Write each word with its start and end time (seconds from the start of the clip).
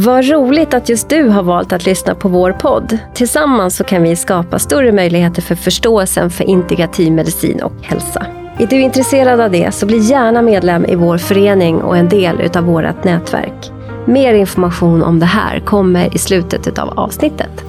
Vad 0.00 0.28
roligt 0.28 0.74
att 0.74 0.88
just 0.88 1.08
du 1.08 1.28
har 1.28 1.42
valt 1.42 1.72
att 1.72 1.86
lyssna 1.86 2.14
på 2.14 2.28
vår 2.28 2.52
podd. 2.52 2.98
Tillsammans 3.14 3.76
så 3.76 3.84
kan 3.84 4.02
vi 4.02 4.16
skapa 4.16 4.58
större 4.58 4.92
möjligheter 4.92 5.42
för 5.42 5.54
förståelsen 5.54 6.30
för 6.30 6.44
integrativ 6.44 7.12
medicin 7.12 7.62
och 7.62 7.72
hälsa. 7.82 8.26
Är 8.58 8.66
du 8.66 8.80
intresserad 8.80 9.40
av 9.40 9.50
det 9.50 9.74
så 9.74 9.86
bli 9.86 9.98
gärna 9.98 10.42
medlem 10.42 10.84
i 10.84 10.94
vår 10.94 11.18
förening 11.18 11.82
och 11.82 11.96
en 11.96 12.08
del 12.08 12.40
utav 12.40 12.64
vårt 12.64 13.04
nätverk. 13.04 13.70
Mer 14.06 14.34
information 14.34 15.02
om 15.02 15.20
det 15.20 15.26
här 15.26 15.60
kommer 15.60 16.14
i 16.14 16.18
slutet 16.18 16.78
av 16.78 16.98
avsnittet. 16.98 17.67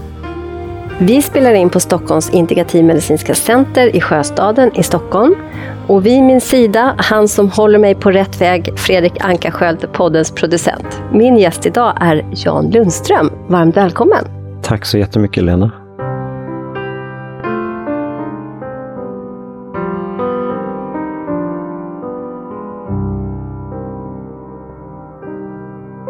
Vi 1.01 1.21
spelar 1.21 1.53
in 1.53 1.69
på 1.69 1.79
Stockholms 1.79 2.29
integrativmedicinska 2.29 3.33
center 3.33 3.95
i 3.95 4.01
Sjöstaden 4.01 4.71
i 4.75 4.83
Stockholm. 4.83 5.35
Och 5.87 6.05
vid 6.05 6.23
min 6.23 6.41
sida, 6.41 6.95
han 6.97 7.27
som 7.27 7.49
håller 7.49 7.79
mig 7.79 7.95
på 7.95 8.11
rätt 8.11 8.41
väg, 8.41 8.79
Fredrik 8.79 9.13
Ankarsköld, 9.19 9.93
poddens 9.93 10.31
producent. 10.31 11.01
Min 11.13 11.37
gäst 11.37 11.65
idag 11.65 11.97
är 12.01 12.25
Jan 12.31 12.71
Lundström. 12.71 13.31
Varmt 13.47 13.77
välkommen! 13.77 14.25
Tack 14.61 14.85
så 14.85 14.97
jättemycket 14.97 15.43
Lena. 15.43 15.71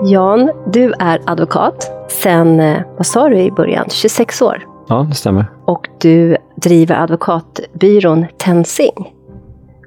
Jan, 0.04 0.52
du 0.72 0.94
är 1.00 1.22
advokat 1.26 1.92
sen, 2.12 2.60
eh, 2.60 2.82
vad 2.98 3.06
sa 3.06 3.30
du 3.30 3.38
i 3.38 3.52
början, 3.52 3.86
26 3.90 4.42
år? 4.42 4.79
Ja, 4.90 5.06
det 5.10 5.16
stämmer. 5.16 5.46
Och 5.66 5.88
du 6.02 6.38
driver 6.56 6.96
advokatbyrån 6.96 8.26
Tensing. 8.38 9.14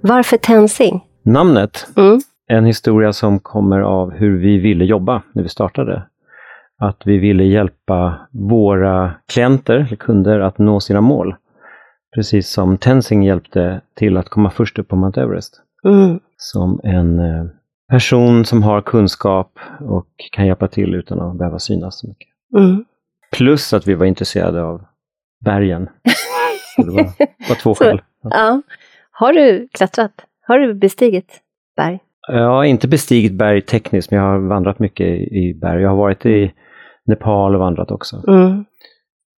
Varför 0.02 0.36
Tensing? 0.36 1.04
Namnet? 1.24 1.86
Mm. 1.96 2.20
En 2.48 2.64
historia 2.64 3.12
som 3.12 3.38
kommer 3.38 3.80
av 3.80 4.10
hur 4.10 4.38
vi 4.38 4.58
ville 4.58 4.84
jobba 4.84 5.22
när 5.32 5.42
vi 5.42 5.48
startade. 5.48 6.02
Att 6.78 7.02
vi 7.04 7.18
ville 7.18 7.44
hjälpa 7.44 8.28
våra 8.30 9.12
klienter, 9.32 9.74
eller 9.74 9.96
kunder, 9.96 10.40
att 10.40 10.58
nå 10.58 10.80
sina 10.80 11.00
mål. 11.00 11.34
Precis 12.14 12.50
som 12.50 12.78
Tensing 12.78 13.22
hjälpte 13.22 13.80
till 13.94 14.16
att 14.16 14.28
komma 14.28 14.50
först 14.50 14.78
upp 14.78 14.88
på 14.88 14.96
Mount 14.96 15.20
Everest. 15.20 15.60
Mm. 15.84 16.20
Som 16.36 16.80
en 16.84 17.18
eh, 17.18 17.44
person 17.90 18.44
som 18.44 18.62
har 18.62 18.80
kunskap 18.80 19.58
och 19.80 20.06
kan 20.32 20.46
hjälpa 20.46 20.68
till 20.68 20.94
utan 20.94 21.20
att 21.20 21.38
behöva 21.38 21.58
synas 21.58 21.98
så 21.98 22.08
mycket. 22.08 22.28
Mm. 22.58 22.84
Plus 23.32 23.72
att 23.72 23.86
vi 23.86 23.94
var 23.94 24.06
intresserade 24.06 24.62
av 24.62 24.84
bergen. 25.44 25.88
Så 26.76 26.82
det 26.82 26.90
var, 26.92 27.04
var 27.48 27.54
två 27.62 27.74
Så- 27.74 27.84
skäl. 27.84 28.02
Ja. 28.22 28.62
Har 29.10 29.32
du 29.32 29.68
klättrat? 29.72 30.12
Har 30.46 30.58
du 30.58 30.74
bestigit 30.74 31.40
berg? 31.76 31.98
Jag 32.28 32.48
har 32.50 32.64
inte 32.64 32.88
bestigit 32.88 33.32
berg 33.32 33.62
tekniskt, 33.62 34.10
men 34.10 34.20
jag 34.20 34.26
har 34.26 34.38
vandrat 34.48 34.78
mycket 34.78 35.06
i 35.06 35.10
i 35.10 35.58
berg. 35.60 35.82
Jag 35.82 35.88
har 35.90 35.96
varit 35.96 36.26
i 36.26 36.52
Nepal 37.06 37.54
och 37.54 37.60
vandrat 37.60 37.90
också. 37.90 38.22
Mm. 38.28 38.64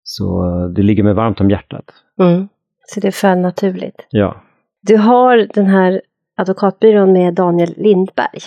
Så 0.04 0.24
eh, 0.46 0.70
det 0.76 0.82
ligger 0.82 1.04
mig 1.04 1.14
varmt 1.14 1.42
om 1.42 1.50
hjärtat. 1.50 1.86
Mm. 2.20 2.48
Så 2.86 3.00
det 3.00 3.12
föll 3.12 3.38
naturligt. 3.38 4.08
Ja. 4.10 4.42
Du 4.82 4.98
har 4.98 5.38
den 5.54 5.66
här 5.66 6.02
advokatbyrån 6.38 7.14
med 7.14 7.34
Daniel 7.34 7.74
Lindberg. 7.78 8.40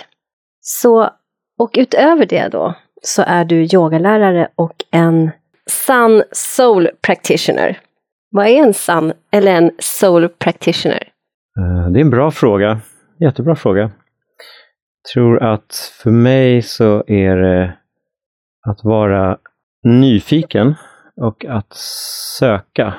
Så, 0.61 1.11
och 1.59 1.71
utöver 1.79 2.27
det 2.27 2.49
då 2.49 2.75
så 3.03 3.23
är 3.27 3.45
du 3.45 3.57
yogalärare 3.75 4.49
och 4.55 4.75
en 4.91 5.31
Sun 5.71 6.23
Soul 6.33 6.89
Practitioner. 7.07 7.79
Vad 8.31 8.47
är 8.47 8.63
en 8.67 8.75
Sun 8.75 9.13
eller 9.31 9.53
en 9.53 9.71
Soul 9.79 10.29
Practitioner? 10.29 11.03
Eh, 11.59 11.91
Det 11.93 11.99
är 11.99 12.05
en 12.05 12.11
bra 12.11 12.31
fråga. 12.31 12.81
Jättebra 13.21 13.57
fråga. 13.57 13.81
Jag 13.81 13.91
tror 15.15 15.43
att 15.43 15.75
för 16.03 16.11
mig 16.11 16.63
så 16.63 17.05
är 17.07 17.37
det 17.37 17.79
att 18.69 18.85
vara 18.85 19.39
nyfiken 19.85 20.75
och 21.21 21.45
att 21.45 21.75
söka. 22.39 22.95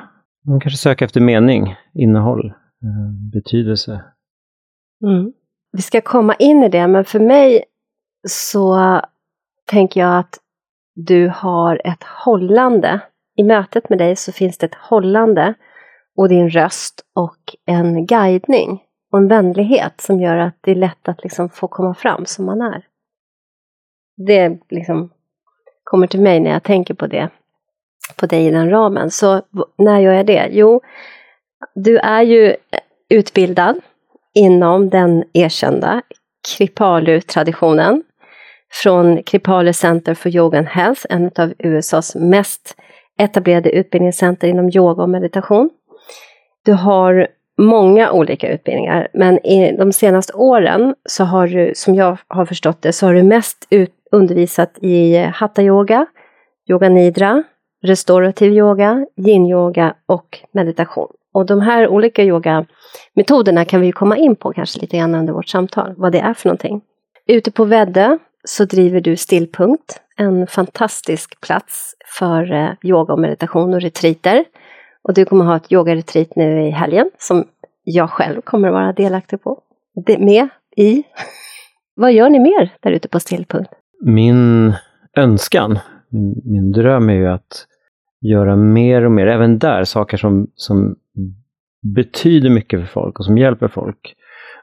Man 0.45 0.59
kanske 0.59 0.77
söka 0.77 1.05
efter 1.05 1.21
mening, 1.21 1.75
innehåll, 1.93 2.45
eh, 2.47 3.31
betydelse. 3.33 4.03
Mm. 5.03 5.33
Vi 5.71 5.81
ska 5.81 6.01
komma 6.01 6.33
in 6.35 6.63
i 6.63 6.69
det, 6.69 6.87
men 6.87 7.05
för 7.05 7.19
mig 7.19 7.63
så 8.27 9.01
tänker 9.69 9.99
jag 10.01 10.19
att 10.19 10.39
du 10.97 11.31
har 11.35 11.81
ett 11.83 12.03
hållande. 12.03 12.99
I 13.35 13.43
mötet 13.43 13.89
med 13.89 13.99
dig 13.99 14.15
så 14.15 14.31
finns 14.31 14.57
det 14.57 14.65
ett 14.65 14.75
hållande 14.75 15.53
och 16.15 16.29
din 16.29 16.49
röst 16.49 17.05
och 17.15 17.55
en 17.65 18.05
guidning 18.05 18.83
och 19.11 19.19
en 19.19 19.27
vänlighet 19.27 20.01
som 20.01 20.21
gör 20.21 20.37
att 20.37 20.57
det 20.61 20.71
är 20.71 20.75
lätt 20.75 21.07
att 21.07 21.23
liksom 21.23 21.49
få 21.49 21.67
komma 21.67 21.93
fram 21.93 22.25
som 22.25 22.45
man 22.45 22.61
är. 22.61 22.85
Det 24.17 24.59
liksom 24.69 25.09
kommer 25.83 26.07
till 26.07 26.21
mig 26.21 26.39
när 26.39 26.51
jag 26.51 26.63
tänker 26.63 26.93
på 26.93 27.07
det, 27.07 27.29
på 28.15 28.25
dig 28.25 28.45
i 28.45 28.51
den 28.51 28.69
ramen. 28.69 29.11
Så 29.11 29.41
när 29.77 29.99
gör 29.99 30.13
jag 30.13 30.25
det? 30.25 30.49
Jo, 30.51 30.81
du 31.75 31.97
är 31.97 32.21
ju 32.21 32.55
utbildad 33.09 33.79
inom 34.33 34.89
den 34.89 35.23
erkända 35.33 36.01
Kripalu-traditionen 36.57 38.03
från 38.71 39.23
Kripale 39.23 39.73
Center 39.73 40.13
for 40.13 40.35
Yoga 40.35 40.57
and 40.57 40.67
Health, 40.67 41.05
en 41.09 41.31
av 41.37 41.53
USAs 41.57 42.15
mest 42.15 42.75
etablerade 43.17 43.69
utbildningscenter 43.69 44.47
inom 44.47 44.69
yoga 44.69 45.03
och 45.03 45.09
meditation. 45.09 45.69
Du 46.65 46.73
har 46.73 47.27
många 47.57 48.11
olika 48.11 48.49
utbildningar, 48.49 49.07
men 49.13 49.45
i 49.45 49.77
de 49.77 49.93
senaste 49.93 50.33
åren 50.33 50.95
så 51.09 51.23
har 51.23 51.47
du, 51.47 51.71
som 51.75 51.95
jag 51.95 52.17
har 52.27 52.45
förstått 52.45 52.81
det, 52.81 52.93
så 52.93 53.05
har 53.05 53.13
du 53.13 53.23
mest 53.23 53.67
ut, 53.69 53.93
undervisat 54.11 54.77
i 54.81 55.17
hatha 55.17 55.61
yoga, 55.61 56.05
yoga 56.69 56.89
nidra, 56.89 57.43
Restorativ 57.83 58.53
yoga, 58.53 59.05
yin-yoga 59.15 59.93
och 60.05 60.39
meditation. 60.51 61.07
Och 61.33 61.45
de 61.45 61.61
här 61.61 61.87
olika 61.87 62.23
yogametoderna 62.23 63.65
kan 63.65 63.81
vi 63.81 63.87
ju 63.87 63.91
komma 63.93 64.17
in 64.17 64.35
på 64.35 64.53
kanske 64.53 64.79
lite 64.79 64.97
grann 64.97 65.15
under 65.15 65.33
vårt 65.33 65.47
samtal, 65.47 65.93
vad 65.97 66.11
det 66.11 66.19
är 66.19 66.33
för 66.33 66.49
någonting. 66.49 66.81
Ute 67.27 67.51
på 67.51 67.65
Väddö 67.65 68.17
så 68.47 68.65
driver 68.65 69.01
du 69.01 69.15
Stillpunkt, 69.17 70.01
en 70.17 70.47
fantastisk 70.47 71.41
plats 71.41 71.95
för 72.19 72.51
eh, 72.51 72.69
yoga 72.83 73.13
och 73.13 73.19
meditation 73.19 73.73
och 73.73 73.81
retreater. 73.81 74.45
Och 75.01 75.13
du 75.13 75.25
kommer 75.25 75.45
ha 75.45 75.55
ett 75.55 75.71
yogaretreat 75.71 76.35
nu 76.35 76.67
i 76.67 76.69
helgen 76.69 77.09
som 77.17 77.45
jag 77.83 78.09
själv 78.09 78.41
kommer 78.41 78.71
vara 78.71 78.93
delaktig 78.93 79.43
på. 79.43 79.61
Med 80.19 80.49
i. 80.75 81.03
Vad 81.95 82.13
gör 82.13 82.29
ni 82.29 82.39
mer 82.39 82.73
där 82.79 82.91
ute 82.91 83.07
på 83.07 83.19
Stillpunkt? 83.19 83.71
Min 84.05 84.73
önskan, 85.17 85.79
min, 86.09 86.41
min 86.45 86.71
dröm 86.71 87.09
är 87.09 87.13
ju 87.13 87.27
att 87.27 87.65
göra 88.21 88.55
mer 88.55 89.05
och 89.05 89.11
mer, 89.11 89.27
även 89.27 89.59
där, 89.59 89.83
saker 89.83 90.17
som, 90.17 90.47
som 90.55 90.95
betyder 91.95 92.49
mycket 92.49 92.79
för 92.79 92.87
folk 92.87 93.19
och 93.19 93.25
som 93.25 93.37
hjälper 93.37 93.67
folk. 93.67 94.15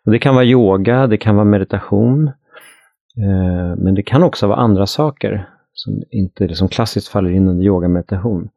Och 0.04 0.12
det 0.12 0.18
kan 0.18 0.34
vara 0.34 0.44
yoga, 0.44 1.06
det 1.06 1.16
kan 1.16 1.36
vara 1.36 1.44
meditation, 1.44 2.26
eh, 2.26 2.32
Eh, 3.18 3.76
men 3.76 3.94
det 3.94 4.02
kan 4.02 4.22
också 4.22 4.46
vara 4.46 4.58
andra 4.58 4.86
saker 4.86 5.48
som 5.72 6.02
inte 6.10 6.46
liksom 6.46 6.68
klassiskt 6.68 7.08
faller 7.08 7.30
in 7.30 7.48
under 7.48 7.64
yoga 7.64 7.88
meditation. 7.88 8.48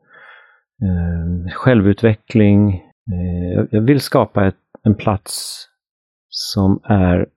Eh, 0.81 1.51
självutveckling. 1.51 2.73
Eh, 3.12 3.66
jag, 3.72 3.81
vill 3.81 4.01
skapa 4.01 4.47
ett, 4.47 4.56
en 4.84 4.95
plats 4.95 5.63
som 6.29 6.79
är 6.84 7.28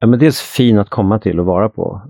ja, 0.00 0.06
men 0.06 0.18
dels 0.18 0.40
fin 0.40 0.78
att 0.78 0.88
komma 0.88 1.18
till 1.18 1.40
och 1.40 1.46
vara 1.46 1.68
på. 1.68 2.02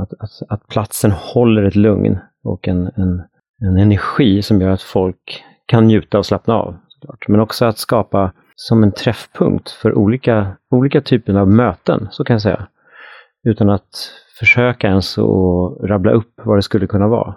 Att, 0.00 0.12
att, 0.12 0.30
att 0.48 0.68
platsen 0.68 1.10
håller 1.12 1.62
ett 1.62 1.76
lugn 1.76 2.18
och 2.44 2.68
en, 2.68 2.90
en, 2.96 3.22
en 3.62 3.78
energi 3.78 4.42
som 4.42 4.60
gör 4.60 4.70
att 4.70 4.82
folk 4.82 5.44
kan 5.66 5.86
njuta 5.86 6.18
och 6.18 6.26
slappna 6.26 6.54
av. 6.54 6.76
Såklart. 6.88 7.28
Men 7.28 7.40
också 7.40 7.64
att 7.64 7.78
skapa 7.78 8.32
som 8.56 8.82
en 8.82 8.92
träffpunkt 8.92 9.70
för 9.70 9.94
olika, 9.94 10.56
olika 10.70 11.00
typer 11.00 11.34
av 11.34 11.48
möten, 11.48 12.08
så 12.10 12.24
kan 12.24 12.34
jag 12.34 12.42
säga. 12.42 12.66
Utan 13.46 13.70
att 13.70 14.12
försöka 14.38 14.88
ens 14.88 15.18
att 15.18 15.80
rabbla 15.82 16.12
upp 16.12 16.32
vad 16.44 16.58
det 16.58 16.62
skulle 16.62 16.86
kunna 16.86 17.08
vara. 17.08 17.36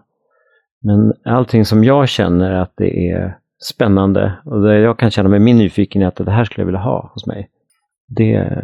Men 0.81 1.13
allting 1.25 1.66
som 1.66 1.84
jag 1.84 2.10
känner 2.10 2.51
att 2.51 2.74
det 2.78 3.10
är 3.10 3.38
spännande 3.63 4.34
och 4.45 4.62
det 4.62 4.80
jag 4.80 5.00
kan 5.00 5.12
känna 5.12 5.30
med 5.30 5.42
min 5.42 5.57
nyfikenhet 5.57 6.19
att 6.19 6.25
det 6.25 6.31
här 6.31 6.44
skulle 6.45 6.62
jag 6.62 6.66
vilja 6.66 6.81
ha 6.81 7.12
hos 7.13 7.25
mig. 7.28 7.50
Det 8.07 8.62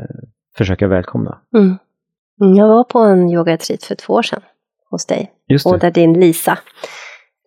försöker 0.58 0.86
jag 0.86 0.90
välkomna. 0.90 1.42
Mm. 1.56 1.78
Mm, 2.42 2.56
Jag 2.56 2.68
var 2.68 2.84
på 2.84 3.00
en 3.00 3.30
yogaretreat 3.30 3.84
för 3.84 3.96
två 3.96 4.14
år 4.14 4.22
sedan 4.22 4.42
hos 4.90 5.06
dig. 5.06 5.32
Och 5.66 5.80
där 5.80 5.92
din 5.92 6.20
Lisa 6.20 6.58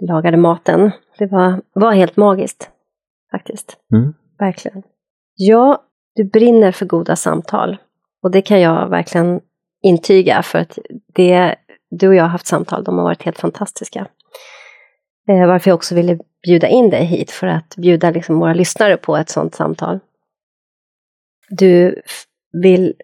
lagade 0.01 0.37
maten. 0.37 0.91
Det 1.19 1.27
var, 1.27 1.61
var 1.73 1.93
helt 1.93 2.17
magiskt. 2.17 2.71
Faktiskt. 3.31 3.77
Mm. 3.93 4.15
Verkligen. 4.39 4.83
Ja, 5.35 5.83
du 6.15 6.25
brinner 6.25 6.73
för 6.73 6.87
goda 6.87 7.17
samtal. 7.17 7.77
Och 8.23 8.31
det 8.31 8.43
kan 8.43 8.61
jag 8.61 8.89
verkligen 8.89 9.41
intyga 9.83 10.43
för 10.43 10.59
att 10.59 10.79
det, 11.15 11.55
du 11.91 12.09
och 12.09 12.15
jag 12.15 12.25
har 12.25 12.29
haft 12.29 12.47
samtal, 12.47 12.85
de 12.85 12.99
har 12.99 13.05
varit 13.05 13.23
helt 13.23 13.39
fantastiska. 13.39 14.07
Eh, 15.29 15.47
varför 15.47 15.71
jag 15.71 15.77
också 15.77 15.95
ville 15.95 16.19
bjuda 16.43 16.69
in 16.69 16.91
dig 16.91 17.05
hit 17.05 17.31
för 17.31 17.47
att 17.47 17.77
bjuda 17.77 18.11
liksom 18.11 18.39
våra 18.39 18.55
lyssnare 18.55 18.97
på 18.97 19.17
ett 19.17 19.29
sådant 19.29 19.55
samtal. 19.55 20.01
Du 21.49 22.03
vill 22.53 22.95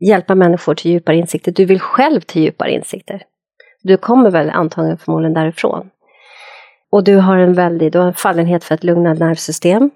hjälpa 0.00 0.34
människor 0.34 0.74
till 0.74 0.90
djupare 0.90 1.16
insikter, 1.16 1.52
du 1.52 1.64
vill 1.64 1.80
själv 1.80 2.20
till 2.20 2.42
djupare 2.42 2.72
insikter. 2.72 3.22
Du 3.82 3.96
kommer 3.96 4.30
väl 4.30 4.50
antagligen 4.50 4.98
förmodligen 4.98 5.34
därifrån. 5.34 5.90
Och 6.90 7.04
du 7.04 7.16
har 7.16 7.36
en 7.36 7.54
väldig 7.54 7.92
du 7.92 7.98
har 7.98 8.06
en 8.06 8.14
fallenhet 8.14 8.64
för 8.64 8.74
ett 8.74 8.84
lugnande 8.84 9.24
nervsystem, 9.24 9.90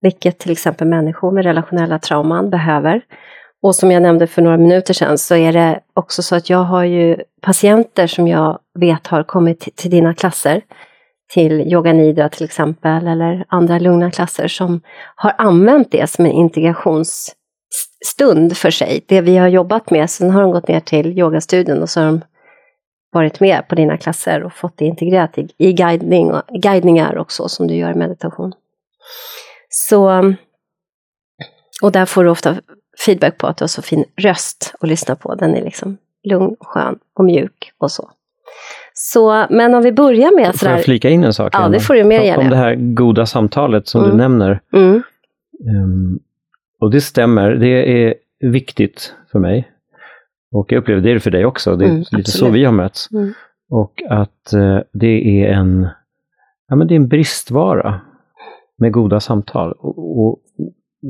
vilket 0.00 0.38
till 0.38 0.52
exempel 0.52 0.88
människor 0.88 1.30
med 1.30 1.44
relationella 1.44 1.98
trauman 1.98 2.50
behöver. 2.50 3.02
Och 3.64 3.76
som 3.76 3.90
jag 3.90 4.02
nämnde 4.02 4.26
för 4.26 4.42
några 4.42 4.56
minuter 4.56 4.94
sedan 4.94 5.18
så 5.18 5.34
är 5.34 5.52
det 5.52 5.80
också 5.94 6.22
så 6.22 6.36
att 6.36 6.50
jag 6.50 6.58
har 6.58 6.84
ju 6.84 7.16
patienter 7.40 8.06
som 8.06 8.28
jag 8.28 8.58
vet 8.78 9.06
har 9.06 9.22
kommit 9.22 9.76
till 9.76 9.90
dina 9.90 10.14
klasser, 10.14 10.62
till 11.32 11.72
yoga 11.72 11.92
nidra 11.92 12.28
till 12.28 12.44
exempel, 12.44 13.06
eller 13.06 13.44
andra 13.48 13.78
lugna 13.78 14.10
klasser 14.10 14.48
som 14.48 14.80
har 15.16 15.34
använt 15.38 15.90
det 15.90 16.10
som 16.10 16.26
en 16.26 16.32
integrationsstund 16.32 18.56
för 18.56 18.70
sig. 18.70 19.04
Det 19.08 19.20
vi 19.20 19.36
har 19.36 19.48
jobbat 19.48 19.90
med, 19.90 20.10
sen 20.10 20.30
har 20.30 20.42
de 20.42 20.50
gått 20.50 20.68
ner 20.68 20.80
till 20.80 21.18
yogastudion 21.18 21.82
och 21.82 21.90
så 21.90 22.00
har 22.00 22.06
de 22.06 22.20
varit 23.12 23.40
med 23.40 23.68
på 23.68 23.74
dina 23.74 23.96
klasser 23.96 24.42
och 24.42 24.52
fått 24.52 24.78
det 24.78 24.84
integrerat 24.84 25.38
i, 25.38 25.48
i 25.58 25.72
guidning 25.72 26.32
och, 26.32 26.42
guidningar 26.62 27.18
också 27.18 27.48
som 27.48 27.66
du 27.66 27.74
gör 27.74 27.90
i 27.90 27.94
meditation. 27.94 28.52
Så, 29.68 30.34
och 31.82 31.92
där 31.92 32.06
får 32.06 32.24
du 32.24 32.30
ofta 32.30 32.56
feedback 33.06 33.38
på 33.38 33.46
att 33.46 33.56
du 33.56 33.62
har 33.62 33.68
så 33.68 33.82
fin 33.82 34.04
röst 34.16 34.74
att 34.80 34.88
lyssna 34.88 35.16
på. 35.16 35.34
Den 35.34 35.56
är 35.56 35.64
liksom 35.64 35.96
lugn, 36.24 36.56
skön 36.60 36.98
och 37.14 37.24
mjuk 37.24 37.72
och 37.78 37.90
så. 37.90 38.10
Så, 38.94 39.46
men 39.50 39.74
om 39.74 39.82
vi 39.82 39.92
börjar 39.92 40.36
med... 40.36 40.56
Får 40.56 40.68
jag 40.68 40.84
flika 40.84 41.08
in 41.10 41.24
en 41.24 41.32
sak? 41.34 41.54
Ja, 41.54 41.68
det 41.68 41.80
får 41.80 41.94
du 41.94 42.04
mer 42.04 42.20
gärna. 42.20 42.42
Om 42.42 42.50
det 42.50 42.56
här 42.56 42.74
goda 42.74 43.26
samtalet 43.26 43.88
som 43.88 44.00
Mm. 44.04 44.10
du 44.10 44.22
nämner. 44.22 44.60
Mm. 44.72 45.02
Ehm, 45.68 46.18
och 46.80 46.90
det 46.90 47.00
stämmer, 47.00 47.50
det 47.50 48.02
är 48.06 48.14
viktigt 48.40 49.14
för 49.32 49.38
mig. 49.38 49.70
Och 50.52 50.72
jag 50.72 50.78
upplever 50.78 51.00
det 51.02 51.10
är 51.10 51.18
för 51.18 51.30
dig 51.30 51.44
också, 51.46 51.76
det 51.76 51.84
är 51.84 51.88
Mm, 51.88 51.98
lite 51.98 52.30
så 52.30 52.36
absolut. 52.38 52.54
vi 52.54 52.64
har 52.64 52.72
mötts. 52.72 53.10
Mm. 53.12 53.32
Och 53.70 54.02
att 54.10 54.52
eh, 54.52 54.78
det 54.92 55.42
är 55.42 55.48
en, 55.52 55.88
ja, 56.68 56.76
men 56.76 56.86
det 56.86 56.94
är 56.94 56.96
en 56.96 57.08
bristvara 57.08 58.00
med 58.78 58.92
goda 58.92 59.20
samtal. 59.20 59.72
Och, 59.72 60.26
och 60.26 60.38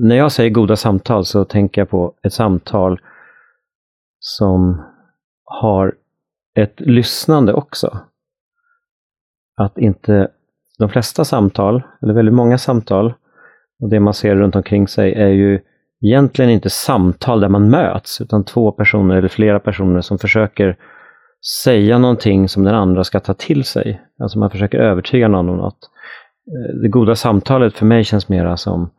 när 0.02 0.16
jag 0.16 0.32
säger 0.32 0.50
goda 0.50 0.76
samtal 0.76 1.24
så 1.24 1.44
tänker 1.44 1.80
jag 1.80 1.90
på 1.90 2.14
ett 2.22 2.32
samtal 2.32 3.00
som 4.18 4.82
har 5.44 5.94
ett 6.54 6.80
lyssnande 6.80 7.52
också. 7.52 7.98
Att 9.56 9.78
inte 9.78 10.28
de 10.78 10.88
flesta 10.88 11.24
samtal, 11.24 11.82
eller 12.02 12.14
väldigt 12.14 12.34
många 12.34 12.58
samtal, 12.58 13.14
och 13.80 13.90
det 13.90 14.00
man 14.00 14.14
ser 14.14 14.36
runt 14.36 14.56
omkring 14.56 14.88
sig 14.88 15.14
är 15.14 15.28
ju 15.28 15.60
egentligen 16.00 16.50
inte 16.50 16.70
samtal 16.70 17.40
där 17.40 17.48
man 17.48 17.70
möts, 17.70 18.20
utan 18.20 18.44
två 18.44 18.72
personer 18.72 19.16
eller 19.16 19.28
flera 19.28 19.60
personer 19.60 20.00
som 20.00 20.18
försöker 20.18 20.76
säga 21.64 21.98
någonting 21.98 22.48
som 22.48 22.64
den 22.64 22.74
andra 22.74 23.04
ska 23.04 23.20
ta 23.20 23.34
till 23.34 23.64
sig. 23.64 24.02
Alltså 24.22 24.38
man 24.38 24.50
försöker 24.50 24.78
övertyga 24.78 25.28
någon 25.28 25.48
om 25.48 25.56
något. 25.56 25.90
Eh, 26.46 26.80
det 26.82 26.88
goda 26.88 27.14
samtalet 27.14 27.74
för 27.74 27.86
mig 27.86 28.04
känns 28.04 28.28
mera 28.28 28.56
som 28.56 28.90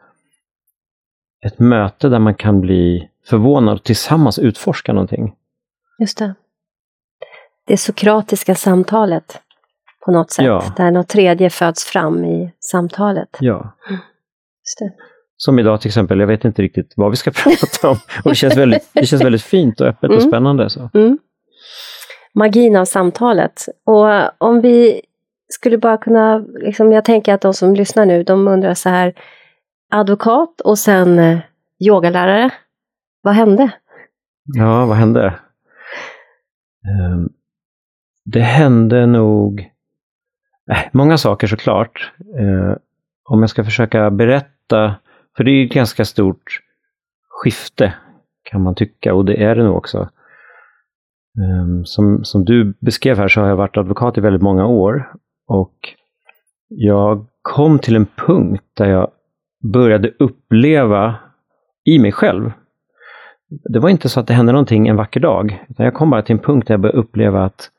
ett 1.46 1.60
möte 1.60 2.10
där 2.10 2.20
man 2.20 2.36
kan 2.36 2.62
bli 2.62 3.10
förvånad 3.30 3.74
och 3.78 3.84
tillsammans 3.84 4.40
utforska 4.40 4.94
någonting. 4.94 5.36
Just 6.00 6.18
det. 6.18 6.34
Det 7.68 7.78
sokratiska 7.78 8.56
samtalet 8.56 9.42
på 10.06 10.12
något 10.12 10.32
sätt, 10.32 10.46
Ja. 10.46 10.74
där 10.78 10.92
något 10.92 11.08
tredje 11.08 11.50
föds 11.50 11.84
fram 11.86 12.26
i 12.26 12.52
samtalet. 12.60 13.30
Ja. 13.40 13.76
Just 13.90 14.80
det. 14.80 14.92
Som 15.38 15.60
idag 15.60 15.82
till 15.82 15.90
exempel, 15.90 16.20
jag 16.20 16.28
vet 16.28 16.46
inte 16.46 16.62
riktigt 16.62 16.94
vad 16.96 17.10
vi 17.12 17.16
ska 17.18 17.32
prata 17.44 17.90
om. 17.90 17.98
Och 18.24 18.32
det 18.32 18.36
känns 18.36 18.58
väldigt, 18.58 18.90
det 18.94 19.06
känns 19.06 19.22
väldigt 19.24 19.44
fint 19.44 19.82
och 19.82 19.88
öppet 19.88 20.10
och 20.10 20.16
Mm. 20.18 20.28
spännande. 20.30 20.70
Så. 20.70 20.90
Mm. 20.94 21.18
Magin 22.34 22.76
av 22.76 22.86
samtalet. 22.86 23.66
Och 23.86 24.42
om 24.48 24.62
vi 24.62 25.02
skulle 25.48 25.78
bara 25.78 25.98
kunna, 25.98 26.38
liksom, 26.38 26.92
jag 26.92 27.06
tänker 27.06 27.34
att 27.34 27.42
de 27.42 27.54
som 27.54 27.76
lyssnar 27.76 28.06
nu, 28.06 28.24
de 28.24 28.48
undrar 28.48 28.74
så 28.74 28.90
här, 28.90 29.14
advokat 30.00 30.62
och 30.62 30.80
sen 30.80 31.20
eh, 31.20 31.40
yogalärare, 31.80 32.52
vad 33.22 33.34
hände? 33.34 33.72
Ja, 34.44 34.86
vad 34.86 34.98
hände? 34.98 35.40
Ehm, 36.88 37.30
det 38.26 38.42
hände 38.42 39.06
nog 39.06 39.72
eh, 40.72 40.78
många 40.92 41.18
saker 41.18 41.48
såklart. 41.48 42.12
Eh, 42.40 42.78
om 43.24 43.42
jag 43.42 43.50
ska 43.50 43.64
försöka 43.64 44.12
berätta, 44.12 44.96
för 45.38 45.44
det 45.44 45.52
är 45.52 45.56
ju 45.56 45.66
ett 45.66 45.74
ganska 45.74 46.06
stort 46.06 46.62
skifte 47.30 47.94
kan 48.44 48.62
man 48.62 48.76
tycka 48.76 49.14
och 49.14 49.26
det 49.26 49.44
är 49.44 49.56
det 49.56 49.64
nog 49.64 49.78
också. 49.78 50.10
Ehm, 51.38 51.86
som, 51.86 52.24
som 52.24 52.46
du 52.46 52.74
beskrev 52.80 53.18
här 53.18 53.28
så 53.28 53.42
har 53.42 53.48
jag 53.48 53.56
varit 53.56 53.78
advokat 53.78 54.18
i 54.18 54.22
väldigt 54.22 54.42
många 54.42 54.66
år 54.66 55.14
och 55.48 55.76
jag 56.68 57.26
kom 57.42 57.80
till 57.80 57.96
en 57.96 58.06
punkt 58.06 58.64
där 58.74 58.90
jag 58.90 59.12
började 59.74 60.14
uppleva 60.20 61.16
i 61.86 62.00
mig 62.00 62.12
själv 62.12 62.52
det 63.50 63.80
var 63.80 63.90
inte 63.90 64.10
så 64.10 64.20
att 64.20 64.28
det 64.28 64.34
hände 64.34 64.52
någonting 64.52 64.88
en 64.88 64.96
vacker 64.96 65.20
dag. 65.20 65.66
Utan 65.70 65.86
jag 65.86 65.94
kom 65.94 66.10
bara 66.10 66.22
till 66.22 66.36
en 66.36 66.42
punkt 66.42 66.68
där 66.68 66.74
jag 66.74 66.82
började 66.82 67.00
uppleva 67.00 67.46
att 67.46 67.72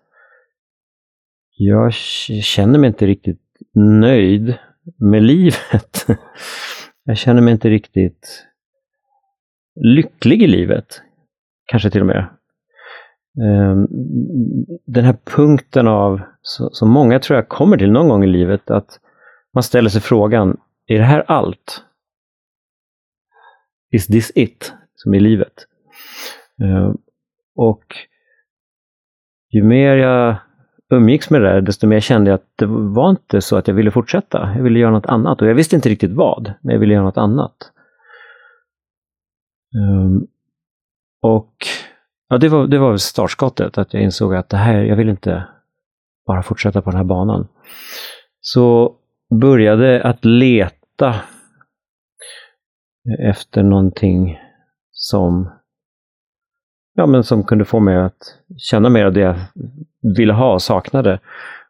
jag 1.57 1.93
känner 1.93 2.79
mig 2.79 2.89
inte 2.89 3.07
riktigt 3.07 3.41
nöjd 3.75 4.55
med 4.99 5.23
livet. 5.23 6.07
Jag 7.09 7.19
känner 7.19 7.43
mig 7.43 7.53
inte 7.53 7.69
riktigt 7.69 8.47
lycklig 9.75 10.43
i 10.43 10.47
livet. 10.47 11.03
Kanske 11.67 11.91
till 11.91 12.01
och 12.01 12.07
med. 12.07 12.29
Ehm, 13.43 13.87
den 14.87 15.05
här 15.05 15.17
punkten 15.25 15.89
av, 15.89 16.21
som 16.43 16.91
många 16.91 17.21
tror 17.21 17.37
jag 17.37 17.49
kommer 17.49 17.77
till 17.77 17.91
någon 17.91 18.09
gång 18.09 18.25
i 18.25 18.27
livet, 18.27 18.71
att 18.71 19.01
man 19.55 19.63
ställer 19.63 19.91
sig 19.91 20.01
frågan, 20.01 20.57
är 20.87 20.99
det 20.99 21.05
här 21.05 21.25
allt? 21.29 21.85
Is 23.91 24.07
this 24.07 24.33
it? 24.35 24.75
Som 24.95 25.15
i 25.15 25.21
livet. 25.21 25.67
Eh, 26.63 26.93
och 27.57 27.85
ju 29.51 29.63
mer 29.63 29.97
jag 29.97 30.37
umgicks 30.91 31.31
med 31.31 31.41
det 31.41 31.49
där, 31.49 31.61
desto 31.61 31.87
mer 31.87 32.01
kände 32.01 32.31
jag 32.31 32.35
att 32.35 32.53
det 32.57 32.67
var 32.67 33.11
inte 33.11 33.41
så 33.41 33.57
att 33.57 33.69
jag 33.69 33.75
ville 33.75 33.91
fortsätta. 33.91 34.53
Jag 34.57 34.63
ville 34.63 34.79
göra 34.79 34.91
något 34.91 35.07
annat 35.07 35.43
och 35.43 35.49
jag 35.49 35.55
visste 35.55 35.77
inte 35.77 35.89
riktigt 35.89 36.13
vad, 36.13 36.53
men 36.61 36.73
jag 36.73 36.81
ville 36.81 36.95
göra 36.95 37.05
något 37.05 37.19
annat. 37.19 37.73
Eh, 39.75 40.23
och 41.23 41.55
ja, 42.29 42.39
det 42.39 42.49
var, 42.49 42.67
det 42.67 42.79
var 42.79 42.97
startskottet, 42.97 43.79
att 43.79 43.95
jag 43.95 44.03
insåg 44.03 44.35
att 44.35 44.49
det 44.49 44.57
här, 44.57 44.83
jag 44.83 44.97
vill 44.97 45.09
inte 45.09 45.47
bara 46.27 46.43
fortsätta 46.43 46.83
på 46.83 46.91
den 46.91 46.97
här 46.97 47.05
banan. 47.05 47.49
Så 48.41 48.97
började 49.41 50.03
att 50.03 50.25
leta 50.25 50.86
efter 53.19 53.63
någonting 53.63 54.39
som, 54.93 55.51
ja, 56.95 57.07
men 57.07 57.25
som 57.25 57.45
kunde 57.45 57.65
få 57.65 57.81
mig 57.81 57.97
att 57.97 58.39
känna 58.57 58.89
mer 58.89 59.05
av 59.05 59.13
det 59.13 59.21
jag 59.21 59.37
ville 60.17 60.33
ha 60.33 60.53
och 60.53 60.63
saknade. 60.63 61.21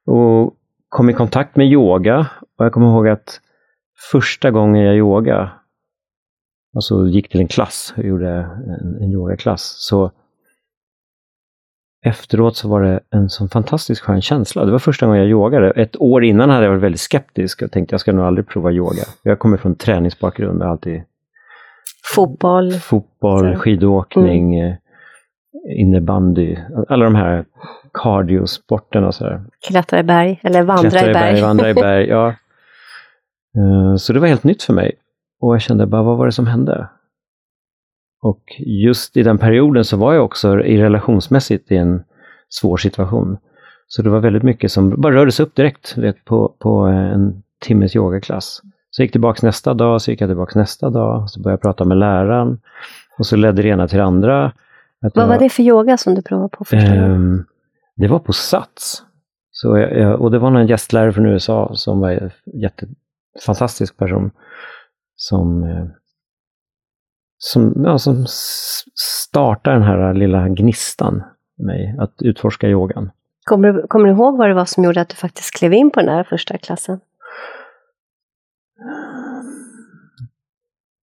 Och 0.05 0.57
kom 0.89 1.11
i 1.11 1.13
kontakt 1.13 1.57
med 1.57 1.67
yoga 1.67 2.27
och 2.59 2.65
jag 2.65 2.73
kommer 2.73 2.87
ihåg 2.87 3.09
att 3.09 3.41
första 4.13 4.51
gången 4.51 4.83
jag 4.83 4.97
yoga, 4.97 5.51
alltså 6.75 7.07
gick 7.07 7.29
till 7.29 7.41
en 7.41 7.49
klass 7.49 7.95
och 7.97 8.05
gjorde 8.05 8.31
en, 8.31 9.03
en 9.03 9.13
yogaklass, 9.13 9.77
så 9.79 10.11
efteråt 12.07 12.57
så 12.57 12.69
var 12.69 12.83
det 12.83 13.01
en 13.11 13.29
sån 13.29 13.49
fantastiskt 13.49 14.01
skön 14.01 14.23
känsla. 14.23 14.65
Det 14.65 14.73
var 14.73 14.79
första 14.79 15.07
gången 15.07 15.21
jag 15.21 15.31
yogade. 15.31 15.71
Ett 15.71 15.97
år 16.01 16.25
innan 16.25 16.51
hade 16.51 16.65
jag 16.65 16.71
varit 16.71 16.83
väldigt 16.83 17.01
skeptisk 17.01 17.63
och 17.63 17.71
tänkte 17.73 17.93
jag 17.93 18.01
ska 18.01 18.13
nog 18.13 18.25
aldrig 18.25 18.47
prova 18.49 18.73
yoga. 18.73 19.03
Jag 19.23 19.39
kommer 19.39 19.57
från 19.57 19.75
träningsbakgrund 19.75 20.63
och 20.63 20.69
alltid 20.69 21.03
Fotboll. 22.15 22.73
fotboll, 22.73 23.55
Så. 23.55 23.61
skidåkning, 23.61 24.59
eh, 24.61 24.75
innebandy, 25.79 26.57
alla 26.89 27.05
de 27.05 27.15
här 27.15 27.45
cardiosporterna 27.95 29.13
sådär. 29.13 29.45
Klättra 29.69 29.99
i 29.99 30.03
berg, 30.03 30.41
eller 30.43 30.63
vandra 30.63 30.91
Klättra 30.91 31.11
i 31.11 31.15
berg. 31.15 31.41
vandra 31.41 31.71
i 31.71 31.75
berg, 31.75 32.07
ja. 32.09 32.29
Eh, 33.57 33.97
Så 33.97 34.13
det 34.13 34.21
var 34.21 34.27
helt 34.29 34.45
nytt 34.45 34.63
för 34.63 34.73
mig. 34.73 34.93
Och 35.41 35.55
jag 35.55 35.61
kände 35.63 35.87
bara, 35.87 36.03
vad 36.03 36.17
var 36.17 36.27
det 36.27 36.33
som 36.33 36.47
hände? 36.47 36.89
Och 38.23 38.43
just 38.59 39.17
i 39.17 39.23
den 39.23 39.39
perioden 39.39 39.85
så 39.85 39.97
var 39.97 40.15
jag 40.15 40.25
också 40.25 40.61
i 40.61 40.83
relationsmässigt 40.83 41.73
i 41.73 41.77
en 41.77 42.03
svår 42.49 42.77
situation. 42.77 43.39
Så 43.87 44.03
det 44.03 44.11
var 44.11 44.21
väldigt 44.21 44.43
mycket 44.43 44.73
som 44.73 45.01
bara 45.01 45.15
rördes 45.15 45.41
upp 45.41 45.55
direkt 45.55 45.99
vet, 45.99 46.25
på, 46.25 46.49
på 46.59 46.71
en 46.87 47.43
timmes 47.61 47.97
yogaklass. 47.97 48.61
Så 48.91 49.03
jag 49.03 49.05
gick 49.05 49.13
tillbaks 49.13 49.43
nästa 49.43 49.75
dag, 49.75 50.03
så 50.03 50.11
gick 50.11 50.21
jag 50.21 50.29
tillbaks 50.31 50.55
nästa 50.55 50.91
dag, 50.91 51.31
så 51.31 51.41
började 51.43 51.53
jag 51.55 51.63
prata 51.63 51.85
med 51.85 51.97
läraren. 51.97 52.59
Och 53.19 53.27
så 53.27 53.37
ledde 53.37 53.63
det 53.63 53.69
ena 53.69 53.89
till 53.89 53.99
det 53.99 54.05
andra. 54.05 54.53
Vad 55.01 55.13
jag- 55.15 55.27
var 55.29 55.39
det 55.39 55.49
för 55.49 55.63
yoga 55.63 55.97
som 55.97 56.15
du 56.15 56.23
provade 56.23 56.49
på 56.49 56.65
första 56.65 56.89
gången? 56.89 57.13
Ehm, 57.15 57.45
det 57.97 58.09
var 58.09 58.19
på 58.19 58.33
Sats. 58.33 59.03
Så 59.51 59.79
jag, 59.79 59.99
jag, 59.99 60.21
och 60.21 60.31
det 60.31 60.39
var 60.39 60.51
någon 60.51 60.67
gästlärare 60.67 61.13
från 61.13 61.27
USA 61.27 61.71
som 61.75 62.01
var 62.01 62.11
en 62.11 62.31
jättefantastisk 62.63 63.97
person. 63.97 64.31
Som, 65.17 65.63
eh, 65.63 65.85
som, 67.39 67.83
ja, 67.85 67.99
som 67.99 68.23
s- 68.23 68.85
startade 68.95 69.77
den 69.77 69.83
här 69.83 70.15
lilla 70.15 70.49
gnistan 70.49 71.23
i 71.59 71.63
mig, 71.63 71.97
att 71.99 72.15
utforska 72.23 72.69
yogan. 72.69 73.11
Kommer 73.45 73.73
du, 73.73 73.87
kommer 73.87 74.07
du 74.07 74.13
ihåg 74.13 74.39
vad 74.39 74.49
det 74.49 74.55
var 74.55 74.65
som 74.65 74.85
gjorde 74.85 75.01
att 75.01 75.09
du 75.09 75.17
faktiskt 75.17 75.55
klev 75.59 75.73
in 75.73 75.91
på 75.91 76.01
den 76.01 76.09
här 76.09 76.25
första 76.25 76.59
klassen? 76.59 77.01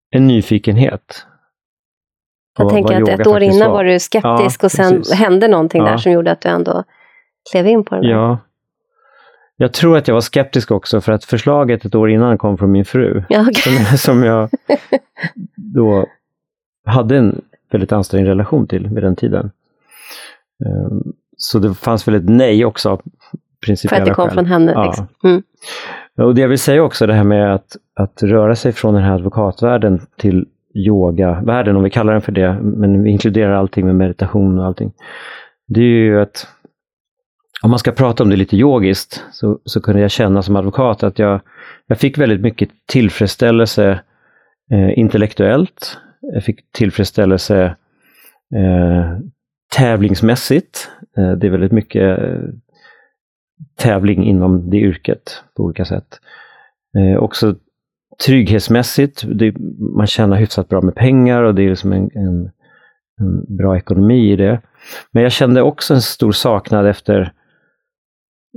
En 0.10 0.28
nyfikenhet. 0.28 1.26
Jag 2.58 2.70
tänker 2.70 3.02
att 3.02 3.10
ett 3.20 3.28
år 3.28 3.44
innan 3.44 3.70
var. 3.72 3.78
var 3.78 3.84
du 3.84 4.00
skeptisk 4.00 4.64
ja, 4.64 4.66
och 4.66 4.72
sen 4.72 4.98
precis. 4.98 5.14
hände 5.14 5.48
någonting 5.48 5.82
ja. 5.82 5.90
där 5.92 5.98
som 5.98 6.12
gjorde 6.12 6.32
att 6.32 6.42
du 6.42 6.50
ändå 6.50 6.84
klev 7.52 7.68
in 7.68 7.86
på 7.86 7.96
den. 7.96 8.04
Ja. 8.04 8.38
Jag 9.56 9.74
tror 9.74 9.98
att 9.98 10.08
jag 10.08 10.16
var 10.16 10.22
skeptisk 10.22 10.72
också 10.72 11.02
för 11.02 11.12
att 11.12 11.26
förslaget 11.26 11.86
ett 11.86 11.96
år 11.96 12.10
innan 12.10 12.38
kom 12.38 12.58
från 12.58 12.72
min 12.72 12.86
fru. 12.86 13.24
Ja, 13.30 13.42
okay. 13.42 13.54
som, 13.54 13.98
som 13.98 14.24
jag 14.24 14.50
då 15.56 16.06
hade 16.86 17.18
en 17.18 17.42
väldigt 17.72 17.92
ansträngd 17.92 18.28
relation 18.28 18.68
till 18.68 18.88
vid 18.88 19.04
den 19.04 19.16
tiden. 19.16 19.52
Um, 20.66 21.14
så 21.38 21.60
det 21.60 21.74
fanns 21.74 22.08
väl 22.08 22.16
ett 22.16 22.30
nej 22.30 22.66
också. 22.66 23.02
För 23.66 23.96
att 23.96 24.06
det 24.06 24.14
kom 24.14 24.26
skäl. 24.28 24.34
från 24.34 24.46
henne? 24.46 24.72
Ja. 24.72 24.86
Liksom. 24.86 25.08
Mm. 25.24 25.44
Och 26.18 26.36
det 26.36 26.42
jag 26.42 26.48
vill 26.48 26.60
säga 26.60 26.84
också, 26.84 27.08
det 27.08 27.14
här 27.14 27.24
med 27.24 27.54
att, 27.56 27.78
att 27.96 28.24
röra 28.24 28.56
sig 28.56 28.72
från 28.72 28.94
den 28.94 29.04
här 29.04 29.14
advokatvärlden 29.14 30.02
till 30.18 30.46
yogavärlden, 30.74 31.76
om 31.76 31.84
vi 31.84 31.90
kallar 31.90 32.14
den 32.14 32.22
för 32.22 32.32
det, 32.32 32.58
men 32.62 33.04
vi 33.04 33.12
inkluderar 33.12 33.52
allting 33.52 33.86
med 33.86 33.96
meditation 33.96 34.60
och 34.60 34.66
allting. 34.66 34.92
Det 35.68 35.80
är 35.80 35.84
ju 35.84 36.22
att, 36.22 36.48
om 37.64 37.70
man 37.70 37.80
ska 37.80 37.92
prata 37.92 38.24
om 38.24 38.30
det 38.30 38.36
lite 38.36 38.58
yogiskt, 38.58 39.24
så, 39.32 39.60
så 39.66 39.82
kunde 39.82 40.02
jag 40.02 40.12
känna 40.12 40.42
som 40.42 40.56
advokat 40.56 41.04
att 41.04 41.20
jag, 41.20 41.42
jag 41.88 41.98
fick 41.98 42.18
väldigt 42.18 42.42
mycket 42.42 42.70
tillfredsställelse 42.86 44.00
eh, 44.72 45.00
intellektuellt. 45.00 45.98
Jag 46.34 46.44
fick 46.44 46.72
tillfredsställelse 46.72 47.76
eh, 48.56 49.18
tävlingsmässigt. 49.76 50.90
Eh, 51.18 51.32
det 51.32 51.48
är 51.48 51.52
väldigt 51.52 51.72
mycket 51.72 52.20
eh, 52.20 52.40
tävling 53.80 54.24
inom 54.24 54.70
det 54.70 54.78
yrket 54.78 55.44
på 55.56 55.64
olika 55.64 55.86
sätt. 55.86 56.20
Eh, 56.98 57.18
också 57.18 57.56
trygghetsmässigt, 58.26 59.24
det, 59.28 59.56
man 59.96 60.08
tjänar 60.08 60.38
hyfsat 60.38 60.70
bra 60.70 60.82
med 60.82 60.96
pengar 60.96 61.44
och 61.44 61.56
det 61.56 61.64
är 61.64 61.70
liksom 61.70 61.92
en, 61.92 62.10
en, 62.16 62.52
en, 63.20 63.58
bra 63.58 63.78
ekonomi 63.78 64.32
i 64.32 64.36
det. 64.36 64.62
Men 65.12 65.24
jag 65.24 65.32
kände 65.32 65.62
också 65.62 65.94
en 65.94 66.02
stor 66.02 66.32
saknad 66.32 66.88
efter 66.88 67.34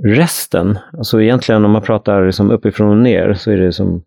resten. 0.03 0.79
Alltså 0.93 1.21
egentligen 1.21 1.65
om 1.65 1.71
man 1.71 1.81
pratar 1.81 2.25
liksom 2.25 2.51
uppifrån 2.51 2.89
och 2.89 2.97
ner 2.97 3.33
så 3.33 3.51
är 3.51 3.57
det 3.57 3.71
som 3.71 4.03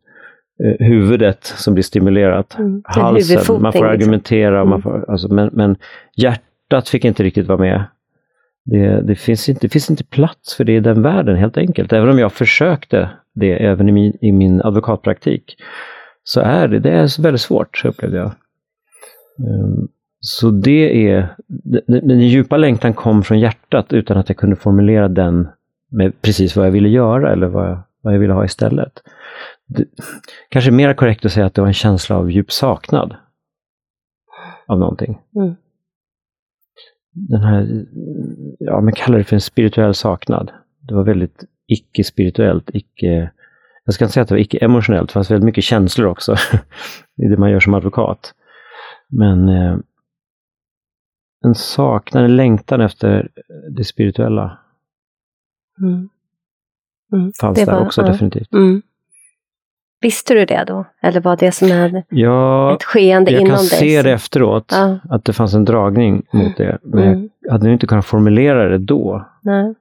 eh, 0.64 0.86
huvudet 0.86 1.44
som 1.44 1.74
blir 1.74 1.82
stimulerat. 1.82 2.58
Mm, 2.58 2.82
Halsen, 2.84 3.36
man 3.36 3.72
får 3.72 3.78
liksom. 3.78 3.86
argumentera, 3.86 4.50
liksom. 4.50 4.70
man 4.70 4.82
får, 4.82 5.10
alltså, 5.10 5.28
men, 5.28 5.50
men 5.52 5.76
hjärtat 6.16 6.88
fick 6.88 7.04
inte 7.04 7.22
riktigt 7.22 7.46
vara 7.46 7.58
med. 7.58 7.84
Det, 8.64 9.00
det, 9.00 9.14
finns 9.14 9.48
inte, 9.48 9.60
det 9.60 9.68
finns 9.68 9.90
inte 9.90 10.04
plats 10.04 10.54
för 10.54 10.64
det 10.64 10.76
i 10.76 10.80
den 10.80 11.02
världen 11.02 11.36
helt 11.36 11.56
enkelt. 11.56 11.92
Även 11.92 12.08
om 12.08 12.18
jag 12.18 12.32
försökte 12.32 13.10
det 13.34 13.64
även 13.64 13.88
i 13.88 13.92
min, 13.92 14.16
i 14.20 14.32
min 14.32 14.62
advokatpraktik. 14.62 15.56
Så 16.24 16.40
är 16.40 16.68
det, 16.68 16.78
det 16.78 16.90
är 16.90 17.22
väldigt 17.22 17.40
svårt 17.40 17.84
upplevde 17.84 18.16
jag. 18.16 18.32
Um, 19.38 19.88
så 20.20 20.50
det 20.50 21.08
är, 21.10 21.34
den, 21.46 22.08
den 22.08 22.20
djupa 22.20 22.56
längtan 22.56 22.94
kom 22.94 23.22
från 23.22 23.40
hjärtat 23.40 23.92
utan 23.92 24.18
att 24.18 24.28
jag 24.28 24.36
kunde 24.36 24.56
formulera 24.56 25.08
den 25.08 25.48
med 25.90 26.22
precis 26.22 26.56
vad 26.56 26.66
jag 26.66 26.70
ville 26.70 26.88
göra 26.88 27.32
eller 27.32 27.46
vad 27.46 27.70
jag, 27.70 27.78
vad 28.02 28.14
jag 28.14 28.18
ville 28.18 28.32
ha 28.32 28.44
istället. 28.44 28.92
Det, 29.70 29.84
kanske 30.48 30.70
mer 30.70 30.94
korrekt 30.94 31.24
att 31.24 31.32
säga 31.32 31.46
att 31.46 31.54
det 31.54 31.60
var 31.60 31.68
en 31.68 31.74
känsla 31.74 32.16
av 32.16 32.30
djup 32.30 32.52
saknad 32.52 33.16
av 34.66 34.78
någonting. 34.78 35.18
Mm 35.36 35.56
den 37.12 37.40
här, 37.40 37.86
ja 38.58 38.80
men 38.80 38.94
kalla 38.94 39.18
det 39.18 39.24
för 39.24 39.36
en 39.36 39.40
spirituell 39.40 39.94
saknad. 39.94 40.52
Det 40.80 40.94
var 40.94 41.04
väldigt 41.04 41.44
icke-spirituellt, 41.66 42.70
icke, 42.72 43.30
jag 43.84 43.94
ska 43.94 44.04
inte 44.04 44.12
säga 44.12 44.22
att 44.22 44.28
det 44.28 44.34
var 44.34 44.40
icke-emotionellt, 44.40 45.08
det 45.08 45.12
fanns 45.12 45.30
väldigt 45.30 45.44
mycket 45.44 45.64
känslor 45.64 46.06
också 46.06 46.34
i 47.22 47.28
det 47.28 47.36
man 47.36 47.50
gör 47.50 47.60
som 47.60 47.74
advokat. 47.74 48.34
Men 49.08 49.48
eh, 49.48 49.76
en 51.44 51.54
saknad, 51.54 52.24
en 52.24 52.36
längtan 52.36 52.80
efter 52.80 53.28
det 53.76 53.84
spirituella. 53.84 54.58
Mm. 55.82 56.08
Mm. 57.12 57.32
Fanns 57.40 57.58
det 57.58 57.64
där 57.64 57.72
var, 57.72 57.86
också 57.86 58.00
ja. 58.00 58.06
definitivt. 58.06 58.52
Mm. 58.52 58.82
Visste 60.00 60.34
du 60.34 60.44
det 60.44 60.64
då? 60.66 60.84
Eller 61.02 61.20
var 61.20 61.36
det 61.36 61.52
som 61.52 61.72
en, 61.72 62.02
ja, 62.08 62.74
ett 62.74 62.84
skeende 62.84 63.30
inom 63.30 63.44
dig? 63.44 63.52
Jag 63.52 63.58
kan 63.58 63.78
se 63.78 64.02
det 64.02 64.12
efteråt, 64.12 64.64
ja. 64.70 64.98
att 65.10 65.24
det 65.24 65.32
fanns 65.32 65.54
en 65.54 65.64
dragning 65.64 66.22
mot 66.32 66.56
det. 66.56 66.78
Men 66.82 67.08
mm. 67.08 67.28
jag 67.40 67.52
hade 67.52 67.72
inte 67.72 67.86
kunnat 67.86 68.06
formulera 68.06 68.68
det 68.68 68.78
då. 68.78 69.26
Nej. 69.42 69.74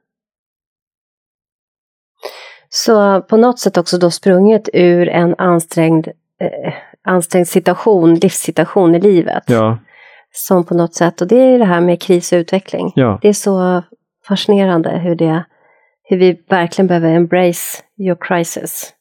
Så 2.69 3.21
på 3.21 3.37
något 3.37 3.59
sätt 3.59 3.77
också 3.77 3.97
då 3.97 4.11
sprunget 4.11 4.69
ur 4.73 5.09
en 5.09 5.35
ansträngd, 5.37 6.07
eh, 6.41 6.73
ansträngd 7.03 7.47
situation, 7.47 8.15
livssituation 8.15 8.95
i 8.95 8.99
livet. 8.99 9.43
Ja. 9.47 9.77
Som 10.31 10.63
på 10.63 10.73
något 10.73 10.93
sätt, 10.93 11.21
och 11.21 11.27
det 11.27 11.35
är 11.35 11.59
det 11.59 11.65
här 11.65 11.81
med 11.81 12.01
kris 12.01 12.31
och 12.31 12.37
utveckling. 12.37 12.91
Ja. 12.95 13.19
Det 13.21 13.29
är 13.29 13.33
så 13.33 13.83
fascinerande 14.27 14.89
hur, 14.89 15.15
det, 15.15 15.45
hur 16.03 16.17
vi 16.17 16.41
verkligen 16.49 16.87
behöver 16.87 17.09
embrace 17.09 17.83
your 17.97 18.17
crisis. 18.21 18.93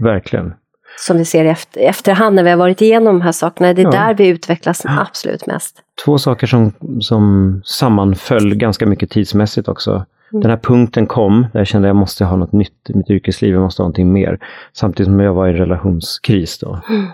Verkligen. 0.00 0.54
Som 0.98 1.16
vi 1.16 1.24
ser 1.24 1.44
i 1.44 1.48
efter, 1.48 1.80
efterhand 1.80 2.36
när 2.36 2.42
vi 2.42 2.50
har 2.50 2.56
varit 2.56 2.82
igenom 2.82 3.14
de 3.14 3.20
här 3.20 3.32
sakerna. 3.32 3.72
Det 3.72 3.82
är 3.82 3.84
ja. 3.84 3.90
där 3.90 4.14
vi 4.14 4.28
utvecklas 4.28 4.82
absolut 4.84 5.46
mest. 5.46 5.82
Två 6.04 6.18
saker 6.18 6.46
som, 6.46 6.72
som 7.00 7.62
sammanföll 7.64 8.54
ganska 8.54 8.86
mycket 8.86 9.10
tidsmässigt 9.10 9.68
också. 9.68 9.90
Mm. 10.32 10.40
Den 10.40 10.50
här 10.50 10.58
punkten 10.58 11.06
kom, 11.06 11.46
där 11.52 11.60
jag 11.60 11.66
kände 11.66 11.88
att 11.88 11.90
jag 11.90 11.96
måste 11.96 12.24
ha 12.24 12.36
något 12.36 12.52
nytt 12.52 12.90
i 12.90 12.94
mitt 12.96 13.10
yrkesliv, 13.10 13.54
jag 13.54 13.62
måste 13.62 13.82
ha 13.82 13.84
någonting 13.84 14.12
mer. 14.12 14.38
Samtidigt 14.72 15.06
som 15.06 15.20
jag 15.20 15.34
var 15.34 15.46
i 15.46 15.50
en 15.50 15.56
relationskris 15.56 16.58
då, 16.58 16.80
mm. 16.88 17.06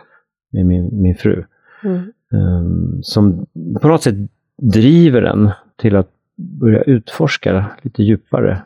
med 0.52 0.66
min, 0.66 1.02
min 1.02 1.14
fru. 1.14 1.44
Mm. 1.84 2.12
Um, 2.32 3.02
som 3.02 3.46
på 3.80 3.88
något 3.88 4.02
sätt 4.02 4.14
driver 4.62 5.22
en 5.22 5.50
till 5.76 5.96
att 5.96 6.08
börja 6.36 6.82
utforska 6.82 7.66
lite 7.82 8.02
djupare. 8.02 8.62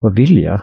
Vad 0.00 0.14
vill 0.14 0.42
jag? 0.42 0.60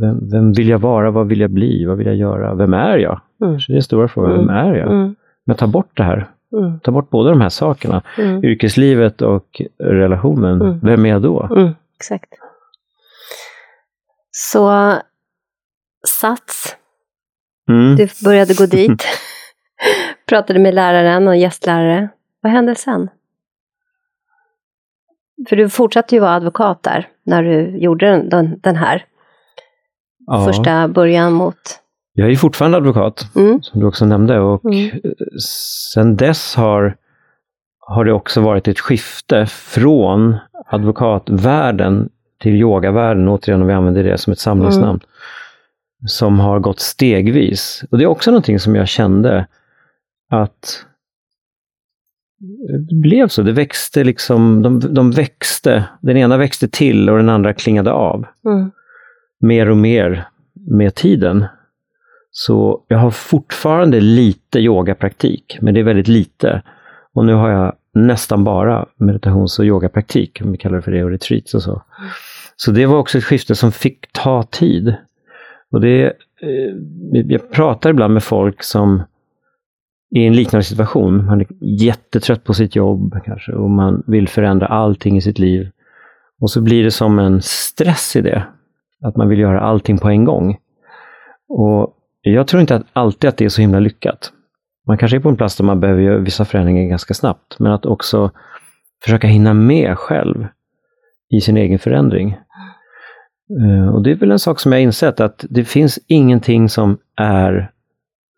Vem, 0.00 0.30
vem, 0.30 0.52
vill 0.52 0.68
jag 0.68 0.78
vara? 0.78 1.10
Vad 1.10 1.28
vill 1.28 1.40
jag 1.40 1.50
bli? 1.50 1.84
Vad 1.84 1.98
vill 1.98 2.06
jag 2.06 2.16
göra? 2.16 2.54
Vem 2.54 2.74
är 2.74 2.98
jag? 2.98 3.20
Mm. 3.42 3.60
Så 3.60 3.72
det 3.72 3.78
är 3.78 3.80
stora 3.80 4.08
fråga. 4.08 4.28
Vem 4.28 4.40
mm. 4.40 4.56
är 4.56 4.74
jag? 4.74 4.92
Mm. 4.92 5.14
Men 5.44 5.56
ta 5.56 5.66
bort 5.66 5.96
det 5.96 6.02
här. 6.02 6.30
Mm. 6.52 6.80
Ta 6.80 6.90
bort 6.90 7.10
båda 7.10 7.30
de 7.30 7.40
här 7.40 7.48
sakerna. 7.48 8.02
Mm. 8.18 8.44
Yrkeslivet 8.44 9.22
och 9.22 9.62
relationen. 9.78 10.60
Mm. 10.60 10.80
Vem 10.82 11.06
är 11.06 11.10
jag 11.10 11.22
då? 11.22 11.74
Exakt. 11.96 12.34
Så 14.30 14.94
Sats. 16.06 16.76
Du 17.96 18.08
började 18.24 18.54
gå 18.54 18.66
dit. 18.66 19.04
Pratade 20.26 20.58
med 20.58 20.74
läraren 20.74 21.28
och 21.28 21.36
gästlärare. 21.36 22.08
Vad 22.40 22.52
hände 22.52 22.74
sen? 22.74 23.10
För 25.48 25.56
du 25.56 25.68
fortsatte 25.68 26.14
ju 26.14 26.20
vara 26.20 26.34
advokat 26.34 26.82
där 26.82 27.08
när 27.22 27.42
du 27.42 27.78
gjorde 27.78 28.28
den, 28.30 28.60
den 28.60 28.76
här 28.76 29.04
ja. 30.26 30.44
första 30.44 30.88
början 30.88 31.32
mot... 31.32 31.56
Jag 32.16 32.30
är 32.30 32.36
fortfarande 32.36 32.76
advokat, 32.76 33.26
mm. 33.36 33.62
som 33.62 33.80
du 33.80 33.86
också 33.86 34.04
nämnde. 34.04 34.40
Och 34.40 34.64
mm. 34.64 35.00
Sen 35.94 36.16
dess 36.16 36.54
har, 36.54 36.96
har 37.80 38.04
det 38.04 38.12
också 38.12 38.40
varit 38.40 38.68
ett 38.68 38.80
skifte 38.80 39.46
från 39.46 40.36
advokatvärlden 40.66 42.08
till 42.40 42.54
yogavärlden, 42.54 43.28
återigen 43.28 43.60
om 43.60 43.66
vi 43.66 43.72
använder 43.74 44.04
det 44.04 44.18
som 44.18 44.32
ett 44.32 44.38
samlingsnamn, 44.38 44.88
mm. 44.88 45.00
som 46.06 46.40
har 46.40 46.60
gått 46.60 46.80
stegvis. 46.80 47.84
Och 47.90 47.98
det 47.98 48.04
är 48.04 48.08
också 48.08 48.30
någonting 48.30 48.58
som 48.58 48.74
jag 48.74 48.88
kände 48.88 49.46
att 50.30 50.84
det 52.88 52.94
blev 52.94 53.28
så. 53.28 53.42
Det 53.42 53.52
växte 53.52 54.04
liksom, 54.04 54.62
de, 54.62 54.94
de 54.94 55.10
växte. 55.10 55.84
Den 56.00 56.16
ena 56.16 56.36
växte 56.36 56.68
till 56.68 57.10
och 57.10 57.16
den 57.16 57.28
andra 57.28 57.52
klingade 57.52 57.92
av. 57.92 58.26
Mm 58.46 58.70
mer 59.44 59.70
och 59.70 59.76
mer 59.76 60.28
med 60.54 60.94
tiden. 60.94 61.44
Så 62.30 62.84
jag 62.88 62.98
har 62.98 63.10
fortfarande 63.10 64.00
lite 64.00 64.58
yogapraktik, 64.58 65.58
men 65.60 65.74
det 65.74 65.80
är 65.80 65.84
väldigt 65.84 66.08
lite. 66.08 66.62
Och 67.12 67.24
nu 67.26 67.34
har 67.34 67.50
jag 67.50 67.74
nästan 67.94 68.44
bara 68.44 68.86
meditations 68.96 69.58
och 69.58 69.64
yogapraktik, 69.64 70.40
om 70.44 70.52
vi 70.52 70.58
kallar 70.58 70.76
det 70.76 70.82
för 70.82 70.92
det, 70.92 71.04
och 71.04 71.10
retreats 71.10 71.54
och 71.54 71.62
så. 71.62 71.82
Så 72.56 72.70
det 72.70 72.86
var 72.86 72.98
också 72.98 73.18
ett 73.18 73.24
skifte 73.24 73.54
som 73.54 73.72
fick 73.72 74.12
ta 74.12 74.42
tid. 74.42 74.94
Och 75.70 75.80
det, 75.80 76.04
eh, 76.40 77.24
jag 77.26 77.50
pratar 77.50 77.90
ibland 77.90 78.14
med 78.14 78.22
folk 78.22 78.62
som 78.62 79.02
är 80.10 80.20
i 80.20 80.26
en 80.26 80.36
liknande 80.36 80.64
situation. 80.64 81.26
Man 81.26 81.40
är 81.40 81.46
jättetrött 81.60 82.44
på 82.44 82.54
sitt 82.54 82.76
jobb 82.76 83.14
kanske 83.24 83.52
och 83.52 83.70
man 83.70 84.02
vill 84.06 84.28
förändra 84.28 84.66
allting 84.66 85.16
i 85.16 85.20
sitt 85.20 85.38
liv. 85.38 85.70
Och 86.40 86.50
så 86.50 86.60
blir 86.60 86.84
det 86.84 86.90
som 86.90 87.18
en 87.18 87.42
stress 87.42 88.16
i 88.16 88.20
det. 88.20 88.44
Att 89.02 89.16
man 89.16 89.28
vill 89.28 89.38
göra 89.38 89.60
allting 89.60 89.98
på 89.98 90.08
en 90.08 90.24
gång. 90.24 90.56
Och 91.48 91.96
jag 92.22 92.46
tror 92.46 92.60
inte 92.60 92.76
att 92.76 92.86
alltid 92.92 93.28
att 93.28 93.36
det 93.36 93.44
är 93.44 93.48
så 93.48 93.60
himla 93.60 93.80
lyckat. 93.80 94.32
Man 94.86 94.98
kanske 94.98 95.16
är 95.16 95.20
på 95.20 95.28
en 95.28 95.36
plats 95.36 95.56
där 95.56 95.64
man 95.64 95.80
behöver 95.80 96.02
göra 96.02 96.18
vissa 96.18 96.44
förändringar 96.44 96.88
ganska 96.88 97.14
snabbt, 97.14 97.58
men 97.58 97.72
att 97.72 97.86
också 97.86 98.30
försöka 99.04 99.26
hinna 99.26 99.54
med 99.54 99.98
själv. 99.98 100.46
i 101.30 101.40
sin 101.40 101.56
egen 101.56 101.78
förändring. 101.78 102.36
Eh, 103.60 103.94
och 103.94 104.02
det 104.02 104.10
är 104.10 104.14
väl 104.14 104.30
en 104.30 104.38
sak 104.38 104.60
som 104.60 104.72
jag 104.72 104.80
insett, 104.80 105.20
att 105.20 105.44
det 105.50 105.64
finns 105.64 105.98
ingenting 106.06 106.68
som 106.68 106.98
är 107.16 107.70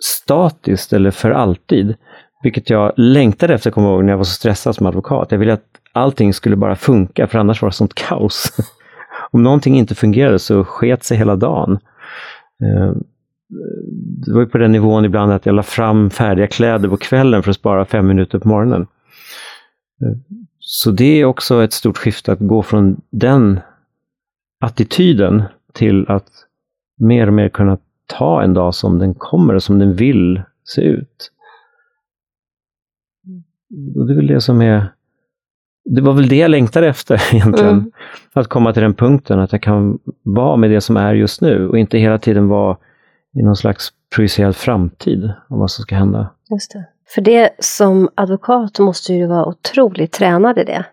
statiskt 0.02 0.92
eller 0.92 1.10
för 1.10 1.30
alltid. 1.30 1.94
Vilket 2.42 2.70
jag 2.70 2.92
längtade 2.96 3.54
efter, 3.54 3.70
kommer 3.70 3.88
ihåg, 3.88 4.04
när 4.04 4.12
jag 4.12 4.16
var 4.16 4.24
så 4.24 4.34
stressad 4.34 4.74
som 4.74 4.86
advokat. 4.86 5.32
Jag 5.32 5.38
ville 5.38 5.52
att 5.52 5.64
allting 5.92 6.34
skulle 6.34 6.56
bara 6.56 6.76
funka, 6.76 7.26
för 7.26 7.38
annars 7.38 7.62
var 7.62 7.68
det 7.68 7.74
sånt 7.74 7.94
kaos. 7.94 8.52
Om 9.36 9.42
någonting 9.42 9.78
inte 9.78 9.94
fungerade 9.94 10.38
så 10.38 10.64
sket 10.64 11.04
sig 11.04 11.16
hela 11.16 11.36
dagen. 11.36 11.78
Eh, 12.62 12.92
det 14.26 14.32
var 14.32 14.40
ju 14.40 14.46
på 14.46 14.58
den 14.58 14.72
nivån 14.72 15.04
ibland 15.04 15.32
att 15.32 15.46
jag 15.46 15.54
la 15.54 15.62
fram 15.62 16.10
färdiga 16.10 16.46
kläder 16.46 16.88
på 16.88 16.96
kvällen 16.96 17.42
för 17.42 17.50
att 17.50 17.56
spara 17.56 17.84
fem 17.84 18.06
minuter 18.06 18.38
på 18.38 18.48
morgonen. 18.48 18.86
Eh, 20.02 20.36
så 20.58 20.90
det 20.90 21.20
är 21.20 21.24
också 21.24 21.64
ett 21.64 21.72
stort 21.72 21.98
skifte 21.98 22.32
att 22.32 22.38
gå 22.38 22.62
från 22.62 23.00
den 23.10 23.60
attityden 24.60 25.42
till 25.72 26.06
att 26.08 26.28
mer 26.98 27.26
och 27.26 27.34
mer 27.34 27.48
kunna 27.48 27.78
ta 28.06 28.42
en 28.42 28.54
dag 28.54 28.74
som 28.74 28.98
den 28.98 29.14
kommer 29.14 29.54
och 29.54 29.62
som 29.62 29.78
den 29.78 29.94
vill 29.94 30.42
se 30.64 30.82
ut. 30.82 31.30
Och 33.96 34.06
det 34.06 34.12
är 34.12 34.16
väl 34.16 34.26
det 34.26 34.40
som 34.40 34.62
är 34.62 34.92
det 35.86 36.00
var 36.00 36.12
väl 36.12 36.28
det 36.28 36.36
jag 36.36 36.50
längtade 36.50 36.88
efter 36.88 37.22
egentligen. 37.34 37.72
Mm. 37.72 37.92
Att 38.32 38.48
komma 38.48 38.72
till 38.72 38.82
den 38.82 38.94
punkten 38.94 39.40
att 39.40 39.52
jag 39.52 39.62
kan 39.62 39.98
vara 40.22 40.56
med 40.56 40.70
det 40.70 40.80
som 40.80 40.96
är 40.96 41.14
just 41.14 41.40
nu 41.40 41.68
och 41.68 41.78
inte 41.78 41.98
hela 41.98 42.18
tiden 42.18 42.48
vara 42.48 42.76
i 43.34 43.42
någon 43.42 43.56
slags 43.56 43.88
projicerad 44.14 44.56
framtid 44.56 45.32
om 45.48 45.58
vad 45.58 45.70
som 45.70 45.82
ska 45.82 45.94
hända. 45.94 46.30
Just 46.50 46.72
det. 46.72 46.84
För 47.14 47.20
det 47.20 47.50
som 47.58 48.08
advokat 48.14 48.78
måste 48.78 49.12
du 49.12 49.26
vara 49.26 49.46
otroligt 49.46 50.12
tränad 50.12 50.58
i 50.58 50.64
det. 50.64 50.84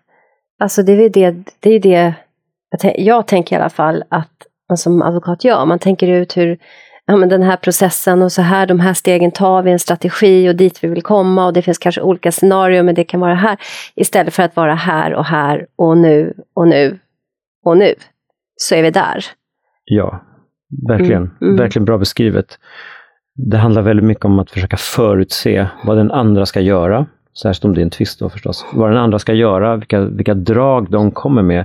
Alltså 0.58 0.82
det 0.82 0.92
är 0.92 1.10
det, 1.10 1.34
det, 1.60 1.70
är 1.70 1.80
det 1.80 2.14
jag 2.98 3.26
tänker 3.26 3.56
i 3.56 3.58
alla 3.58 3.70
fall 3.70 4.04
att 4.08 4.30
man 4.68 4.78
som 4.78 5.02
advokat 5.02 5.44
gör. 5.44 5.66
Man 5.66 5.78
tänker 5.78 6.08
ut 6.08 6.36
hur 6.36 6.58
ja, 7.06 7.16
men 7.16 7.28
den 7.28 7.42
här 7.42 7.56
processen 7.56 8.22
och 8.22 8.32
så 8.32 8.42
här, 8.42 8.66
de 8.66 8.80
här 8.80 8.94
stegen 8.94 9.30
tar 9.30 9.62
vi, 9.62 9.70
en 9.70 9.78
strategi 9.78 10.48
och 10.48 10.56
dit 10.56 10.84
vi 10.84 10.88
vill 10.88 11.02
komma 11.02 11.46
och 11.46 11.52
det 11.52 11.62
finns 11.62 11.78
kanske 11.78 12.00
olika 12.00 12.32
scenarier 12.32 12.82
men 12.82 12.94
det 12.94 13.04
kan 13.04 13.20
vara 13.20 13.34
här. 13.34 13.56
Istället 13.94 14.34
för 14.34 14.42
att 14.42 14.56
vara 14.56 14.74
här 14.74 15.14
och 15.14 15.24
här 15.24 15.66
och 15.76 15.98
nu 15.98 16.34
och 16.54 16.68
nu 16.68 16.98
och 17.64 17.76
nu. 17.76 17.94
Så 18.56 18.74
är 18.74 18.82
vi 18.82 18.90
där. 18.90 19.24
Ja, 19.84 20.20
verkligen. 20.88 21.22
Mm, 21.22 21.36
mm. 21.42 21.56
Verkligen 21.56 21.84
bra 21.84 21.98
beskrivet. 21.98 22.58
Det 23.34 23.56
handlar 23.56 23.82
väldigt 23.82 24.06
mycket 24.06 24.24
om 24.24 24.38
att 24.38 24.50
försöka 24.50 24.76
förutse 24.76 25.66
vad 25.84 25.96
den 25.96 26.10
andra 26.10 26.46
ska 26.46 26.60
göra. 26.60 27.06
Särskilt 27.42 27.64
om 27.64 27.74
det 27.74 27.80
är 27.80 27.82
en 27.82 27.90
tvist 27.90 28.20
då 28.20 28.28
förstås. 28.28 28.66
Vad 28.72 28.90
den 28.90 28.98
andra 28.98 29.18
ska 29.18 29.32
göra, 29.32 29.76
vilka, 29.76 30.00
vilka 30.00 30.34
drag 30.34 30.90
de 30.90 31.10
kommer 31.10 31.42
med. 31.42 31.64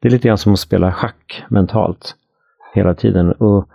Det 0.00 0.08
är 0.08 0.12
lite 0.12 0.28
grann 0.28 0.38
som 0.38 0.52
att 0.52 0.58
spela 0.58 0.92
schack 0.92 1.44
mentalt 1.48 2.14
hela 2.74 2.94
tiden. 2.94 3.32
Och 3.32 3.68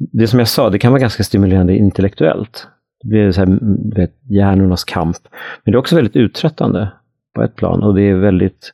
det 0.00 0.26
som 0.26 0.38
jag 0.38 0.48
sa, 0.48 0.70
det 0.70 0.78
kan 0.78 0.92
vara 0.92 1.00
ganska 1.00 1.24
stimulerande 1.24 1.76
intellektuellt. 1.76 2.68
Det 3.02 3.08
blir 3.08 3.32
så 3.32 3.40
här, 3.40 3.46
mm, 3.46 3.90
vet, 3.90 4.14
hjärnornas 4.22 4.84
kamp. 4.84 5.16
Men 5.64 5.72
det 5.72 5.76
är 5.76 5.80
också 5.80 5.96
väldigt 5.96 6.16
uttröttande 6.16 6.92
på 7.34 7.42
ett 7.42 7.56
plan 7.56 7.82
och 7.82 7.94
det 7.94 8.02
är 8.02 8.14
väldigt 8.14 8.72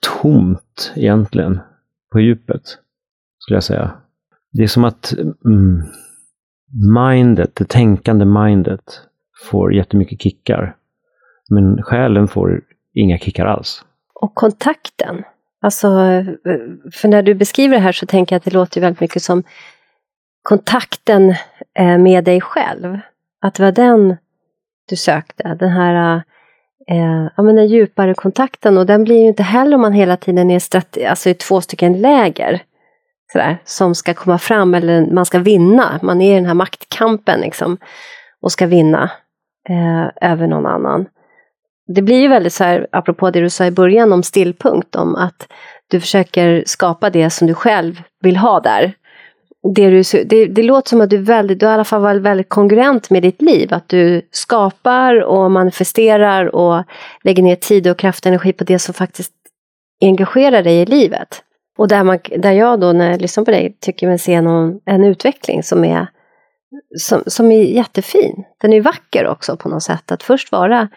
tomt 0.00 0.92
egentligen 0.96 1.60
på 2.12 2.20
djupet, 2.20 2.62
skulle 3.38 3.56
jag 3.56 3.64
säga. 3.64 3.92
Det 4.52 4.62
är 4.62 4.66
som 4.66 4.84
att 4.84 5.14
mm, 5.44 5.82
mindet, 6.94 7.56
det 7.56 7.68
tänkande 7.68 8.24
mindet, 8.24 9.00
får 9.50 9.74
jättemycket 9.74 10.22
kickar. 10.22 10.76
Men 11.50 11.82
själen 11.82 12.28
får 12.28 12.60
inga 12.94 13.18
kickar 13.18 13.46
alls. 13.46 13.84
Och 14.14 14.34
kontakten. 14.34 15.24
Alltså, 15.60 15.88
eh, 15.88 16.24
för 16.92 17.08
när 17.08 17.22
du 17.22 17.34
beskriver 17.34 17.74
det 17.74 17.82
här 17.82 17.92
så 17.92 18.06
tänker 18.06 18.34
jag 18.34 18.38
att 18.38 18.44
det 18.44 18.54
låter 18.54 18.80
väldigt 18.80 19.00
mycket 19.00 19.22
som 19.22 19.42
kontakten 20.42 21.34
eh, 21.78 21.98
med 21.98 22.24
dig 22.24 22.40
själv. 22.40 22.98
Att 23.42 23.54
det 23.54 23.62
var 23.62 23.72
den 23.72 24.16
du 24.88 24.96
sökte, 24.96 25.54
den 25.54 25.70
här 25.70 26.22
eh, 26.88 27.28
ja, 27.36 27.42
men 27.42 27.56
den 27.56 27.66
djupare 27.66 28.14
kontakten. 28.14 28.78
Och 28.78 28.86
den 28.86 29.04
blir 29.04 29.20
ju 29.20 29.28
inte 29.28 29.42
heller 29.42 29.74
om 29.74 29.80
man 29.80 29.92
hela 29.92 30.16
tiden 30.16 30.50
är 30.50 30.60
alltså 31.08 31.30
i 31.30 31.34
två 31.34 31.60
stycken 31.60 32.00
läger 32.00 32.62
sådär, 33.32 33.58
som 33.64 33.94
ska 33.94 34.14
komma 34.14 34.38
fram 34.38 34.74
eller 34.74 35.06
man 35.06 35.26
ska 35.26 35.38
vinna. 35.38 36.00
Man 36.02 36.20
är 36.20 36.32
i 36.32 36.34
den 36.34 36.46
här 36.46 36.54
maktkampen 36.54 37.40
liksom, 37.40 37.78
och 38.40 38.52
ska 38.52 38.66
vinna 38.66 39.10
eh, 39.68 40.30
över 40.30 40.46
någon 40.46 40.66
annan. 40.66 41.06
Det 41.86 42.02
blir 42.02 42.20
ju 42.20 42.28
väldigt 42.28 42.52
så 42.52 42.64
här, 42.64 42.86
apropå 42.92 43.30
det 43.30 43.40
du 43.40 43.50
sa 43.50 43.66
i 43.66 43.70
början 43.70 44.12
om 44.12 44.22
stillpunkt, 44.22 44.96
om 44.96 45.14
att 45.14 45.52
du 45.88 46.00
försöker 46.00 46.64
skapa 46.66 47.10
det 47.10 47.30
som 47.30 47.46
du 47.46 47.54
själv 47.54 48.02
vill 48.20 48.36
ha 48.36 48.60
där 48.60 48.94
det, 49.62 49.90
du, 49.90 50.24
det, 50.24 50.46
det 50.46 50.62
låter 50.62 50.88
som 50.88 51.00
att 51.00 51.10
du, 51.10 51.18
väldigt, 51.18 51.60
du 51.60 51.66
i 51.66 51.68
alla 51.68 51.84
fall 51.84 52.02
var 52.02 52.14
väldigt 52.14 52.48
kongruent 52.48 53.10
med 53.10 53.22
ditt 53.22 53.42
liv. 53.42 53.74
Att 53.74 53.88
du 53.88 54.28
skapar 54.30 55.22
och 55.22 55.50
manifesterar 55.50 56.54
och 56.54 56.84
lägger 57.24 57.42
ner 57.42 57.56
tid 57.56 57.86
och 57.86 57.98
kraft 57.98 58.26
och 58.26 58.26
energi 58.26 58.52
på 58.52 58.64
det 58.64 58.78
som 58.78 58.94
faktiskt 58.94 59.32
engagerar 60.02 60.62
dig 60.62 60.80
i 60.80 60.86
livet. 60.86 61.42
Och 61.78 61.88
där, 61.88 62.04
man, 62.04 62.18
där 62.38 62.52
jag 62.52 62.80
då 62.80 62.92
när 62.92 63.10
jag 63.10 63.20
lyssnar 63.20 63.44
på 63.44 63.50
dig 63.50 63.76
tycker 63.80 64.06
mig 64.06 64.18
se 64.18 64.40
någon, 64.40 64.80
en 64.84 65.04
utveckling 65.04 65.62
som 65.62 65.84
är, 65.84 66.06
som, 66.98 67.22
som 67.26 67.52
är 67.52 67.62
jättefin. 67.62 68.44
Den 68.60 68.72
är 68.72 68.80
vacker 68.80 69.26
också 69.26 69.56
på 69.56 69.68
något 69.68 69.82
sätt. 69.82 70.12
Att 70.12 70.22
först 70.22 70.52
vara 70.52 70.88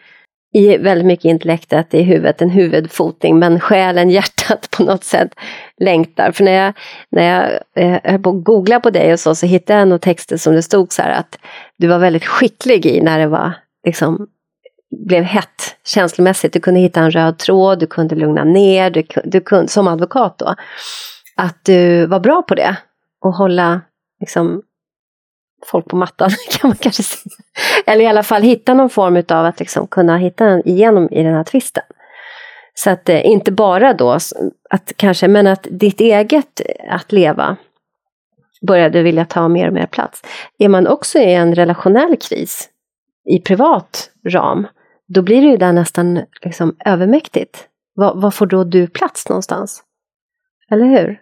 i 0.56 0.78
väldigt 0.78 1.08
mycket 1.08 1.26
intellektet 1.26 1.94
i 1.94 2.04
huvudet, 2.04 2.42
en 2.42 2.50
huvudfoting, 2.50 3.40
men 3.40 3.60
själen, 3.60 4.10
hjärtat 4.10 4.70
på 4.72 4.84
något 4.84 5.04
sätt 5.04 5.30
längtar. 5.78 6.32
För 6.32 6.44
när 6.44 6.52
jag, 6.52 6.74
när 7.12 7.24
jag 7.24 7.60
eh, 7.76 8.00
höll 8.04 8.20
på 8.20 8.30
att 8.30 8.44
googla 8.44 8.80
på 8.80 8.90
dig 8.90 9.14
och 9.14 9.20
så, 9.20 9.36
så 9.36 9.46
hittade 9.46 9.80
jag 9.80 9.88
nog 9.88 10.02
texter 10.02 10.38
som 10.38 10.54
det 10.54 10.64
stod 10.64 10.94
så 10.94 11.02
här 11.02 11.12
att 11.12 11.40
du 11.78 11.88
var 11.88 12.00
väldigt 12.00 12.26
skicklig 12.26 12.86
i 12.86 13.02
när 13.02 13.20
det 13.20 13.28
var 13.28 13.54
liksom 13.86 14.28
blev 15.06 15.24
hett 15.24 15.76
känslomässigt. 15.86 16.54
Du 16.54 16.60
kunde 16.60 16.80
hitta 16.80 17.00
en 17.00 17.12
röd 17.12 17.38
tråd, 17.38 17.80
du 17.80 17.88
kunde 17.88 18.16
lugna 18.16 18.44
ner, 18.44 18.90
du, 18.90 19.04
du 19.24 19.42
kunde, 19.42 19.68
som 19.68 19.88
advokat 19.88 20.38
då. 20.38 20.56
Att 21.36 21.66
du 21.66 22.06
var 22.06 22.20
bra 22.20 22.42
på 22.42 22.56
det 22.56 22.78
och 23.22 23.34
hålla 23.34 23.82
liksom, 24.20 24.62
folk 25.66 25.88
på 25.88 25.96
mattan 25.96 26.30
kan 26.52 26.70
man 26.70 26.78
kanske 26.78 27.04
säga. 27.04 27.36
Eller 27.86 28.04
i 28.04 28.08
alla 28.08 28.24
fall 28.24 28.42
hitta 28.42 28.74
någon 28.74 28.90
form 28.90 29.24
av 29.30 29.46
att 29.46 29.60
liksom 29.60 29.88
kunna 29.88 30.18
hitta 30.18 30.62
igenom 30.62 31.10
i 31.12 31.24
den 31.24 31.34
här 31.34 31.44
tvisten. 31.44 31.84
Så 32.74 32.90
att 32.90 33.10
eh, 33.10 33.26
inte 33.26 33.52
bara 33.52 33.94
då 33.94 34.12
att 34.70 34.94
kanske, 34.96 35.28
men 35.28 35.48
att 35.48 35.68
ditt 35.72 36.02
eget 36.02 36.62
att 36.90 37.12
leva 37.12 37.58
började 38.68 39.04
vilja 39.04 39.26
ta 39.26 39.48
mer 39.48 39.68
och 39.68 39.74
mer 39.74 39.86
plats. 39.86 40.22
Är 40.58 40.70
man 40.70 40.88
också 40.88 41.20
i 41.20 41.34
en 41.34 41.56
relationell 41.56 42.18
kris 42.18 42.70
i 43.26 43.40
privat 43.40 44.12
ram, 44.28 44.68
då 45.08 45.22
blir 45.22 45.42
det 45.42 45.48
ju 45.48 45.58
där 45.58 45.74
nästan 45.74 46.20
liksom 46.42 46.76
övermäktigt. 46.86 47.68
Var, 47.94 48.16
var 48.16 48.32
får 48.32 48.46
då 48.46 48.64
du 48.64 48.88
plats 48.88 49.30
någonstans? 49.30 49.84
Eller 50.72 50.86
hur? 50.86 51.22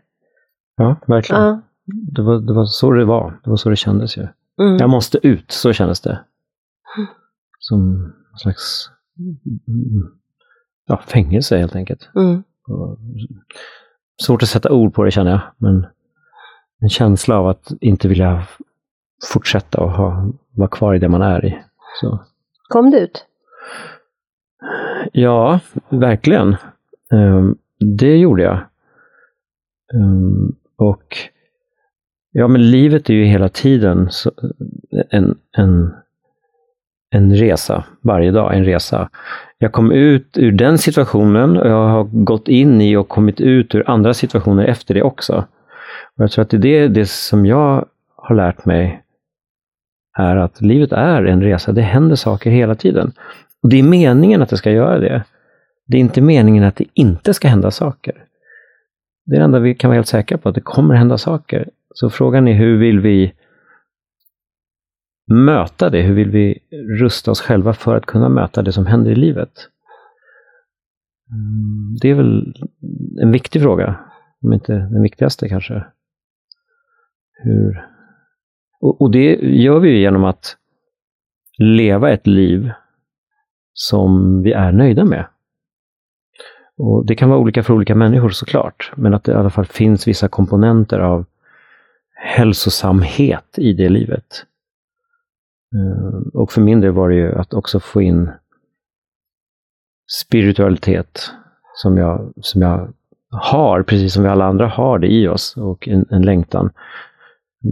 Ja, 0.76 0.96
verkligen. 1.08 1.42
Ja. 1.42 1.62
Det, 1.86 2.22
var, 2.22 2.40
det 2.40 2.54
var 2.54 2.66
så 2.66 2.92
det 2.92 3.06
var. 3.06 3.40
Det 3.44 3.50
var 3.50 3.58
så 3.58 3.70
det 3.70 3.76
kändes 3.76 4.18
ju. 4.18 4.28
Mm. 4.62 4.78
Jag 4.78 4.90
måste 4.90 5.28
ut, 5.28 5.52
så 5.52 5.74
kändes 5.74 6.02
det. 6.02 6.20
Som 7.60 8.14
en 8.32 8.38
slags 8.38 8.90
ja, 10.86 10.98
fängelse 11.08 11.58
helt 11.58 11.76
enkelt. 11.76 12.10
Mm. 12.16 12.44
Svårt 14.22 14.44
att 14.44 14.50
sätta 14.50 14.72
ord 14.72 14.94
på 14.94 15.04
det 15.04 15.12
känner 15.12 15.32
jag, 15.32 15.42
men 15.58 15.86
en 16.80 16.90
känsla 16.90 17.38
av 17.38 17.48
att 17.48 17.72
inte 17.82 18.08
vilja 18.08 18.48
fortsätta 19.32 19.82
och 19.82 19.92
ha, 19.92 20.32
vara 20.52 20.70
kvar 20.70 20.96
i 20.96 21.00
det 21.00 21.10
man 21.10 21.22
är 21.22 21.46
i. 21.46 21.64
Så. 22.02 22.20
Kom 22.70 22.92
du 22.92 22.98
ut? 23.00 23.26
Ja, 25.12 25.60
verkligen. 25.90 26.56
Um, 27.12 27.58
det 27.98 28.18
gjorde 28.18 28.44
jag. 28.44 28.60
Um, 29.94 30.56
och 30.76 31.18
ja, 32.34 32.48
men 32.48 32.72
livet 32.72 33.10
är 33.10 33.14
ju 33.14 33.26
hela 33.26 33.50
tiden 33.50 34.10
en, 35.10 35.36
en, 35.58 35.94
en 37.10 37.36
resa, 37.36 37.84
varje 38.02 38.32
dag 38.32 38.56
en 38.56 38.66
resa. 38.66 39.10
Jag 39.58 39.72
kom 39.72 39.92
ut 39.92 40.38
ur 40.38 40.52
den 40.52 40.78
situationen 40.78 41.58
och 41.58 41.70
jag 41.70 41.88
har 41.88 42.04
gått 42.04 42.48
in 42.48 42.82
i 42.82 42.96
och 42.96 43.08
kommit 43.08 43.42
ut 43.42 43.76
ur 43.76 43.90
andra 43.90 44.14
situationer 44.14 44.66
efter 44.66 44.94
det 44.94 45.04
också. 45.04 45.46
Och 46.16 46.24
jag 46.24 46.32
tror 46.32 46.42
att 46.42 46.50
det 46.50 46.58
är 46.58 46.62
det, 46.62 46.88
det 46.88 47.10
som 47.10 47.46
jag 47.46 47.86
har 48.16 48.36
lärt 48.36 48.66
mig 48.66 49.04
är 50.18 50.36
att 50.36 50.62
livet 50.62 50.92
är 50.92 51.26
en 51.26 51.42
resa, 51.42 51.72
det 51.72 51.82
händer 51.82 52.16
saker 52.16 52.52
hela 52.52 52.76
tiden. 52.76 53.12
Och 53.64 53.70
Det 53.70 53.80
är 53.80 53.84
meningen 53.84 54.42
att 54.42 54.50
det 54.50 54.58
ska 54.58 54.72
göra 54.72 55.00
det. 55.00 55.24
Det 55.88 55.98
är 55.98 56.02
inte 56.02 56.22
meningen 56.22 56.64
att 56.64 56.76
det 56.76 56.86
inte 56.94 57.34
ska 57.34 57.48
hända 57.48 57.72
saker. 57.72 58.26
Det 59.26 59.36
är 59.36 59.40
det 59.40 59.46
enda 59.46 59.60
vi 59.60 59.76
kan 59.76 59.90
vara 59.90 59.96
helt 59.96 60.08
säkra 60.08 60.38
på, 60.38 60.50
att 60.50 60.56
det 60.56 60.62
kommer 60.62 60.96
hända 60.96 61.18
saker. 61.18 61.70
Så 61.94 62.10
frågan 62.10 62.48
är 62.48 62.54
hur 62.54 62.78
vill 62.78 63.00
vi 63.00 63.34
möta 65.32 65.90
det? 65.90 66.02
Hur 66.02 66.14
vill 66.14 66.30
vi 66.30 66.60
rusta 67.00 67.32
oss 67.32 67.42
själva 67.42 67.74
för 67.74 67.96
att 67.96 68.06
kunna 68.06 68.30
möta 68.30 68.62
det 68.62 68.72
som 68.72 68.86
händer 68.86 69.12
i 69.12 69.16
livet? 69.16 69.70
Mm, 71.32 71.96
det 72.02 72.10
är 72.10 72.16
väl 72.16 72.54
en 73.22 73.32
viktig 73.32 73.62
fråga, 73.62 74.00
om 74.42 74.54
inte 74.54 74.74
den 74.74 75.02
viktigaste 75.02 75.50
kanske. 75.50 75.86
Hur... 77.44 77.86
Och, 78.80 79.02
och 79.02 79.12
det 79.12 79.36
gör 79.42 79.80
vi 79.80 80.00
genom 80.00 80.24
att 80.24 80.58
leva 81.58 82.12
ett 82.12 82.28
liv 82.28 82.72
som 83.74 84.42
vi 84.42 84.52
är 84.52 84.72
nöjda 84.72 85.06
med. 85.06 85.26
Och 86.78 87.06
Det 87.06 87.16
kan 87.16 87.30
vara 87.30 87.40
olika 87.40 87.64
för 87.64 87.74
olika 87.74 87.96
människor 87.96 88.30
såklart, 88.30 88.92
men 88.96 89.14
att 89.14 89.24
det 89.24 89.32
i 89.32 89.36
alla 89.36 89.50
fall 89.50 89.66
finns 89.66 90.08
vissa 90.08 90.28
komponenter 90.28 91.00
av 91.00 91.26
hälsosamhet 92.24 93.58
i 93.58 93.74
det 93.74 93.90
livet. 93.90 94.46
Eh, 95.76 96.42
och 96.42 96.52
för 96.52 96.62
min 96.62 96.82
del 96.82 96.92
var 96.92 97.10
det 97.10 97.16
ju 97.16 97.36
att 97.36 97.54
också 97.54 97.80
få 97.80 98.02
in 98.02 98.32
spiritualitet 100.22 101.32
som 101.76 101.98
jag, 101.98 102.34
som 102.42 102.62
jag 102.62 102.94
har, 103.30 103.84
precis 103.84 104.14
som 104.14 104.24
vi 104.24 104.30
alla 104.30 104.46
andra 104.46 104.68
har 104.68 105.00
det 105.00 105.08
i 105.08 105.28
oss, 105.28 105.58
och 105.58 105.88
en, 105.88 106.06
en 106.10 106.22
längtan. 106.22 106.70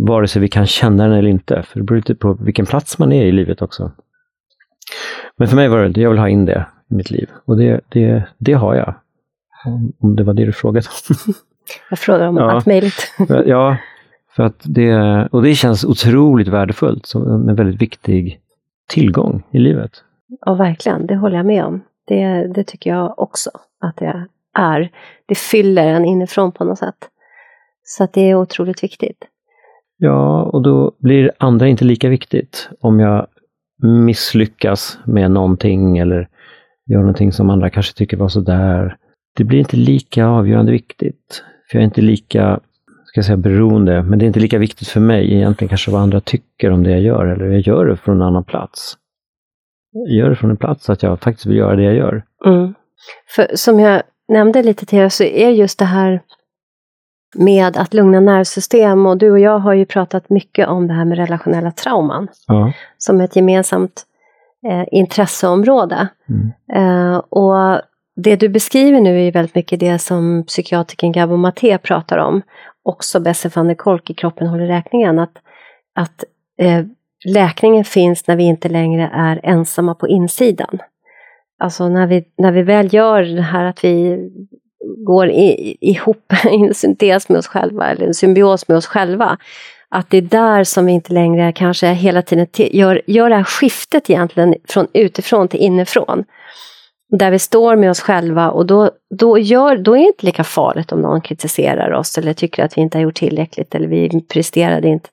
Vare 0.08 0.28
sig 0.28 0.42
vi 0.42 0.48
kan 0.48 0.68
känna 0.68 1.04
den 1.08 1.18
eller 1.18 1.30
inte, 1.30 1.64
för 1.64 1.80
det 1.80 1.84
beror 1.84 1.98
lite 1.98 2.16
på 2.16 2.34
vilken 2.34 2.66
plats 2.66 3.00
man 3.00 3.12
är 3.12 3.26
i 3.26 3.32
livet 3.32 3.62
också. 3.62 3.92
Men 5.36 5.48
för 5.48 5.56
mig 5.56 5.68
var 5.68 5.84
det, 5.84 6.02
jag 6.02 6.10
vill 6.10 6.20
ha 6.20 6.30
in 6.30 6.46
det 6.46 6.66
i 6.90 6.94
mitt 6.94 7.12
liv. 7.12 7.30
Och 7.46 7.58
det, 7.58 7.82
det, 7.90 8.24
det 8.38 8.54
har 8.54 8.76
jag. 8.76 8.96
Om 10.00 10.16
det 10.16 10.24
var 10.24 10.34
det 10.34 10.46
du 10.46 10.54
frågade 10.54 10.88
om. 11.10 11.34
Jag 11.90 12.00
frågar 12.00 12.28
om 12.28 12.38
ja. 12.38 12.52
allt 12.52 12.66
möjligt. 12.66 13.14
ja, 13.46 13.78
för 14.36 14.44
att 14.44 14.62
det, 14.63 15.28
och 15.32 15.44
det 15.44 15.56
känns 15.56 15.86
otroligt 15.86 16.48
värdefullt, 16.48 17.06
som 17.06 17.50
en 17.50 17.56
väldigt 17.56 17.82
viktig 17.82 18.39
tillgång 18.89 19.44
i 19.52 19.60
livet. 19.60 19.91
Ja, 20.46 20.54
verkligen. 20.54 21.08
Det 21.08 21.15
håller 21.15 21.38
jag 21.38 21.46
med 21.46 21.65
om. 21.65 21.82
Det, 22.08 22.48
det 22.56 22.63
tycker 22.63 22.89
jag 22.89 23.20
också 23.20 23.50
att 23.80 23.98
det 23.98 24.28
är. 24.54 24.91
Det 25.26 25.36
fyller 25.36 25.88
en 25.88 26.06
inifrån 26.06 26.52
på 26.52 26.63
något 26.63 26.78
sätt. 26.78 27.10
Så 27.84 28.04
att 28.04 28.13
det 28.13 28.22
är 28.22 28.36
otroligt 28.36 28.84
viktigt. 28.84 29.26
Ja, 29.98 30.44
och 30.44 30.62
då 30.62 30.91
blir 30.98 31.32
andra 31.38 31.67
inte 31.67 31.86
lika 31.86 32.10
viktigt. 32.10 32.70
Om 32.80 33.00
jag 33.00 33.28
misslyckas 33.84 35.00
med 35.06 35.32
någonting 35.32 35.98
eller 35.98 36.30
gör 36.86 37.00
någonting 37.00 37.32
som 37.32 37.50
andra 37.50 37.70
kanske 37.70 37.98
tycker 37.98 38.17
var 38.17 38.28
sådär. 38.28 38.98
Det 39.38 39.44
blir 39.44 39.60
inte 39.60 39.78
lika 39.78 40.26
avgörande 40.28 40.72
viktigt. 40.72 41.44
För 41.70 41.78
jag 41.78 41.82
är 41.82 41.86
inte 41.86 42.02
lika, 42.02 42.60
ska 43.12 43.24
säga 43.24 43.38
beroende, 43.38 44.04
men 44.04 44.19
det 44.19 44.26
är 44.26 44.28
inte 44.28 44.39
lika 44.39 44.58
viktigt 44.58 44.88
för 44.88 45.00
mig 45.00 45.34
egentligen 45.34 45.69
kanske 45.69 45.91
vad 45.91 46.02
andra 46.02 46.21
tycker 46.21 46.71
om 46.71 46.84
det 46.84 46.91
jag 46.91 47.02
gör, 47.02 47.26
eller 47.26 47.45
jag 47.45 47.60
gör 47.60 47.86
det 47.86 47.97
från 47.97 48.15
en 48.15 48.21
annan 48.21 48.43
plats. 48.43 48.97
Jag 49.91 50.17
gör 50.17 50.30
det 50.30 50.36
från 50.36 50.50
en 50.50 50.58
plats 50.58 50.89
att 50.89 51.04
jag 51.04 51.19
faktiskt 51.19 51.45
vill 51.45 51.58
göra 51.58 51.76
det 51.76 51.84
jag 51.84 51.95
gör. 51.95 52.24
Mm. 52.45 52.74
För 53.36 53.47
som 53.56 53.80
jag 53.80 54.02
nämnde 54.28 54.63
lite 54.63 54.86
till 54.86 55.12
så 55.12 55.24
är 55.24 55.50
just 55.50 55.80
det 55.80 55.86
här 55.86 56.21
med 57.36 57.78
att 57.78 57.93
lugna 57.93 58.19
nervsystem 58.19 59.06
och 59.06 59.17
du 59.17 59.32
och 59.32 59.39
jag 59.39 59.60
har 59.60 59.74
ju 59.74 59.86
pratat 59.86 60.30
mycket 60.30 60.67
om 60.67 60.88
det 60.88 60.93
här 60.93 61.06
med 61.06 61.17
relationella 61.17 61.71
trauman 61.71 62.28
ja. 62.47 62.74
som 62.97 63.21
ett 63.21 63.36
gemensamt 63.36 64.04
eh, 64.67 64.84
intresseområde. 64.91 66.08
Mm. 66.30 66.52
Eh, 66.74 67.17
och 67.17 67.82
det 68.15 68.36
du 68.36 68.50
beskriver 68.50 69.02
nu 69.02 69.28
är 69.28 69.32
väldigt 69.32 69.56
mycket 69.56 69.80
det 69.80 70.00
som 70.00 70.43
psykiatriken 70.47 71.12
Gabo 71.12 71.38
Maté 71.38 71.78
pratar 71.78 72.17
om. 72.17 72.41
Också 72.84 73.20
Besse 73.20 73.50
van 73.56 73.67
der 73.67 73.76
Kolk 73.76 74.10
i 74.10 74.13
Kroppen 74.13 74.48
håller 74.48 74.67
räkningen. 74.67 75.20
Att, 75.20 75.38
att 75.96 76.24
eh, 76.58 76.86
läkningen 77.26 77.84
finns 77.84 78.28
när 78.28 78.36
vi 78.36 78.44
inte 78.44 78.70
längre 78.70 79.10
är 79.13 79.39
ensamma 79.44 79.96
på 79.96 80.08
insidan. 80.08 80.80
Alltså 81.60 81.89
när 81.89 82.08
vi, 82.08 82.26
när 82.38 82.52
vi 82.52 82.62
väl 82.62 82.94
gör 82.94 83.22
det 83.22 83.41
här 83.41 83.65
att 83.65 83.84
vi 83.84 84.20
går 84.98 85.30
i, 85.30 85.78
ihop 85.82 86.34
i 86.52 86.56
en 86.56 86.74
syntes 86.74 87.30
med 87.30 87.38
oss 87.38 87.48
själva, 87.48 87.88
eller 87.88 88.08
en 88.08 88.13
symbios 88.13 88.67
med 88.67 88.78
oss 88.78 88.86
själva. 88.86 89.38
Att 89.89 90.10
det 90.10 90.17
är 90.17 90.22
där 90.22 90.63
som 90.63 90.86
vi 90.86 90.91
inte 90.91 91.13
längre 91.13 91.52
kanske 91.52 91.88
hela 91.88 92.22
tiden 92.22 92.48
gör, 92.54 93.02
gör 93.08 93.30
det 93.30 93.36
här 93.36 93.44
skiftet 93.44 94.10
egentligen 94.10 94.56
från 94.67 94.88
utifrån 94.94 95.48
till 95.48 95.60
inifrån. 95.60 96.24
Där 97.19 97.32
vi 97.32 97.39
står 97.39 97.76
med 97.76 97.89
oss 97.89 98.02
själva 98.02 98.52
och 98.52 98.65
då, 98.65 98.91
då, 99.10 99.38
gör, 99.38 99.78
då 99.78 99.95
är 99.95 100.00
det 100.00 100.08
inte 100.08 100.26
lika 100.26 100.43
farligt 100.43 100.91
om 100.91 101.02
någon 101.02 101.21
kritiserar 101.21 101.91
oss 101.91 102.17
eller 102.17 102.34
tycker 102.34 102.63
att 102.63 102.78
vi 102.78 102.82
inte 102.82 102.97
har 102.97 103.04
gjort 103.04 103.15
tillräckligt 103.15 103.76
eller 103.76 103.88
vi 103.88 104.21
presterade 104.21 104.88
inte 104.88 105.10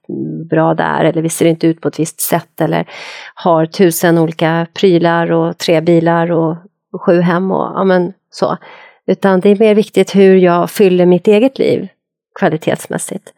bra 0.51 0.75
där 0.75 1.05
eller 1.05 1.23
vi 1.23 1.29
ser 1.29 1.45
inte 1.45 1.67
ut 1.67 1.81
på 1.81 1.89
ett 1.89 1.99
visst 1.99 2.21
sätt 2.21 2.61
eller 2.61 2.89
har 3.35 3.67
tusen 3.67 4.19
olika 4.19 4.67
prylar 4.75 5.33
och 5.33 5.59
tre 5.59 5.81
bilar 5.81 6.31
och 6.33 6.57
sju 7.01 7.21
hem 7.21 7.51
och 7.51 7.73
ja 7.75 7.85
men 7.85 8.13
så. 8.31 8.57
Utan 9.07 9.41
det 9.41 9.49
är 9.51 9.57
mer 9.57 9.75
viktigt 9.75 10.17
hur 10.17 10.37
jag 10.37 10.71
fyller 10.71 11.07
mitt 11.07 11.29
eget 11.29 11.59
liv 11.59 11.89
kvalitetsmässigt. 12.39 13.33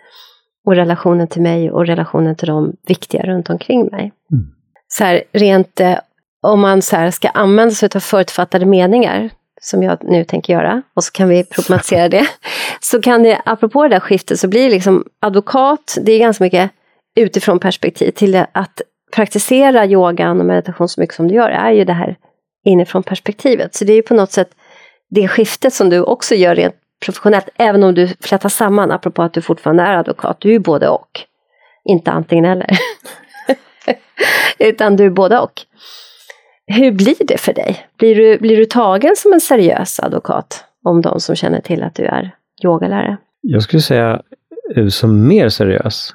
Och 0.64 0.76
relationen 0.76 1.28
till 1.28 1.42
mig 1.42 1.70
och 1.70 1.86
relationen 1.86 2.36
till 2.36 2.48
de 2.48 2.76
viktiga 2.86 3.22
runt 3.22 3.50
omkring 3.50 3.86
mig. 3.86 4.12
Mm. 4.32 4.44
Så 4.88 5.04
här, 5.04 5.22
rent 5.32 5.80
eh, 5.80 5.98
om 6.40 6.60
man 6.60 6.82
så 6.82 6.96
här, 6.96 7.10
ska 7.10 7.28
använda 7.28 7.74
sig 7.74 7.88
av 7.94 8.00
förutfattade 8.00 8.66
meningar, 8.66 9.30
som 9.60 9.82
jag 9.82 9.98
nu 10.04 10.24
tänker 10.24 10.52
göra, 10.52 10.82
och 10.94 11.04
så 11.04 11.12
kan 11.12 11.28
vi 11.28 11.44
problematisera 11.44 12.08
det. 12.08 12.26
Så 12.80 13.02
kan 13.02 13.22
det, 13.22 13.40
apropå 13.44 13.82
det 13.82 13.88
där 13.88 14.00
skiftet, 14.00 14.40
så 14.40 14.48
blir 14.48 14.70
liksom 14.70 15.04
advokat, 15.20 15.98
det 16.02 16.12
är 16.12 16.18
ganska 16.18 16.44
mycket 16.44 16.70
utifrån 17.16 17.58
perspektiv, 17.58 18.10
till 18.10 18.44
att 18.52 18.80
praktisera 19.14 19.86
yogan 19.86 20.40
och 20.40 20.46
meditation 20.46 20.88
så 20.88 21.00
mycket 21.00 21.16
som 21.16 21.28
du 21.28 21.34
gör, 21.34 21.50
är 21.50 21.70
ju 21.70 21.84
det 21.84 21.92
här 21.92 22.16
inifrån 22.64 23.02
perspektivet. 23.02 23.74
Så 23.74 23.84
det 23.84 23.92
är 23.92 23.96
ju 23.96 24.02
på 24.02 24.14
något 24.14 24.32
sätt 24.32 24.50
det 25.10 25.28
skiftet 25.28 25.74
som 25.74 25.88
du 25.88 26.02
också 26.02 26.34
gör 26.34 26.54
rent 26.54 26.74
professionellt, 27.04 27.48
även 27.56 27.82
om 27.82 27.94
du 27.94 28.08
flätar 28.20 28.48
samman, 28.48 28.90
apropå 28.90 29.22
att 29.22 29.34
du 29.34 29.42
fortfarande 29.42 29.82
är 29.82 29.96
advokat, 29.96 30.36
du 30.40 30.48
är 30.48 30.52
ju 30.52 30.58
både 30.58 30.88
och. 30.88 31.20
Inte 31.84 32.10
antingen 32.10 32.44
eller. 32.44 32.68
Utan 34.58 34.96
du 34.96 35.06
är 35.06 35.10
både 35.10 35.38
och. 35.38 35.52
Hur 36.72 36.92
blir 36.92 37.26
det 37.26 37.40
för 37.40 37.52
dig? 37.52 37.76
Blir 37.98 38.14
du, 38.14 38.38
blir 38.38 38.56
du 38.56 38.64
tagen 38.64 39.16
som 39.16 39.32
en 39.32 39.40
seriös 39.40 40.00
advokat? 40.00 40.64
Om 40.84 41.00
de 41.00 41.20
som 41.20 41.36
känner 41.36 41.60
till 41.60 41.82
att 41.82 41.94
du 41.94 42.04
är 42.04 42.30
yogalärare? 42.64 43.16
Jag 43.40 43.62
skulle 43.62 43.80
säga 43.80 44.22
eh, 44.76 44.86
som 44.86 45.28
mer 45.28 45.48
seriös. 45.48 46.14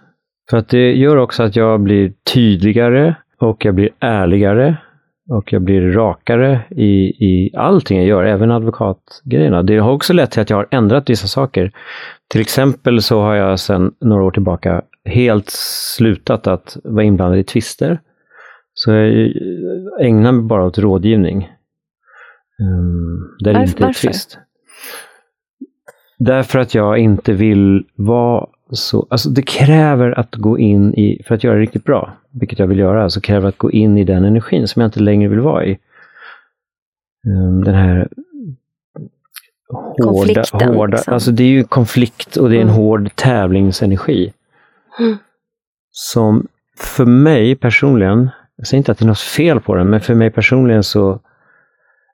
För 0.49 0.57
att 0.57 0.69
det 0.69 0.93
gör 0.93 1.17
också 1.17 1.43
att 1.43 1.55
jag 1.55 1.79
blir 1.79 2.13
tydligare 2.33 3.15
och 3.39 3.65
jag 3.65 3.75
blir 3.75 3.89
ärligare 3.99 4.77
och 5.29 5.53
jag 5.53 5.61
blir 5.61 5.81
rakare 5.91 6.61
i, 6.69 7.25
i 7.25 7.51
allting 7.55 7.97
jag 7.97 8.07
gör, 8.07 8.23
även 8.23 8.51
advokatgrejerna. 8.51 9.63
Det 9.63 9.77
har 9.77 9.91
också 9.91 10.13
lett 10.13 10.31
till 10.31 10.41
att 10.41 10.49
jag 10.49 10.57
har 10.57 10.67
ändrat 10.71 11.09
vissa 11.09 11.27
saker. 11.27 11.71
Till 12.31 12.41
exempel 12.41 13.01
så 13.01 13.21
har 13.21 13.35
jag 13.35 13.59
sedan 13.59 13.93
några 14.01 14.23
år 14.23 14.31
tillbaka 14.31 14.81
helt 15.05 15.49
slutat 15.97 16.47
att 16.47 16.77
vara 16.83 17.03
inblandad 17.03 17.39
i 17.39 17.43
tvister. 17.43 17.99
Så 18.85 18.91
jag 18.91 19.31
ägnar 20.01 20.31
mig 20.31 20.43
bara 20.43 20.65
åt 20.65 20.77
rådgivning. 20.77 21.51
Um, 22.59 23.35
där 23.39 23.53
det 23.53 23.61
inte 23.63 23.85
är 23.85 23.93
tvist. 23.93 24.39
Därför 26.19 26.59
att 26.59 26.75
jag 26.75 26.97
inte 26.97 27.33
vill 27.33 27.85
vara 27.95 28.47
så, 28.71 29.07
alltså 29.09 29.29
det 29.29 29.41
kräver 29.41 30.19
att 30.19 30.35
gå 30.35 30.59
in 30.59 30.93
i, 30.93 31.23
för 31.27 31.35
att 31.35 31.43
göra 31.43 31.55
det 31.55 31.61
riktigt 31.61 31.83
bra, 31.83 32.17
vilket 32.31 32.59
jag 32.59 32.67
vill 32.67 32.79
göra, 32.79 33.09
så 33.09 33.21
kräver 33.21 33.41
det 33.41 33.47
att 33.47 33.57
gå 33.57 33.71
in 33.71 33.97
i 33.97 34.03
den 34.03 34.25
energin 34.25 34.67
som 34.67 34.81
jag 34.81 34.87
inte 34.87 34.99
längre 34.99 35.29
vill 35.29 35.39
vara 35.39 35.65
i. 35.65 35.79
Um, 37.27 37.63
den 37.63 37.75
här 37.75 38.07
hårda, 40.03 40.43
hårda 40.51 40.97
liksom. 40.97 41.13
alltså 41.13 41.31
det 41.31 41.43
är 41.43 41.47
ju 41.47 41.63
konflikt 41.63 42.37
och 42.37 42.49
det 42.49 42.55
är 42.55 42.61
en 42.61 42.67
mm. 42.67 42.75
hård 42.75 43.15
tävlingsenergi. 43.15 44.33
Mm. 44.99 45.17
Som 45.91 46.47
för 46.77 47.05
mig 47.05 47.55
personligen, 47.55 48.29
jag 48.57 48.67
säger 48.67 48.77
inte 48.77 48.91
att 48.91 48.97
det 48.97 49.05
är 49.05 49.07
något 49.07 49.19
fel 49.19 49.59
på 49.59 49.75
den, 49.75 49.89
men 49.89 50.01
för 50.01 50.15
mig 50.15 50.31
personligen 50.31 50.83
så 50.83 51.19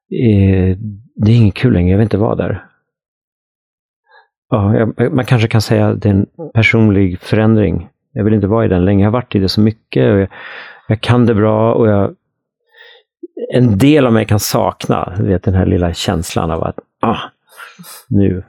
är 0.10 0.78
det 1.16 1.32
är 1.32 1.36
inget 1.36 1.54
kul 1.54 1.74
längre, 1.74 1.92
jag 1.92 1.98
vill 1.98 2.06
inte 2.06 2.18
vara 2.18 2.36
där. 2.36 2.66
Ja, 4.50 4.76
jag, 4.76 5.14
man 5.14 5.26
kanske 5.26 5.48
kan 5.48 5.62
säga 5.62 5.88
att 5.88 6.02
det 6.02 6.10
är 6.10 6.14
en 6.14 6.28
personlig 6.54 7.20
förändring. 7.20 7.90
Jag 8.12 8.24
vill 8.24 8.34
inte 8.34 8.48
vara 8.48 8.66
i 8.66 8.68
den 8.68 8.86
längre. 8.86 9.02
Jag 9.02 9.08
har 9.08 9.14
varit 9.14 9.36
i 9.36 9.40
det 9.40 9.50
så 9.50 9.62
mycket 9.62 10.12
och 10.12 10.20
jag, 10.20 10.28
jag 10.88 11.02
kan 11.02 11.26
det 11.26 11.34
bra 11.34 11.74
och 11.74 11.88
jag, 11.88 12.16
en 13.54 13.78
del 13.78 14.06
av 14.06 14.14
mig 14.14 14.26
kan 14.26 14.40
sakna 14.40 15.14
vet, 15.20 15.44
den 15.44 15.54
här 15.54 15.66
lilla 15.66 15.94
känslan 15.94 16.52
av 16.52 16.64
att 16.64 16.80
ah, 17.00 17.20
nu. 18.08 18.44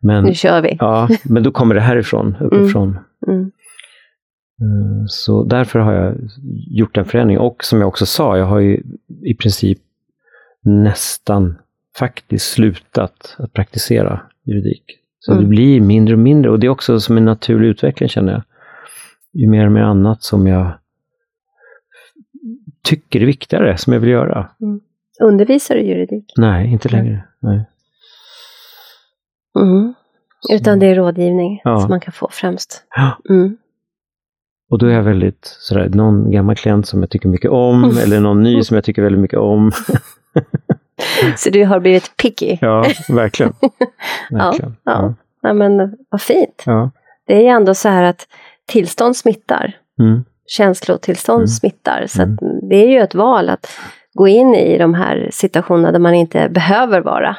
Men, 0.00 0.24
nu 0.24 0.34
kör 0.34 0.60
vi. 0.60 0.76
Ja, 0.80 1.08
men 1.24 1.42
då 1.42 1.50
kommer 1.50 1.74
det 1.74 1.80
härifrån, 1.80 2.36
uppifrån. 2.40 2.98
Mm. 3.26 3.38
Mm. 3.38 3.50
Eh, 4.60 5.04
så 5.06 5.44
därför 5.44 5.78
har 5.78 5.92
jag 5.92 6.14
gjort 6.68 6.96
en 6.96 7.04
förändring. 7.04 7.38
Och 7.38 7.64
som 7.64 7.80
jag 7.80 7.88
också 7.88 8.06
sa, 8.06 8.38
jag 8.38 8.46
har 8.46 8.58
ju 8.58 8.82
i 9.22 9.34
princip 9.34 9.78
nästan 10.62 11.58
faktiskt 11.96 12.52
slutat 12.52 13.36
att 13.38 13.52
praktisera 13.52 14.20
juridik. 14.44 14.82
Så 15.18 15.32
mm. 15.32 15.44
det 15.44 15.48
blir 15.48 15.80
mindre 15.80 16.14
och 16.14 16.20
mindre 16.20 16.50
och 16.50 16.60
det 16.60 16.66
är 16.66 16.70
också 16.70 17.00
som 17.00 17.16
en 17.16 17.24
naturlig 17.24 17.68
utveckling 17.68 18.08
känner 18.08 18.32
jag. 18.32 18.42
Ju 19.32 19.48
mer 19.48 19.66
och 19.66 19.72
mer 19.72 19.82
annat 19.82 20.22
som 20.22 20.46
jag 20.46 20.78
tycker 22.82 23.20
är 23.20 23.26
viktigare, 23.26 23.78
som 23.78 23.92
jag 23.92 24.00
vill 24.00 24.10
göra. 24.10 24.50
Mm. 24.60 24.80
Undervisar 25.22 25.74
du 25.74 25.80
juridik? 25.80 26.32
Nej, 26.36 26.72
inte 26.72 26.88
längre. 26.88 27.24
Nej. 27.40 27.64
Mm. 29.60 29.94
Utan 30.52 30.78
det 30.78 30.86
är 30.86 30.94
rådgivning 30.94 31.60
Ja. 31.64 31.80
som 31.80 31.90
man 31.90 32.00
kan 32.00 32.12
få 32.12 32.28
främst. 32.32 32.84
Ja. 32.96 33.18
Mm. 33.30 33.56
Och 34.70 34.78
då 34.78 34.86
är 34.86 34.90
jag 34.90 35.02
väldigt 35.02 35.56
sådär, 35.60 35.88
någon 35.88 36.30
gammal 36.30 36.56
klient 36.56 36.86
som 36.88 37.00
jag 37.00 37.10
tycker 37.10 37.28
mycket 37.28 37.50
om, 37.50 37.98
eller 38.02 38.20
någon 38.20 38.42
ny 38.42 38.62
som 38.62 38.74
jag 38.74 38.84
tycker 38.84 39.02
väldigt 39.02 39.20
mycket 39.20 39.38
om. 39.38 39.72
Så 41.36 41.50
du 41.50 41.64
har 41.64 41.80
blivit 41.80 42.16
picky. 42.16 42.58
Ja, 42.60 42.84
verkligen. 43.08 43.52
verkligen. 44.30 44.76
ja. 44.84 45.14
Ja, 45.42 45.52
men 45.52 45.96
vad 46.10 46.20
fint. 46.20 46.62
Ja. 46.66 46.90
Det 47.26 47.34
är 47.36 47.40
ju 47.40 47.46
ändå 47.48 47.74
så 47.74 47.88
här 47.88 48.02
att 48.02 48.26
tillstånd 48.66 49.16
smittar. 49.16 49.76
Mm. 50.00 50.24
Känslotillstånd 50.46 51.38
Mm. 51.38 51.46
smittar. 51.48 52.06
Så 52.08 52.22
att 52.22 52.28
det 52.70 52.76
är 52.76 52.88
ju 52.88 52.98
ett 53.00 53.14
val 53.14 53.48
att 53.48 53.66
gå 54.14 54.28
in 54.28 54.54
i 54.54 54.78
de 54.78 54.94
här 54.94 55.28
situationerna 55.32 55.92
där 55.92 55.98
man 55.98 56.14
inte 56.14 56.48
behöver 56.48 57.00
vara. 57.00 57.36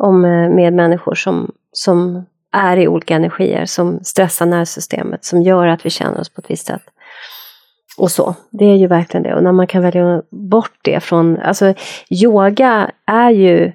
Om, 0.00 0.24
eh, 0.24 0.50
med 0.50 0.72
människor 0.72 1.14
som, 1.14 1.52
som 1.72 2.26
är 2.54 2.76
i 2.76 2.88
olika 2.88 3.16
energier, 3.16 3.66
som 3.66 4.00
stressar 4.02 4.46
nervsystemet, 4.46 5.24
som 5.24 5.42
gör 5.42 5.66
att 5.66 5.86
vi 5.86 5.90
känner 5.90 6.20
oss 6.20 6.28
på 6.28 6.40
ett 6.40 6.50
visst 6.50 6.66
sätt. 6.66 6.82
Och 7.98 8.10
så, 8.10 8.34
det 8.50 8.64
är 8.64 8.76
ju 8.76 8.86
verkligen 8.86 9.22
det. 9.22 9.34
Och 9.34 9.42
när 9.42 9.52
man 9.52 9.66
kan 9.66 9.82
välja 9.82 10.22
bort 10.30 10.78
det 10.82 11.00
från, 11.00 11.38
alltså 11.38 11.74
yoga 12.10 12.90
är 13.06 13.30
ju 13.30 13.72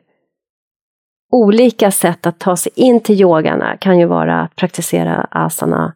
olika 1.31 1.91
sätt 1.91 2.25
att 2.25 2.39
ta 2.39 2.55
sig 2.57 2.71
in 2.75 2.99
till 2.99 3.21
yogarna 3.21 3.77
kan 3.77 3.99
ju 3.99 4.05
vara 4.05 4.41
att 4.41 4.55
praktisera 4.55 5.27
asana, 5.31 5.93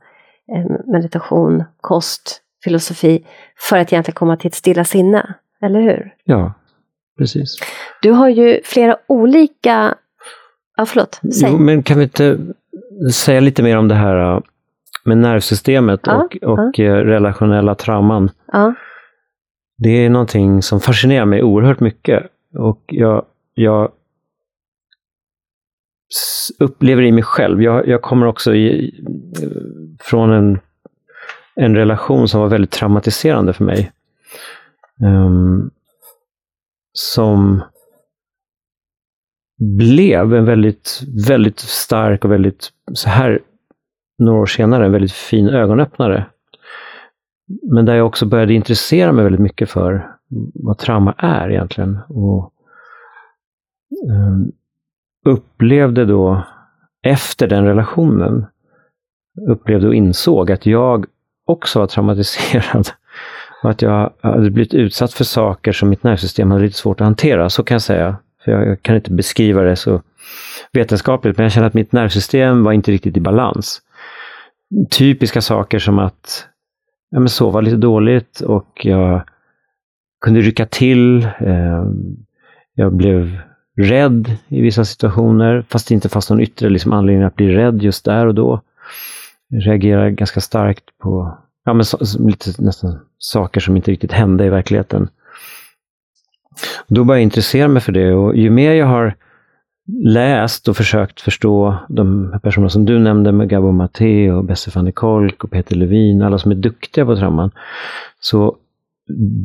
eh, 0.56 0.92
meditation, 0.94 1.64
kost, 1.82 2.42
filosofi 2.64 3.26
för 3.70 3.78
att 3.78 3.94
egentligen 3.94 4.16
komma 4.16 4.38
till 4.38 4.48
ett 4.48 4.56
stilla 4.56 4.86
sinne. 4.86 5.34
Eller 5.62 5.82
hur? 5.82 6.14
ja, 6.24 6.54
precis. 7.18 7.56
Du 8.02 8.12
har 8.12 8.30
ju 8.30 8.62
flera 8.64 8.98
olika... 9.08 9.96
Ja, 10.78 10.86
förlåt. 10.86 11.20
Säg. 11.40 11.52
Jo, 11.52 11.58
men 11.58 11.84
kan 11.84 11.98
vi 11.98 12.04
inte 12.04 12.38
säga 13.14 13.40
lite 13.40 13.64
mer 13.64 13.78
om 13.78 13.88
det 13.88 13.96
här 13.96 14.36
äh, 14.36 14.42
med 15.04 15.18
nervsystemet 15.18 16.00
Ja, 16.04 16.16
och, 16.16 16.36
och 16.44 16.80
äh, 16.80 16.96
relationella 16.96 17.76
trauman? 17.76 18.30
Ja. 18.52 18.74
Det 19.78 19.90
är 19.90 20.10
någonting 20.10 20.62
som 20.62 20.80
fascinerar 20.80 21.26
mig 21.26 21.44
oerhört 21.44 21.80
mycket. 21.80 22.24
Och 22.58 22.84
jag, 22.88 23.26
jag 23.54 23.92
upplever 26.60 27.02
i 27.02 27.12
mig 27.12 27.24
själv, 27.24 27.64
jag, 27.64 27.88
jag 27.88 28.02
kommer 28.02 28.26
också 28.26 28.56
i, 28.56 28.94
från 30.00 30.32
en, 30.32 30.60
en 31.56 31.76
relation 31.76 32.28
som 32.28 32.42
var 32.42 32.48
väldigt 32.48 32.72
traumatiserande 32.72 33.54
för 33.54 33.64
mig. 33.64 33.92
Ehm, 35.06 35.72
som 36.94 37.64
blev 39.64 40.34
en 40.34 40.46
väldigt, 40.46 41.02
väldigt 41.28 41.60
stark 41.60 42.26
och 42.26 42.32
väldigt, 42.32 42.70
så 42.94 43.10
här 43.10 43.40
några 44.18 44.42
år 44.42 44.46
senare, 44.46 44.86
en 44.86 44.92
väldigt 44.92 45.12
fin 45.12 45.50
ögonöppnare. 45.50 46.26
Men 47.74 47.86
där 47.86 47.96
jag 47.96 48.08
också 48.08 48.26
började 48.26 48.54
intressera 48.54 49.12
mig 49.12 49.24
väldigt 49.24 49.42
mycket 49.42 49.70
för 49.70 50.08
vad 50.54 50.78
trauma 50.78 51.14
är 51.18 51.50
egentligen. 51.50 52.00
Och 52.10 52.54
ehm, 54.12 54.52
upplevde 55.26 56.06
då, 56.06 56.44
efter 57.04 57.48
den 57.48 57.66
relationen, 57.66 58.46
upplevde 59.50 59.88
och 59.88 59.96
insåg 59.96 60.52
att 60.52 60.66
jag 60.66 61.06
också 61.46 61.80
var 61.80 61.88
traumatiserad. 61.88 62.90
Och 63.64 63.70
att 63.70 63.82
jag 63.82 64.14
hade 64.22 64.52
blivit 64.52 64.74
utsatt 64.74 65.14
för 65.14 65.24
saker 65.24 65.72
som 65.72 65.90
mitt 65.90 66.04
nervsystem 66.04 66.52
hade 66.52 66.64
lite 66.64 66.78
svårt 66.78 67.02
att 67.02 67.06
hantera, 67.06 67.50
så 67.50 67.64
kan 67.64 67.76
jag 67.76 67.82
säga. 67.82 68.18
För 68.44 68.52
jag, 68.52 68.68
jag 68.68 68.82
kan 68.82 68.96
inte 68.96 69.12
beskriva 69.12 69.62
det 69.62 69.76
så 69.76 70.02
vetenskapligt, 70.72 71.38
men 71.38 71.44
jag 71.44 71.52
känner 71.52 71.68
att 71.68 71.74
mitt 71.74 71.92
nervsystem 71.92 72.64
var 72.64 72.72
inte 72.72 72.92
riktigt 72.92 73.18
i 73.18 73.22
balans. 73.22 73.82
Typiska 74.90 75.42
saker 75.42 75.80
som 75.80 76.00
att 76.00 76.48
ja, 77.10 77.20
men 77.20 77.30
sova 77.30 77.62
lite 77.62 77.78
dåligt 77.78 78.40
och 78.40 78.82
jag 78.84 79.24
kunde 80.22 80.42
rycka 80.42 80.66
till. 80.66 81.24
Eh, 81.24 81.86
jag 82.76 82.94
blev 82.94 83.38
rädd 83.78 84.32
i 84.48 84.62
vissa 84.62 84.86
situationer, 84.86 85.66
fast 85.70 85.88
det 85.88 85.94
inte 85.94 86.10
fanns 86.10 86.30
någon 86.30 86.42
yttre 86.42 86.70
liksom, 86.70 86.94
anledning 86.94 87.24
att 87.24 87.36
bli 87.36 87.56
rädd 87.56 87.84
just 87.84 88.06
där 88.06 88.28
och 88.28 88.36
då. 88.36 88.62
Jag 89.48 89.68
reagerade 89.68 90.12
ganska 90.12 90.42
starkt 90.42 90.84
på 91.02 91.38
ja, 91.66 91.74
men 91.74 91.86
så, 91.86 91.98
lite 92.28 92.64
nästan 92.64 93.00
saker 93.18 93.62
som 93.62 93.76
inte 93.78 93.92
riktigt 93.92 94.12
hände 94.12 94.46
i 94.46 94.50
verkligheten. 94.50 95.10
Då 96.88 97.04
började 97.04 97.20
jag 97.20 97.24
intressera 97.24 97.68
mig 97.68 97.82
för 97.82 97.92
det 97.92 98.14
och 98.14 98.36
ju 98.38 98.50
mer 98.50 98.74
jag 98.74 98.86
har 98.86 99.16
läst 100.06 100.68
och 100.68 100.78
försökt 100.78 101.22
förstå 101.22 101.78
de 101.90 102.34
personer 102.44 102.68
som 102.68 102.86
du 102.86 103.00
nämnde 103.00 103.32
med 103.32 103.50
Gabo 103.50 103.72
Maté 103.72 104.32
och 104.32 104.46
Besse 104.46 104.72
van 104.76 104.86
der 104.86 104.92
Kolk 104.92 105.44
och 105.44 105.52
Peter 105.52 105.76
Levin, 105.76 106.22
alla 106.22 106.38
som 106.38 106.52
är 106.52 106.56
duktiga 106.56 107.06
på 107.06 107.16
trauman, 107.16 107.52
så 108.20 108.58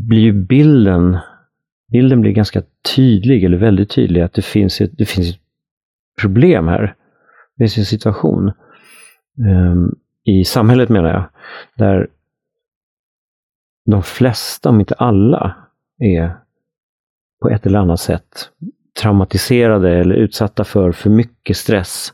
blir 0.08 0.20
ju 0.20 0.32
bilden, 0.32 1.18
bilden 1.92 2.20
blir 2.20 2.32
ganska 2.32 2.62
tydlig, 2.96 3.44
eller 3.44 3.56
väldigt 3.56 3.90
tydlig, 3.90 4.20
att 4.20 4.32
det 4.32 4.44
finns 4.44 4.80
ett, 4.80 4.90
det 4.98 5.04
finns 5.04 5.30
ett 5.30 5.40
problem 6.20 6.68
här. 6.68 6.94
Det 7.56 7.64
finns 7.64 7.78
en 7.78 7.84
situation 7.84 8.52
um, 9.72 9.94
i 10.24 10.44
samhället 10.44 10.88
menar 10.88 11.08
jag, 11.10 11.24
där 11.76 12.08
de 13.90 14.02
flesta, 14.02 14.68
om 14.68 14.80
inte 14.80 14.94
alla, 14.94 15.56
är 15.98 16.36
på 17.40 17.50
ett 17.50 17.66
eller 17.66 17.78
annat 17.78 18.00
sätt 18.00 18.50
traumatiserade 19.02 19.90
eller 19.90 20.14
utsatta 20.14 20.64
för 20.64 20.92
för 20.92 21.10
mycket 21.10 21.56
stress 21.56 22.12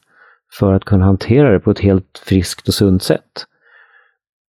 för 0.58 0.72
att 0.72 0.84
kunna 0.84 1.04
hantera 1.04 1.52
det 1.52 1.60
på 1.60 1.70
ett 1.70 1.80
helt 1.80 2.22
friskt 2.26 2.68
och 2.68 2.74
sunt 2.74 3.02
sätt. 3.02 3.46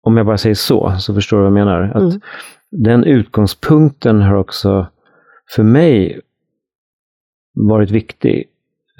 Om 0.03 0.17
jag 0.17 0.25
bara 0.25 0.37
säger 0.37 0.55
så, 0.55 0.95
så 0.99 1.13
förstår 1.13 1.37
du 1.37 1.43
vad 1.43 1.47
jag 1.47 1.65
menar. 1.65 1.81
Att 1.81 2.01
Mm. 2.01 2.21
Den 2.71 3.03
utgångspunkten 3.03 4.21
har 4.21 4.35
också 4.35 4.87
för 5.55 5.63
mig 5.63 6.21
varit 7.53 7.91
viktig. 7.91 8.49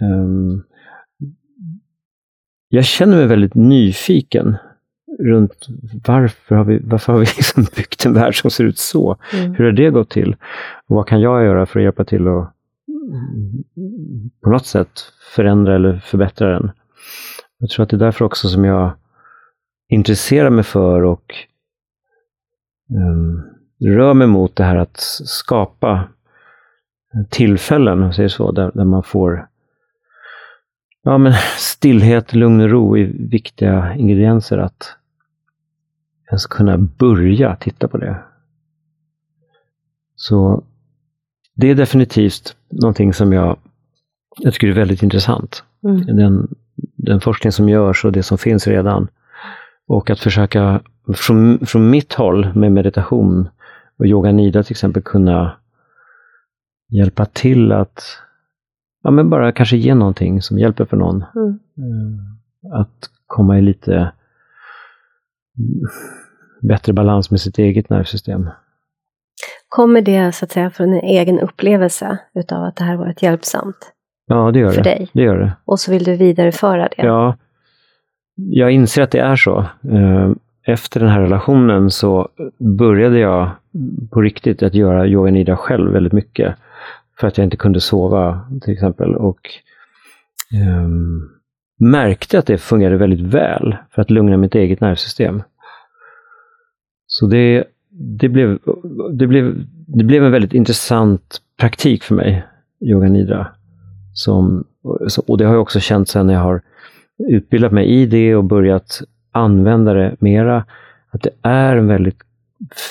Ehm, 0.02 0.64
jag 2.70 2.86
känner 2.86 3.18
mig 3.18 3.28
väldigt 3.28 3.56
nyfiken 3.56 4.58
runt 5.20 5.68
varför 6.08 6.56
har 6.56 6.64
vi, 6.64 6.80
varför 6.84 7.14
har 7.14 7.20
vi 7.20 7.26
liksom 7.38 7.66
byggt 7.76 8.06
en 8.06 8.14
värld 8.14 8.42
som 8.42 8.52
ser 8.52 8.64
ut 8.64 8.78
så? 8.78 9.18
Mm. 9.34 9.56
Hur 9.56 9.66
har 9.66 9.72
det 9.72 9.90
gått 9.90 10.10
till? 10.10 10.36
Och 10.88 10.96
vad 10.96 11.08
kan 11.08 11.22
jag 11.22 11.46
göra 11.46 11.66
för 11.66 11.80
att 11.80 11.84
hjälpa 11.84 12.06
till 12.06 12.28
att 12.28 12.54
på 14.44 14.50
något 14.50 14.66
sätt 14.66 15.02
förändra 15.36 15.76
eller 15.76 16.00
förbättra 16.00 16.50
den? 16.50 16.72
Jag 17.58 17.70
tror 17.70 17.84
att 17.84 17.90
det 17.90 17.96
är 17.96 18.00
därför 18.00 18.26
också 18.26 18.50
som 18.50 18.66
jag 18.66 18.92
intresserar 19.90 20.50
mig 20.50 20.64
för 20.64 21.04
och 21.04 21.36
um, 22.90 23.44
rör 23.96 24.14
mig 24.14 24.28
mot 24.28 24.56
det 24.56 24.64
här 24.64 24.76
att 24.76 25.00
skapa 25.26 26.08
tillfällen, 27.30 27.98
om 27.98 28.04
jag 28.04 28.16
säger 28.16 28.30
så, 28.30 28.52
där, 28.52 28.72
där 28.74 28.86
man 28.86 29.04
får 29.04 29.48
ja, 31.04 31.18
men 31.18 31.34
stillhet, 31.58 32.34
lugn 32.34 32.62
och 32.62 32.70
ro 32.70 32.98
är 32.98 33.12
viktiga 33.30 33.96
ingredienser 33.96 34.58
att 34.58 34.98
ens 36.32 36.46
kunna 36.46 36.78
börja 36.78 37.56
titta 37.56 37.88
på 37.88 37.98
det. 37.98 38.24
Så 40.16 40.64
det 41.56 41.68
är 41.68 41.76
definitivt 41.76 42.56
någonting 42.70 43.14
som 43.14 43.34
jag, 43.34 43.58
jag 44.38 44.54
tycker 44.54 44.68
är 44.68 44.74
väldigt 44.74 45.04
intressant. 45.04 45.64
Mm. 45.84 46.06
Den, 46.06 46.56
den 46.96 47.22
forskning 47.22 47.52
som 47.52 47.70
görs 47.70 48.06
och 48.06 48.12
det 48.12 48.24
som 48.24 48.38
finns 48.38 48.68
redan. 48.68 49.08
Och 49.88 50.10
att 50.10 50.20
försöka 50.20 50.82
från, 51.16 51.66
från 51.66 51.90
mitt 51.90 52.14
håll 52.14 52.54
med 52.56 52.72
meditation 52.72 53.50
och 53.98 54.06
yoga 54.06 54.32
nidra 54.32 54.64
till 54.64 54.74
exempel 54.74 55.04
kunna 55.04 55.58
hjälpa 56.90 57.26
till 57.26 57.72
att 57.72 58.04
ja, 59.04 59.12
men 59.12 59.30
bara 59.30 59.52
kanske 59.52 59.78
ge 59.78 59.96
någonting 59.96 60.42
som 60.42 60.60
hjälper 60.60 60.86
för 60.86 60.98
någon. 60.98 61.24
Mm. 61.36 61.60
Eh, 61.78 62.80
Att 62.80 63.10
komma 63.28 63.58
i 63.58 63.62
lite 63.62 64.12
bättre 66.62 66.94
balans 66.94 67.32
med 67.32 67.42
sitt 67.42 67.58
eget 67.58 67.90
nervsystem. 67.90 68.50
Kommer 69.70 70.02
det 70.02 70.32
så 70.36 70.46
att 70.46 70.52
säga 70.52 70.70
från 70.70 70.94
en 70.94 71.00
egen 71.04 71.40
upplevelse 71.40 72.18
utav 72.36 72.64
att 72.64 72.76
det 72.76 72.84
här 72.84 72.96
varit 72.96 73.22
hjälpsamt? 73.22 73.92
Ja, 74.28 74.52
det 74.52 74.60
gör 74.60 74.72
För 74.72 74.84
det. 74.84 74.90
dig? 74.90 75.10
Det 75.14 75.22
gör 75.22 75.38
det. 75.40 75.52
Och 75.66 75.80
så 75.80 75.92
vill 75.92 76.04
du 76.04 76.16
vidareföra 76.16 76.82
det? 76.98 77.04
Ja, 77.04 77.38
jag 78.36 78.72
inser 78.72 79.02
att 79.02 79.12
det 79.12 79.20
är 79.20 79.36
så. 79.36 79.60
Eh, 79.92 80.32
Efter 80.68 81.00
den 81.00 81.10
här 81.10 81.22
relationen 81.22 81.90
så 81.92 82.30
började 82.78 83.20
jag 83.20 83.50
på 84.12 84.22
riktigt 84.22 84.64
att 84.64 84.74
göra 84.74 85.08
yoga 85.08 85.32
nidra 85.32 85.58
själv 85.58 85.92
väldigt 85.92 86.14
mycket. 86.14 86.56
För 87.20 87.28
att 87.28 87.38
jag 87.38 87.46
inte 87.46 87.58
kunde 87.58 87.80
sova 87.82 88.50
till 88.62 88.74
exempel. 88.74 89.16
Och 89.16 89.40
ehm, 90.54 91.30
märkte 91.80 92.40
att 92.40 92.46
det 92.46 92.58
fungerade 92.58 92.98
väldigt 92.98 93.34
väl 93.34 93.76
för 93.92 94.02
att 94.02 94.10
lugna 94.10 94.38
mitt 94.38 94.56
eget 94.56 94.82
nervsystem. 94.82 95.44
Så 97.22 97.28
det, 97.28 97.64
det, 97.90 98.30
blev, 98.30 98.60
det, 99.12 99.28
blev, 99.28 99.56
det 99.88 100.04
blev 100.04 100.26
en 100.26 100.32
väldigt 100.32 100.54
intressant 100.54 101.42
praktik 101.60 102.04
för 102.04 102.16
mig, 102.16 102.46
yoga 102.80 103.08
nidra. 103.08 103.48
Som, 104.14 104.64
och 105.28 105.38
det 105.38 105.46
har 105.46 105.54
jag 105.54 105.62
också 105.62 105.80
känt 105.80 106.10
sen 106.10 106.28
när 106.28 106.34
jag 106.34 106.42
har 106.42 106.62
utbildat 107.30 107.72
mig 107.72 107.86
i 107.86 108.06
det 108.06 108.36
och 108.36 108.44
börjat 108.44 109.02
använda 109.32 109.94
det 109.94 110.16
mera, 110.20 110.66
att 111.12 111.22
det 111.22 111.30
är 111.42 111.78
en 111.78 111.88
väldigt 111.88 112.18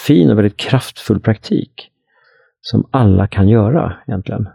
fin 0.05 0.31
och 0.31 0.38
väldigt 0.38 0.57
kraftfull 0.57 1.21
praktik 1.21 1.90
som 2.61 2.88
alla 2.90 3.27
kan 3.27 3.49
göra 3.49 3.93
egentligen. 4.07 4.49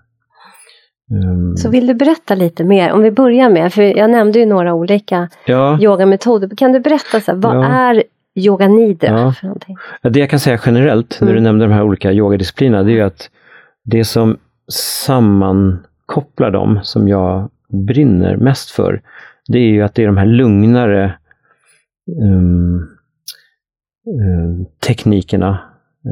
Um, 1.12 1.58
så 1.58 1.70
vill 1.70 1.88
du 1.88 1.94
berätta 1.94 2.36
lite 2.36 2.64
mer? 2.64 2.92
Om 2.92 3.02
vi 3.02 3.12
börjar 3.12 3.50
med, 3.50 3.74
för 3.74 3.82
jag 3.82 4.10
nämnde 4.10 4.40
ju 4.40 4.46
några 4.46 4.74
olika 4.74 5.30
ja. 5.46 5.80
yogametoder. 5.82 6.56
Kan 6.56 6.72
du 6.72 6.80
berätta, 6.80 7.22
så 7.22 7.32
här, 7.32 7.40
vad 7.40 7.56
ja. 7.56 7.66
är 7.66 8.04
yoga 8.36 8.68
nidra 8.68 9.34
ja. 10.02 10.10
Det 10.10 10.20
jag 10.20 10.30
kan 10.30 10.40
säga 10.40 10.60
generellt, 10.66 11.18
när 11.22 11.28
du 11.28 11.34
mm. 11.34 11.44
nämnde 11.44 11.66
de 11.66 11.72
här 11.72 11.84
olika 11.84 12.12
yogadisciplinerna, 12.12 12.84
det 12.84 12.92
är 12.92 12.96
ju 12.96 13.02
att 13.02 13.30
det 13.84 14.06
som 14.06 14.38
sammankopplar 14.72 16.52
dem, 16.52 16.80
som 16.84 17.08
jag 17.08 17.50
brinner 17.68 18.38
mest 18.38 18.72
för, 18.72 19.02
det 19.48 19.58
är 19.58 19.68
ju 19.68 19.82
att 19.82 19.96
det 19.96 20.04
är 20.04 20.08
de 20.08 20.18
här 20.18 20.26
lugnare 20.26 21.18
um, 22.22 22.90
teknikerna, 24.88 25.60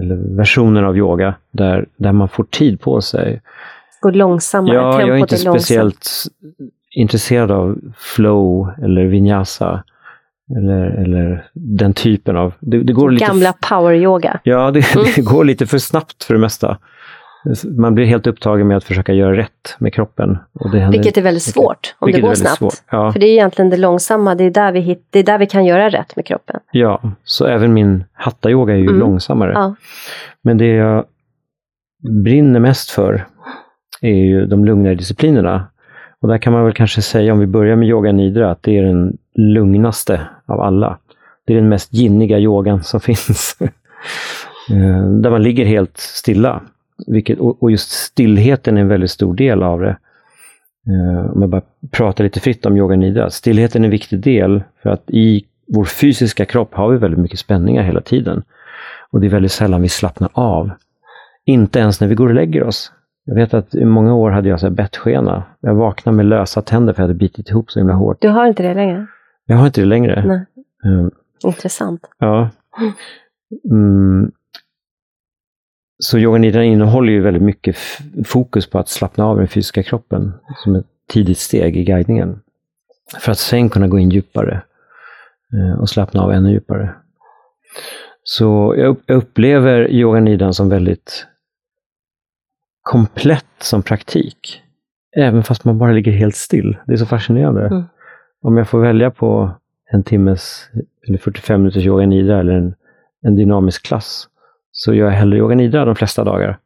eller 0.01 0.35
versionerna 0.35 0.87
av 0.87 0.97
yoga, 0.97 1.35
där, 1.51 1.85
där 1.97 2.11
man 2.11 2.29
får 2.29 2.43
tid 2.43 2.81
på 2.81 3.01
sig. 3.01 3.41
Går 4.01 4.11
långsammare, 4.11 4.75
ja, 4.75 4.99
jag 5.01 5.09
är 5.09 5.15
inte 5.15 5.35
är 5.35 5.37
speciellt 5.37 6.07
intresserad 6.91 7.51
av 7.51 7.79
flow 7.97 8.69
eller 8.83 9.05
vinyasa. 9.05 9.83
Eller, 10.49 10.85
eller 10.85 11.45
den 11.53 11.93
typen 11.93 12.37
av... 12.37 12.53
Det, 12.59 12.83
det 12.83 12.93
går 12.93 13.11
Gamla 13.11 13.49
lite, 13.49 13.67
power-yoga. 13.69 14.39
Ja, 14.43 14.71
det, 14.71 14.95
mm. 14.95 15.07
det, 15.15 15.21
går 15.21 15.43
lite 15.43 15.67
för 15.67 15.77
snabbt 15.77 16.23
för 16.23 16.33
det 16.33 16.39
mesta. 16.39 16.77
Man 17.77 17.95
blir 17.95 18.05
helt 18.05 18.27
upptagen 18.27 18.67
med 18.67 18.77
att 18.77 18.83
försöka 18.83 19.13
göra 19.13 19.37
rätt 19.37 19.75
med 19.79 19.93
kroppen. 19.93 20.37
Händer, 20.61 20.91
vilket 20.91 21.17
är 21.17 21.21
väldigt 21.21 21.43
svårt 21.43 21.95
om 21.99 22.11
det 22.11 22.21
går 22.21 22.33
snabbt. 22.33 22.83
Ja. 22.91 23.11
För 23.11 23.19
det 23.19 23.25
är 23.25 23.31
egentligen 23.31 23.69
det 23.69 23.77
långsamma, 23.77 24.35
det 24.35 24.43
är, 24.43 24.51
där 24.51 24.71
vi 24.71 24.79
hit, 24.79 25.07
det 25.09 25.19
är 25.19 25.23
där 25.23 25.37
vi 25.37 25.45
kan 25.45 25.65
göra 25.65 25.89
rätt 25.89 26.15
med 26.15 26.25
kroppen. 26.25 26.59
Ja, 26.71 27.01
så 27.23 27.45
även 27.45 27.73
min 27.73 28.03
hatta-yoga 28.13 28.73
är 28.73 28.77
ju 28.77 28.87
mm. 28.87 28.99
långsammare. 28.99 29.51
Ja. 29.55 29.75
Men 30.41 30.57
det 30.57 30.67
jag 30.67 31.05
brinner 32.23 32.59
mest 32.59 32.89
för 32.89 33.25
är 34.01 34.15
ju 34.15 34.45
de 34.45 34.65
lugnare 34.65 34.95
disciplinerna. 34.95 35.67
Och 36.23 36.29
där 36.29 36.37
kan 36.37 36.53
man 36.53 36.63
väl 36.63 36.73
kanske 36.73 37.01
säga, 37.01 37.33
om 37.33 37.39
vi 37.39 37.47
börjar 37.47 37.75
med 37.75 37.87
yoga 37.87 38.11
nidra, 38.11 38.51
att 38.51 38.63
det 38.63 38.77
är 38.77 38.83
den 38.83 39.17
lugnaste 39.35 40.27
av 40.45 40.61
alla. 40.61 40.97
Det 41.45 41.53
är 41.53 41.57
den 41.57 41.69
mest 41.69 41.93
ginniga 41.93 42.39
yogan 42.39 42.83
som 42.83 42.99
finns. 43.09 43.57
Eh, 44.69 45.09
där 45.09 45.29
man 45.29 45.43
ligger 45.43 45.65
helt 45.65 45.97
stilla. 45.97 46.61
Vilket, 47.07 47.39
och 47.39 47.71
just 47.71 47.89
stillheten 47.89 48.77
är 48.77 48.81
en 48.81 48.87
väldigt 48.87 49.11
stor 49.11 49.33
del 49.33 49.63
av 49.63 49.79
det. 49.79 49.97
Eh, 50.87 51.31
om 51.31 51.41
jag 51.41 51.49
bara 51.49 51.61
pratar 51.91 52.23
lite 52.23 52.39
fritt 52.39 52.65
om 52.65 52.77
yoga 52.77 52.95
nidra. 52.95 53.29
Stillheten 53.29 53.81
är 53.81 53.87
en 53.87 53.91
viktig 53.91 54.19
del 54.19 54.63
för 54.83 54.89
att 54.89 55.03
i 55.07 55.45
vår 55.67 55.85
fysiska 55.85 56.45
kropp 56.45 56.73
har 56.73 56.89
vi 56.89 56.97
väldigt 56.97 57.19
mycket 57.19 57.39
spänningar 57.39 57.83
hela 57.83 58.01
tiden. 58.01 58.43
Och 59.11 59.21
det 59.21 59.27
är 59.27 59.31
väldigt 59.31 59.51
sällan 59.51 59.81
vi 59.81 59.89
slappnar 59.89 60.29
av. 60.33 60.71
Inte 61.45 61.79
ens 61.79 62.01
när 62.01 62.07
vi 62.07 62.15
går 62.15 62.27
och 62.27 62.35
lägger 62.35 62.63
oss. 62.63 62.91
Jag 63.25 63.35
vet 63.35 63.53
att 63.53 63.75
i 63.75 63.85
många 63.85 64.13
år 64.13 64.31
hade 64.31 64.49
jag 64.49 64.59
så 64.59 64.65
här 64.65 64.73
bettskena. 64.73 65.43
Jag 65.59 65.75
vaknade 65.75 66.15
med 66.15 66.25
lösa 66.25 66.61
tänder 66.61 66.93
för 66.93 67.01
jag 67.01 67.07
hade 67.07 67.19
bitit 67.19 67.49
ihop 67.49 67.71
så 67.71 67.79
himla 67.79 67.93
hårt. 67.93 68.21
Du 68.21 68.29
har 68.29 68.47
inte 68.47 68.63
det 68.63 68.73
längre? 68.73 69.07
Jag 69.45 69.57
har 69.57 69.65
inte 69.65 69.81
det 69.81 69.87
längre. 69.87 70.25
Nej. 70.25 70.45
Um, 70.93 71.11
Intressant. 71.43 72.09
Ja. 72.17 72.49
Mm. 73.71 74.31
Så 75.99 76.19
yoga 76.19 76.39
nidra 76.39 76.63
innehåller 76.63 77.13
ju 77.13 77.21
väldigt 77.21 77.43
mycket 77.43 77.77
fokus 78.25 78.69
på 78.69 78.79
att 78.79 78.89
slappna 78.89 79.25
av 79.25 79.37
den 79.37 79.47
fysiska 79.47 79.83
kroppen 79.83 80.33
som 80.63 80.75
ett 80.75 80.85
tidigt 81.07 81.37
steg 81.37 81.77
i 81.77 81.83
guidningen. 81.83 82.39
För 83.19 83.31
att 83.31 83.37
sen 83.37 83.69
kunna 83.69 83.87
gå 83.87 83.99
in 83.99 84.09
djupare 84.09 84.61
eh, 85.53 85.79
och 85.79 85.89
slappna 85.89 86.21
av 86.21 86.31
ännu 86.31 86.51
djupare. 86.51 86.95
Så 88.23 88.75
jag 88.77 88.97
upplever 89.07 89.91
yoga 89.91 90.19
nidran 90.19 90.53
som 90.53 90.69
väldigt 90.69 91.27
komplett 92.83 93.45
som 93.59 93.83
praktik. 93.83 94.61
Även 95.15 95.43
fast 95.43 95.65
man 95.65 95.77
bara 95.77 95.91
ligger 95.91 96.11
helt 96.11 96.35
still. 96.35 96.77
Det 96.87 96.93
är 96.93 96.97
så 96.97 97.05
fascinerande. 97.05 97.65
Mm. 97.65 97.83
Om 98.41 98.57
jag 98.57 98.69
får 98.69 98.79
välja 98.79 99.11
på 99.11 99.51
en 99.91 100.03
timmes 100.03 100.69
eller 101.07 101.17
45 101.17 101.61
minuters 101.61 101.85
yoga 101.85 102.05
nidra 102.05 102.39
eller 102.39 102.53
en, 102.53 102.75
en 103.21 103.35
dynamisk 103.35 103.85
klass 103.85 104.27
så 104.71 104.93
gör 104.93 105.05
jag 105.05 105.13
hellre 105.13 105.37
yoga 105.37 105.55
nidra 105.55 105.85
de 105.85 105.95
flesta 105.95 106.23
dagar. 106.23 106.59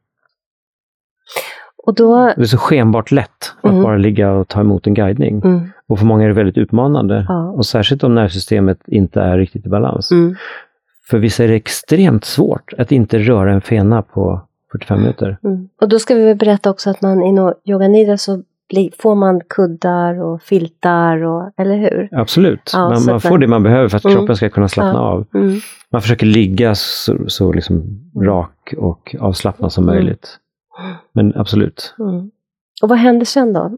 Och 1.88 1.96
då... 1.96 2.34
Det 2.36 2.42
är 2.42 2.46
så 2.46 2.58
skenbart 2.58 3.12
lätt 3.12 3.54
att 3.62 3.72
mm. 3.72 3.84
bara 3.84 3.98
ligga 3.98 4.32
och 4.32 4.48
ta 4.48 4.60
emot 4.60 4.88
en 4.88 4.94
guidning. 4.94 5.42
Mm. 5.42 5.70
Och 5.88 6.00
för 6.00 6.06
många 6.06 6.24
är 6.24 6.28
det 6.28 6.34
väldigt 6.34 6.58
utmanande. 6.58 7.26
Ja. 7.28 7.50
Och 7.50 7.66
särskilt 7.66 8.04
om 8.04 8.16
nervsystemet 8.16 8.80
inte 8.88 9.22
är 9.22 9.38
riktigt 9.38 9.66
i 9.66 9.70
balans. 9.70 10.12
Mm. 10.12 10.36
För 11.10 11.20
vissa 11.20 11.44
är 11.44 11.48
det 11.48 11.56
extremt 11.56 12.26
svårt 12.26 12.74
att 12.78 12.92
inte 12.92 13.20
röra 13.20 13.54
en 13.54 13.62
fena 13.62 14.02
på 14.02 14.42
45 14.72 15.00
minuter. 15.00 15.38
Mm. 15.44 15.70
Och 15.82 15.90
då 15.90 16.00
ska 16.00 16.16
vi 16.16 16.26
väl 16.26 16.36
berätta 16.36 16.70
också 16.70 16.90
att 16.90 17.02
man 17.02 17.24
i 17.24 17.54
yoga 17.72 17.88
nidra 17.88 18.18
så 18.18 18.44
får 19.00 19.16
man 19.16 19.42
kuddar 19.50 20.22
och 20.22 20.42
filtar, 20.42 21.24
och, 21.24 21.52
eller 21.58 21.78
hur? 21.78 22.10
Absolut, 22.12 22.72
ja, 22.74 22.90
man, 22.90 23.06
man 23.06 23.22
får 23.22 23.38
det 23.38 23.48
man 23.48 23.64
behöver 23.64 23.90
för 23.90 23.98
att 23.98 24.06
mm. 24.06 24.18
kroppen 24.18 24.36
ska 24.36 24.50
kunna 24.50 24.68
slappna 24.68 25.00
ja. 25.00 25.06
av. 25.06 25.26
Mm. 25.34 25.60
Man 25.90 26.02
försöker 26.02 26.26
ligga 26.26 26.76
så, 26.76 27.18
så 27.28 27.54
liksom 27.54 27.76
mm. 27.76 28.28
rak 28.28 28.74
och 28.78 29.16
avslappnad 29.20 29.74
som 29.74 29.84
mm. 29.84 29.96
möjligt. 29.96 30.38
Men 31.14 31.34
absolut. 31.36 31.96
Mm. 32.00 32.32
Och 32.82 32.90
vad 32.90 32.98
händer 32.98 33.26
sen 33.26 33.54
då? 33.54 33.78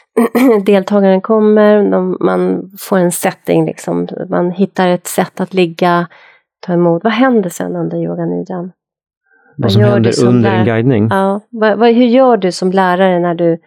Deltagaren 0.66 1.20
kommer, 1.20 1.90
de, 1.90 2.16
man 2.20 2.70
får 2.78 2.98
en 2.98 3.12
setting, 3.12 3.66
liksom. 3.66 4.08
man 4.28 4.50
hittar 4.50 4.88
ett 4.88 5.06
sätt 5.06 5.40
att 5.40 5.54
ligga, 5.54 6.06
ta 6.60 6.72
emot. 6.72 7.04
Vad 7.04 7.12
händer 7.12 7.50
sen 7.50 7.76
under 7.76 7.96
yoganidran? 7.96 8.72
Vad 9.56 9.72
som 9.72 9.82
händer 9.82 10.24
under 10.24 10.50
en 10.50 10.64
guidning? 10.64 11.08
Ja, 11.10 11.40
vad, 11.50 11.78
vad, 11.78 11.94
hur 11.94 12.04
gör 12.04 12.36
du 12.36 12.52
som 12.52 12.72
lärare 12.72 13.18
när 13.18 13.34
du 13.34 13.58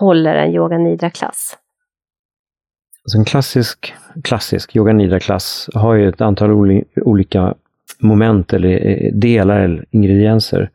håller 0.00 0.34
en 0.34 0.54
yoga 0.54 0.78
nidra-klass? 0.78 1.56
Alltså 3.04 3.18
en 3.18 3.24
klassisk, 3.24 3.94
klassisk 4.24 4.76
yoga 4.76 4.92
nidra-klass 4.92 5.70
har 5.74 5.94
ju 5.94 6.08
ett 6.08 6.20
antal 6.20 6.80
olika 6.96 7.54
moment 7.98 8.52
eller 8.52 8.86
eh, 8.86 9.12
delar 9.12 9.60
eller 9.60 9.84
ingredienser. 9.90 10.70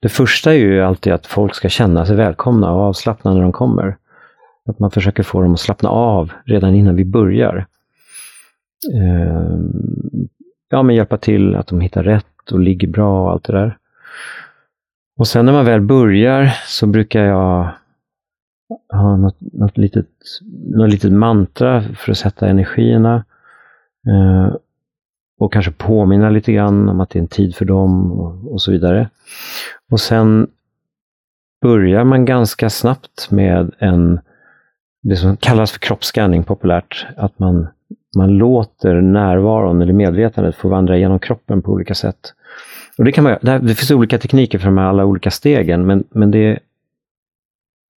Det 0.00 0.08
första 0.08 0.54
är 0.54 0.58
ju 0.58 0.80
alltid 0.80 1.12
att 1.12 1.26
folk 1.26 1.54
ska 1.54 1.68
känna 1.68 2.06
sig 2.06 2.16
välkomna 2.16 2.72
och 2.72 2.80
avslappnade 2.80 3.36
när 3.36 3.42
de 3.42 3.52
kommer. 3.52 3.96
Att 4.66 4.78
man 4.78 4.90
försöker 4.90 5.22
få 5.22 5.42
dem 5.42 5.52
att 5.52 5.60
slappna 5.60 5.88
av 5.88 6.32
redan 6.44 6.74
innan 6.74 6.96
vi 6.96 7.04
börjar. 7.04 7.66
Ehm, 8.94 10.28
ja, 10.68 10.82
men 10.82 10.96
hjälpa 10.96 11.16
till 11.16 11.54
att 11.54 11.66
de 11.66 11.80
hittar 11.80 12.02
rätt 12.02 12.52
och 12.52 12.60
ligger 12.60 12.88
bra 12.88 13.22
och 13.22 13.30
allt 13.30 13.44
det 13.44 13.52
där. 13.52 13.76
Och 15.18 15.28
sen 15.28 15.46
när 15.46 15.52
man 15.52 15.64
väl 15.64 15.80
börjar 15.80 16.46
så 16.66 16.86
brukar 16.86 17.24
jag 17.24 17.72
ha 18.92 19.16
något, 19.16 19.36
något, 19.40 19.78
litet, 19.78 20.08
något 20.76 20.90
litet 20.90 21.12
mantra 21.12 21.82
för 21.82 22.12
att 22.12 22.18
sätta 22.18 22.48
energierna. 22.48 23.24
Eh, 24.06 24.56
och 25.38 25.52
kanske 25.52 25.72
påminna 25.72 26.30
lite 26.30 26.52
grann 26.52 26.88
om 26.88 27.00
att 27.00 27.10
det 27.10 27.18
är 27.18 27.20
en 27.20 27.28
tid 27.28 27.54
för 27.54 27.64
dem 27.64 28.12
och, 28.12 28.52
och 28.52 28.62
så 28.62 28.70
vidare. 28.70 29.10
Och 29.90 30.00
sen 30.00 30.48
börjar 31.62 32.04
man 32.04 32.24
ganska 32.24 32.70
snabbt 32.70 33.30
med 33.30 33.74
en, 33.78 34.20
det 35.02 35.16
som 35.16 35.36
kallas 35.36 35.72
för 35.72 35.78
kroppsskanning 35.78 36.44
populärt, 36.44 37.06
att 37.16 37.38
man, 37.38 37.68
man 38.16 38.30
låter 38.30 39.00
närvaron 39.00 39.82
eller 39.82 39.92
medvetandet 39.92 40.56
få 40.56 40.68
vandra 40.68 40.96
genom 40.96 41.18
kroppen 41.18 41.62
på 41.62 41.72
olika 41.72 41.94
sätt. 41.94 42.34
Och 43.00 43.06
det, 43.06 43.12
kan 43.12 43.24
man, 43.24 43.38
det, 43.42 43.58
det 43.58 43.74
finns 43.74 43.90
olika 43.90 44.18
tekniker 44.18 44.58
för 44.58 44.66
de 44.66 44.78
här 44.78 44.84
alla 44.84 45.04
olika 45.04 45.30
stegen, 45.30 45.86
men, 45.86 46.04
men 46.10 46.30
det 46.30 46.58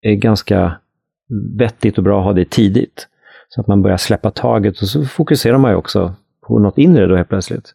är 0.02 0.16
ganska 0.16 0.76
vettigt 1.58 1.98
och 1.98 2.04
bra 2.04 2.20
att 2.20 2.26
ha 2.26 2.34
det 2.34 2.50
tidigt. 2.50 3.08
Så 3.50 3.62
att 3.62 3.68
man 3.68 3.82
börjar 3.82 3.98
släppa 3.98 4.32
taget 4.32 4.82
och 4.82 4.88
så 4.88 5.06
fokuserar 5.06 5.58
man 5.58 5.72
ju 5.72 5.78
också 5.78 6.14
på 6.48 6.60
något 6.60 6.78
inre 6.78 7.08
då 7.08 7.16
helt 7.16 7.30
plötsligt. 7.30 7.74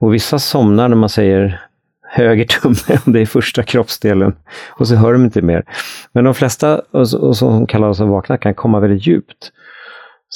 Och 0.00 0.14
vissa 0.14 0.38
somnar 0.38 0.88
när 0.88 0.96
man 0.96 1.08
säger 1.08 1.60
höger 2.02 2.44
tumme, 2.44 3.00
om 3.06 3.12
det 3.12 3.20
är 3.20 3.26
första 3.26 3.62
kroppsdelen, 3.62 4.36
och 4.70 4.88
så 4.88 4.94
hör 4.94 5.12
de 5.12 5.24
inte 5.24 5.42
mer. 5.42 5.64
Men 6.12 6.24
de 6.24 6.34
flesta, 6.34 6.78
och 6.78 7.36
som 7.36 7.66
kallas 7.66 8.00
att 8.00 8.08
vakna, 8.08 8.38
kan 8.38 8.54
komma 8.54 8.80
väldigt 8.80 9.06
djupt. 9.06 9.52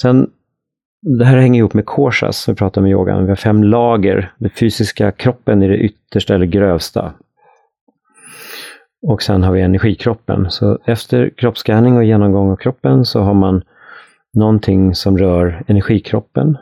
Sen, 0.03 0.31
det 1.03 1.25
här 1.25 1.37
hänger 1.37 1.59
ihop 1.59 1.75
med 1.75 1.87
korsas, 1.87 2.39
som 2.39 2.55
vi 2.55 2.59
pratar 2.59 2.81
om 2.81 2.87
i 2.87 2.91
yogan. 2.91 3.25
Vi 3.25 3.29
har 3.29 3.37
fem 3.37 3.63
lager. 3.63 4.33
Den 4.39 4.51
fysiska 4.51 5.13
kroppen 5.13 5.63
är 5.63 5.69
det 5.69 5.79
yttersta 5.79 6.35
eller 6.35 6.47
grövsta. 6.47 7.13
Och 9.03 9.23
sen 9.23 9.43
har 9.43 9.53
vi 9.53 9.61
energikroppen. 9.61 10.51
Så 10.51 10.79
efter 10.85 11.31
kroppsscanning 11.37 11.97
och 11.97 12.05
genomgång 12.05 12.51
av 12.51 12.57
kroppen 12.57 13.05
så 13.05 13.21
har 13.21 13.35
man 13.35 13.63
någonting 14.35 14.95
som 14.95 15.19
rör 15.19 15.65
energikroppen. 15.67 16.59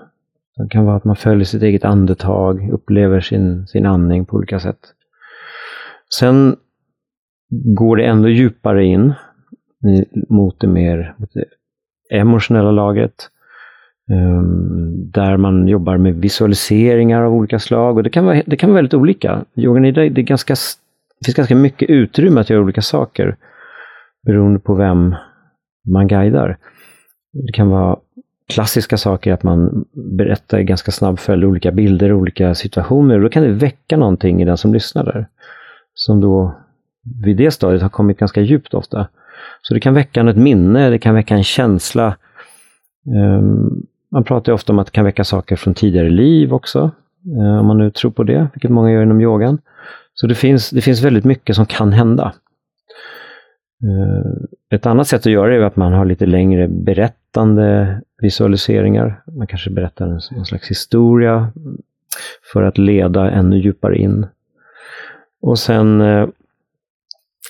Det 0.57 0.69
kan 0.71 0.85
vara 0.85 0.97
att 0.97 1.05
man 1.05 1.17
följer 1.17 1.45
sitt 1.45 1.63
eget 1.63 1.85
andetag, 1.85 2.71
upplever 2.73 3.21
sin, 3.21 3.67
sin 3.67 3.87
andning 3.87 4.27
på 4.27 4.37
olika 4.37 4.61
sätt. 4.61 4.81
Sen 6.19 6.57
går 7.77 7.97
det 7.97 8.05
ändå 8.05 8.29
djupare 8.29 8.85
in 8.85 9.13
mot 10.29 10.61
det 10.61 10.67
mer 10.67 11.15
mot 11.19 11.31
det 11.35 11.45
emotionella 12.19 12.71
lagret. 12.71 13.29
Ehm, 14.11 15.11
där 15.11 15.37
man 15.37 15.69
jobbar 15.69 15.97
med 15.97 16.15
visualiseringar 16.15 17.23
av 17.23 17.35
olika 17.35 17.59
slag. 17.59 17.97
Och 17.97 18.03
det 18.03 18.11
kan 18.11 18.25
vara, 18.25 18.43
det 18.47 18.57
kan 18.57 18.71
vara 18.71 18.77
väldigt 18.77 18.95
olika. 18.95 19.45
Yoga 19.57 19.81
Nidra, 19.81 20.09
det, 20.09 20.21
är 20.21 20.23
ganska, 20.23 20.55
det 21.21 21.25
finns 21.27 21.37
ganska 21.37 21.55
mycket 21.55 21.91
utrymme 21.91 22.41
att 22.41 22.51
göra 22.51 22.63
olika 22.63 22.83
saker 22.83 23.37
beroende 24.27 24.61
på 24.61 24.75
vem 24.75 25.15
man 25.89 26.09
guidar. 26.09 26.59
Det 27.33 27.53
kan 27.53 27.69
vara 27.69 27.97
klassiska 28.49 28.97
saker, 28.97 29.33
att 29.33 29.43
man 29.43 29.85
berättar 30.19 30.59
i 30.59 30.65
ganska 30.65 30.93
snabb 30.93 31.19
följd 31.19 31.45
olika 31.45 31.71
bilder, 31.71 32.13
olika 32.13 32.55
situationer. 32.55 33.15
Och 33.15 33.23
då 33.23 33.29
kan 33.29 33.43
det 33.43 33.53
väcka 33.53 33.97
någonting 33.97 34.43
i 34.43 34.45
den 34.45 34.57
som 34.57 34.75
lyssnar 34.75 35.05
där. 35.05 35.27
Som 35.95 36.21
då 36.21 36.55
vid 37.25 37.37
det 37.37 37.51
stadiet 37.51 37.83
har 37.83 37.89
kommit 37.89 38.19
ganska 38.19 38.41
djupt 38.41 38.75
ofta. 38.75 39.09
Så 39.63 39.75
det 39.75 39.81
kan 39.81 39.95
väcka 39.95 40.31
ett 40.31 40.37
minne, 40.37 40.91
det 40.91 40.99
kan 40.99 41.15
väcka 41.15 41.35
en 41.35 41.45
känsla. 41.45 42.17
Um, 43.17 43.87
man 44.11 44.25
pratar 44.25 44.53
ofta 44.53 44.73
om 44.73 44.79
att 44.79 44.87
det 44.87 44.93
kan 44.93 45.05
väcka 45.05 45.25
saker 45.25 45.57
från 45.57 45.75
tidigare 45.75 46.11
liv 46.11 46.55
också, 46.55 46.91
eh, 47.37 47.61
om 47.61 47.67
man 47.67 47.79
nu 47.79 47.91
tror 47.91 48.11
på 48.11 48.23
det, 48.23 48.49
vilket 48.55 48.71
många 48.71 48.93
gör 48.93 49.03
inom 49.03 49.21
yogan. 49.21 49.59
Så 50.15 50.27
det 50.27 50.35
finns, 50.35 50.71
det 50.71 50.81
finns 50.81 51.03
väldigt 51.03 51.25
mycket 51.25 51.57
som 51.57 51.67
kan 51.67 51.93
hända. 51.93 52.35
Eh, 53.83 54.77
ett 54.77 54.87
annat 54.87 55.09
sätt 55.09 55.21
att 55.21 55.33
göra 55.33 55.49
det 55.51 55.57
är 55.57 55.61
att 55.61 55.77
man 55.77 55.93
har 55.93 56.05
lite 56.05 56.27
längre 56.27 56.69
berättande 56.69 58.01
visualiseringar. 58.23 59.23
Man 59.27 59.47
kanske 59.47 59.71
berättar 59.71 60.07
en, 60.07 60.45
slags 60.45 60.71
historia 60.71 61.53
för 62.53 62.63
att 62.63 62.79
leda 62.79 63.31
ännu 63.31 63.59
djupare 63.59 63.99
in. 63.99 64.27
Och 65.43 65.59
sen 65.59 66.01
eh, 66.01 66.29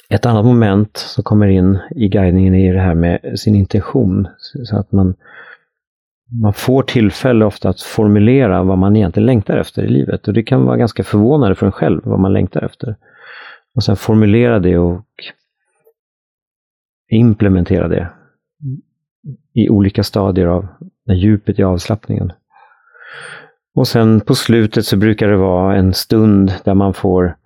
ett 0.08 0.26
annat 0.26 0.44
moment 0.44 0.96
som 0.96 1.24
kommer 1.24 1.46
in 1.46 1.78
i 1.90 2.08
guidningen 2.08 2.54
är 2.54 2.74
det 2.74 2.80
här 2.80 2.94
med 2.94 3.38
sin 3.38 3.54
intention. 3.54 4.28
Så 4.64 4.76
att 4.76 4.92
man, 4.92 5.14
man 6.32 6.52
får 6.52 6.82
tillfälle 6.82 7.44
ofta 7.44 7.68
att 7.68 7.80
formulera 7.80 8.62
vad 8.62 8.78
man 8.78 8.96
egentligen 8.96 9.26
längtar 9.26 9.56
efter 9.56 9.82
i 9.82 9.88
livet. 9.88 10.28
Och 10.28 10.34
det 10.34 10.42
kan 10.42 10.64
vara 10.64 10.76
ganska 10.76 11.04
förvånande 11.04 11.54
för 11.54 11.66
en 11.66 11.72
själv 11.72 12.00
vad 12.04 12.20
man 12.20 12.32
längtar 12.32 12.64
efter. 12.64 12.96
Och 13.74 13.84
sen 13.84 13.96
formulera 13.96 14.58
det 14.58 14.78
och 14.78 15.04
implementera 17.10 17.88
det 17.88 18.10
i 19.54 19.68
olika 19.68 20.02
stadier 20.02 20.46
av 20.46 20.66
när 21.06 21.14
djupet 21.14 21.58
i 21.58 21.62
avslappningen. 21.62 22.32
Och 23.74 23.88
sen 23.88 24.20
på 24.20 24.34
slutet 24.34 24.84
så 24.84 24.96
brukar 24.96 25.28
det 25.28 25.36
vara 25.36 25.76
en 25.76 25.94
stund 25.94 26.52
där 26.64 26.74
man 26.74 26.94
får 26.94 27.36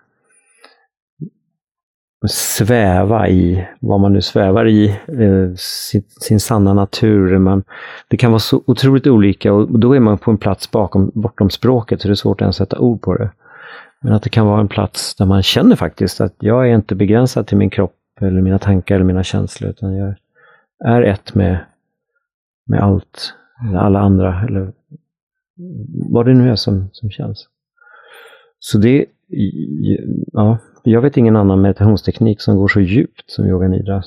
sväva 2.27 3.29
i 3.29 3.67
vad 3.79 3.99
man 3.99 4.13
nu 4.13 4.21
svävar 4.21 4.67
i, 4.67 4.89
eh, 5.07 5.55
sin, 5.55 6.03
sin, 6.21 6.39
sanna 6.39 6.73
natur. 6.73 7.37
Man, 7.37 7.63
det 8.07 8.17
kan 8.17 8.31
vara 8.31 8.39
så 8.39 8.63
otroligt 8.65 9.07
olika 9.07 9.53
och 9.53 9.79
då 9.79 9.95
är 9.95 9.99
man 9.99 10.17
på 10.17 10.31
en 10.31 10.37
plats 10.37 10.71
bakom, 10.71 11.11
bortom 11.13 11.49
språket 11.49 12.01
så 12.01 12.07
det 12.07 12.11
är 12.11 12.15
svårt 12.15 12.41
att 12.41 12.45
ens 12.45 12.55
sätta 12.55 12.79
ord 12.79 13.01
på 13.01 13.15
det. 13.15 13.31
Men 14.01 14.13
att 14.13 14.23
det 14.23 14.29
kan 14.29 14.47
vara 14.47 14.61
en 14.61 14.67
plats 14.67 15.15
där 15.15 15.25
man 15.25 15.43
känner 15.43 15.75
faktiskt 15.75 16.21
att 16.21 16.35
jag 16.39 16.69
är 16.69 16.75
inte 16.75 16.95
begränsad 16.95 17.47
till 17.47 17.57
min 17.57 17.69
kropp 17.69 17.95
eller 18.21 18.41
mina 18.41 18.59
tankar 18.59 18.95
eller 18.95 19.05
mina 19.05 19.23
känslor 19.23 19.69
utan 19.69 19.95
jag 19.95 20.15
är 20.85 21.01
ett 21.01 21.35
med, 21.35 21.65
med 22.67 22.79
allt, 22.79 23.33
eller 23.69 23.79
alla 23.79 23.99
andra 23.99 24.43
eller 24.47 24.73
vad 26.11 26.25
det 26.25 26.33
nu 26.33 26.51
är 26.51 26.55
som, 26.55 26.89
som 26.91 27.09
känns. 27.09 27.47
Så 28.59 28.77
det, 28.77 29.05
ja, 30.31 30.57
jag 30.91 31.01
vet 31.01 31.17
ingen 31.17 31.35
annan 31.35 31.61
meditationsteknik 31.61 32.41
som 32.41 32.57
går 32.57 32.67
så 32.67 32.79
djupt 32.79 33.31
som 33.31 33.45
yoga 33.45 33.67
nidra. 33.67 34.03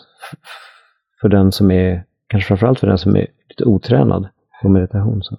För 1.20 1.28
den 1.28 1.52
som 1.52 1.70
är, 1.70 2.04
kanske 2.28 2.48
framförallt 2.48 2.80
för 2.80 2.86
den 2.86 2.98
som 2.98 3.16
är 3.16 3.26
lite 3.48 3.64
otränad 3.64 4.28
på 4.62 4.68
meditation. 4.68 5.22
Så. 5.22 5.36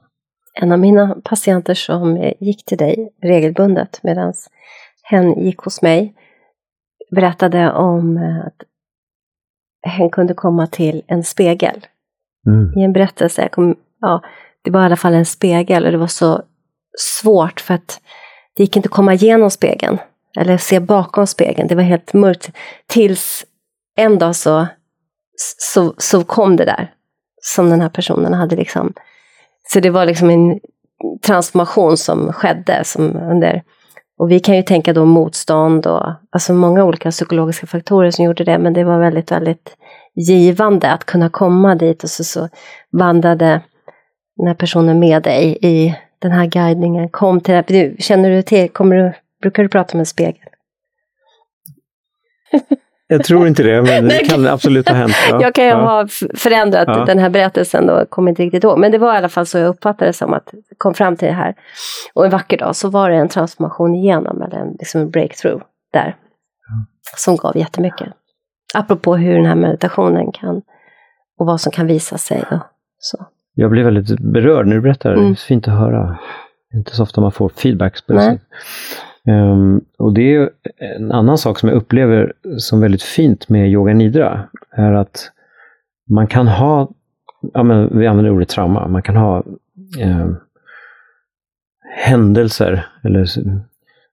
En 0.53 0.71
av 0.71 0.79
mina 0.79 1.15
patienter 1.23 1.73
som 1.73 2.33
gick 2.39 2.65
till 2.65 2.77
dig 2.77 3.09
regelbundet 3.21 3.99
medan 4.03 4.33
hen 5.03 5.45
gick 5.45 5.59
hos 5.59 5.81
mig 5.81 6.13
berättade 7.11 7.71
om 7.71 8.17
att 8.45 8.63
hen 9.91 10.09
kunde 10.09 10.33
komma 10.33 10.67
till 10.67 11.01
en 11.07 11.23
spegel. 11.23 11.85
Mm. 12.47 12.79
I 12.79 12.83
en 12.83 12.93
berättelse, 12.93 13.49
kom, 13.51 13.75
ja, 14.01 14.21
det 14.61 14.71
var 14.71 14.81
i 14.81 14.85
alla 14.85 14.95
fall 14.95 15.13
en 15.13 15.25
spegel 15.25 15.85
och 15.85 15.91
det 15.91 15.97
var 15.97 16.07
så 16.07 16.41
svårt 16.97 17.59
för 17.59 17.73
att 17.73 18.01
det 18.55 18.63
gick 18.63 18.75
inte 18.75 18.87
att 18.87 18.93
komma 18.93 19.13
igenom 19.13 19.51
spegeln 19.51 19.97
eller 20.39 20.57
se 20.57 20.79
bakom 20.79 21.27
spegeln. 21.27 21.67
Det 21.67 21.75
var 21.75 21.83
helt 21.83 22.13
mörkt. 22.13 22.51
Tills 22.87 23.45
en 23.95 24.19
dag 24.19 24.35
så, 24.35 24.67
så, 25.57 25.93
så 25.97 26.23
kom 26.23 26.55
det 26.55 26.65
där. 26.65 26.91
Som 27.41 27.69
den 27.69 27.81
här 27.81 27.89
personen 27.89 28.33
hade 28.33 28.55
liksom. 28.55 28.93
Så 29.73 29.79
det 29.79 29.89
var 29.89 30.05
liksom 30.05 30.29
en 30.29 30.59
transformation 31.25 31.97
som 31.97 32.33
skedde. 32.33 32.83
Som 32.83 33.15
under, 33.15 33.63
och 34.19 34.31
vi 34.31 34.39
kan 34.39 34.55
ju 34.55 34.63
tänka 34.63 34.93
då 34.93 35.05
motstånd 35.05 35.87
och 35.87 36.13
alltså 36.29 36.53
många 36.53 36.83
olika 36.83 37.11
psykologiska 37.11 37.67
faktorer 37.67 38.11
som 38.11 38.25
gjorde 38.25 38.43
det. 38.43 38.57
Men 38.57 38.73
det 38.73 38.83
var 38.83 38.99
väldigt, 38.99 39.31
väldigt 39.31 39.75
givande 40.15 40.91
att 40.91 41.05
kunna 41.05 41.29
komma 41.29 41.75
dit. 41.75 42.03
Och 42.03 42.09
så, 42.09 42.23
så 42.23 42.49
vandrade 42.91 43.61
den 44.37 44.47
här 44.47 44.55
personen 44.55 44.99
med 44.99 45.23
dig 45.23 45.57
i 45.61 45.95
den 46.19 46.31
här 46.31 46.45
guidningen. 46.45 47.09
Kom 47.09 47.41
till 47.41 47.63
det. 47.67 48.03
Känner 48.03 48.29
du 48.29 48.41
till, 48.41 48.69
kommer 48.69 48.95
du 48.95 49.13
Brukar 49.41 49.63
du 49.63 49.69
prata 49.69 49.97
med 49.97 49.99
en 49.99 50.05
spegel? 50.05 50.49
Jag 53.11 53.23
tror 53.23 53.47
inte 53.47 53.63
det, 53.63 53.81
men 53.81 54.07
det 54.07 54.29
kan 54.29 54.47
absolut 54.47 54.89
ha 54.89 54.95
hänt. 54.95 55.15
Ja. 55.29 55.41
Jag 55.41 55.55
kan 55.55 55.63
ju 55.63 55.69
ja. 55.69 55.77
ha 55.77 56.07
förändrat 56.35 56.87
ja. 56.87 57.05
den 57.05 57.19
här 57.19 57.29
berättelsen 57.29 57.89
och 57.89 58.09
kommer 58.09 58.29
inte 58.29 58.43
riktigt 58.43 58.63
ihåg. 58.63 58.79
Men 58.79 58.91
det 58.91 58.97
var 58.97 59.13
i 59.13 59.17
alla 59.17 59.29
fall 59.29 59.45
så 59.45 59.57
jag 59.57 59.67
uppfattade 59.67 60.09
det 60.09 60.13
som 60.13 60.33
att 60.33 60.49
jag 60.53 60.77
kom 60.77 60.93
fram 60.93 61.15
till 61.15 61.27
det 61.27 61.33
här. 61.33 61.55
Och 62.13 62.25
en 62.25 62.31
vacker 62.31 62.57
dag 62.57 62.75
så 62.75 62.89
var 62.89 63.09
det 63.09 63.15
en 63.15 63.29
transformation 63.29 63.95
igenom, 63.95 64.41
eller 64.41 64.57
en, 64.57 64.75
liksom 64.79 65.01
en 65.01 65.09
breakthrough 65.09 65.63
där. 65.93 66.15
Som 67.15 67.35
gav 67.35 67.57
jättemycket. 67.57 68.07
Apropå 68.73 69.15
hur 69.15 69.35
den 69.35 69.45
här 69.45 69.55
meditationen 69.55 70.31
kan, 70.31 70.61
och 71.39 71.45
vad 71.45 71.61
som 71.61 71.71
kan 71.71 71.87
visa 71.87 72.17
sig. 72.17 72.43
Och 72.51 72.59
så. 72.97 73.25
Jag 73.53 73.71
blev 73.71 73.85
väldigt 73.85 74.19
berörd 74.19 74.67
när 74.67 74.75
du 74.75 74.81
berättade, 74.81 75.15
mm. 75.15 75.27
det 75.27 75.33
är 75.33 75.35
fint 75.35 75.67
att 75.67 75.73
höra. 75.73 76.19
Det 76.71 76.75
är 76.75 76.79
inte 76.79 76.95
så 76.95 77.03
ofta 77.03 77.21
man 77.21 77.31
får 77.31 77.49
feedbacks 77.49 78.01
på 78.01 78.13
det. 78.13 78.39
Um, 79.29 79.85
och 79.97 80.13
det 80.13 80.35
är 80.35 80.49
en 80.97 81.11
annan 81.11 81.37
sak 81.37 81.59
som 81.59 81.69
jag 81.69 81.75
upplever 81.75 82.33
som 82.57 82.81
väldigt 82.81 83.03
fint 83.03 83.49
med 83.49 83.69
yoga 83.69 83.93
nidra, 83.93 84.49
är 84.71 84.93
att 84.93 85.31
man 86.09 86.27
kan 86.27 86.47
ha, 86.47 86.91
ja 87.53 87.63
men 87.63 87.99
vi 87.99 88.07
använder 88.07 88.31
ordet 88.31 88.49
trauma, 88.49 88.87
man 88.87 89.01
kan 89.01 89.15
ha 89.15 89.43
um, 90.03 90.37
händelser 92.05 92.87
eller 93.03 93.25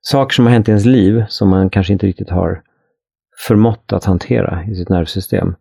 saker 0.00 0.34
som 0.34 0.46
har 0.46 0.52
hänt 0.52 0.68
i 0.68 0.70
ens 0.70 0.84
liv 0.84 1.24
som 1.28 1.48
man 1.48 1.70
kanske 1.70 1.92
inte 1.92 2.06
riktigt 2.06 2.30
har 2.30 2.62
förmått 3.46 3.92
att 3.92 4.04
hantera 4.04 4.64
i 4.64 4.74
sitt 4.74 4.88
nervsystem 4.88 5.54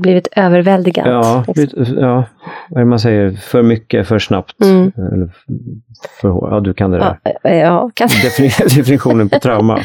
blivit 0.00 0.28
överväldigad. 0.36 1.06
Ja, 1.06 1.44
liksom. 1.56 1.84
ja, 1.98 2.24
vad 2.68 2.80
är 2.80 2.84
det 2.84 2.90
man 2.90 2.98
säger, 2.98 3.30
för 3.30 3.62
mycket, 3.62 4.08
för 4.08 4.18
snabbt. 4.18 4.64
Mm. 4.64 4.92
Eller 5.12 5.30
för, 6.20 6.28
ja, 6.28 6.60
du 6.60 6.74
kan 6.74 6.90
det 6.90 6.98
där. 6.98 7.18
Ja, 7.42 7.50
ja 7.50 7.90
kan. 7.94 8.08
Definitionen 8.76 9.28
på 9.28 9.38
trauma. 9.38 9.78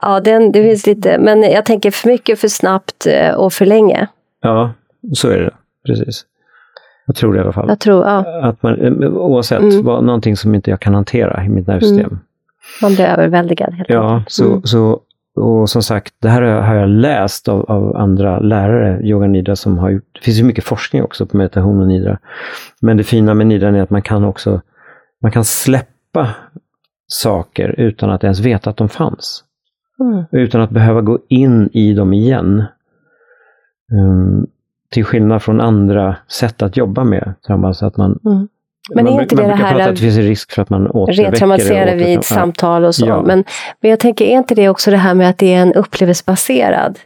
ja, 0.00 0.20
den, 0.20 0.52
det 0.52 0.62
finns 0.62 0.86
lite, 0.86 1.18
men 1.18 1.42
jag 1.42 1.64
tänker 1.64 1.90
för 1.90 2.08
mycket, 2.08 2.40
för 2.40 2.48
snabbt 2.48 3.06
eh, 3.06 3.34
och 3.34 3.52
för 3.52 3.66
länge. 3.66 4.06
Ja, 4.42 4.72
så 5.12 5.28
är 5.28 5.38
det. 5.38 5.50
Precis. 5.86 6.24
Jag 7.06 7.16
tror 7.16 7.32
det 7.32 7.38
i 7.38 7.42
alla 7.42 7.52
fall. 7.52 7.68
Jag 7.68 7.80
tror, 7.80 8.04
ja. 8.04 8.48
Att 8.48 8.62
man, 8.62 9.02
eh, 9.02 9.08
oavsett, 9.08 9.60
mm. 9.60 9.84
vad, 9.84 10.04
någonting 10.04 10.36
som 10.36 10.54
inte 10.54 10.70
jag 10.70 10.80
kan 10.80 10.94
hantera 10.94 11.44
i 11.44 11.48
mitt 11.48 11.66
nervsystem. 11.66 12.06
Mm. 12.06 12.18
Man 12.82 12.94
blir 12.94 13.04
överväldigad 13.04 13.74
helt 13.74 13.88
Ja, 13.90 14.24
så, 14.26 14.46
mm. 14.46 14.62
så 14.62 15.00
och 15.36 15.70
som 15.70 15.82
sagt, 15.82 16.14
det 16.18 16.28
här 16.28 16.42
har 16.42 16.74
jag 16.74 16.88
läst 16.88 17.48
av, 17.48 17.70
av 17.70 17.96
andra 17.96 18.38
lärare, 18.38 19.00
yoga 19.02 19.26
nidra, 19.26 19.56
som 19.56 19.78
har 19.78 19.90
gjort, 19.90 20.08
det 20.12 20.20
finns 20.20 20.38
ju 20.38 20.44
mycket 20.44 20.64
forskning 20.64 21.02
också 21.02 21.26
på 21.26 21.36
meditation 21.36 21.80
och 21.80 21.88
nidra. 21.88 22.18
Men 22.80 22.96
det 22.96 23.04
fina 23.04 23.34
med 23.34 23.46
nidra 23.46 23.68
är 23.68 23.82
att 23.82 23.90
man 23.90 24.02
kan 24.02 24.24
också, 24.24 24.60
man 25.22 25.32
kan 25.32 25.44
släppa 25.44 26.28
saker 27.06 27.74
utan 27.80 28.10
att 28.10 28.24
ens 28.24 28.40
veta 28.40 28.70
att 28.70 28.76
de 28.76 28.88
fanns. 28.88 29.44
Mm. 30.00 30.24
Utan 30.32 30.60
att 30.60 30.70
behöva 30.70 31.00
gå 31.00 31.18
in 31.28 31.68
i 31.72 31.94
dem 31.94 32.12
igen. 32.12 32.64
Um, 33.92 34.46
till 34.90 35.04
skillnad 35.04 35.42
från 35.42 35.60
andra 35.60 36.16
sätt 36.28 36.62
att 36.62 36.76
jobba 36.76 37.04
med 37.04 37.34
trauma, 37.46 37.74
så 37.74 37.86
att 37.86 37.96
man 37.96 38.18
mm. 38.24 38.48
Men 38.90 39.06
är 39.06 39.22
inte 39.22 39.34
det 39.34 39.46
det 39.46 39.54
här... 39.54 39.80
att 39.80 39.94
det 39.94 40.00
finns 40.00 40.16
en 40.16 40.22
risk 40.22 40.52
för 40.52 40.62
att 40.62 40.70
man 40.70 40.86
Retraumatiserar 40.86 41.96
vid 41.96 42.18
ja. 42.18 42.22
samtal 42.22 42.84
och 42.84 42.94
så. 42.94 43.06
Ja. 43.06 43.22
Men, 43.22 43.44
men 43.80 43.90
jag 43.90 44.00
tänker, 44.00 44.24
är 44.24 44.36
inte 44.36 44.54
det 44.54 44.68
också 44.68 44.90
det 44.90 44.96
här 44.96 45.14
med 45.14 45.30
att 45.30 45.38
det 45.38 45.54
är 45.54 45.62
en 45.62 45.74
upplevelsebaserad 45.74 46.98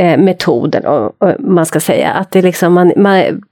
eh, 0.00 0.18
metod, 0.18 0.76
och, 0.76 1.22
och, 1.22 1.34
man 1.38 1.66
ska 1.66 1.80
säga. 1.80 2.10
Att 2.10 2.30
det 2.30 2.42
liksom, 2.42 2.72
man, 2.72 2.92
man, 2.96 3.42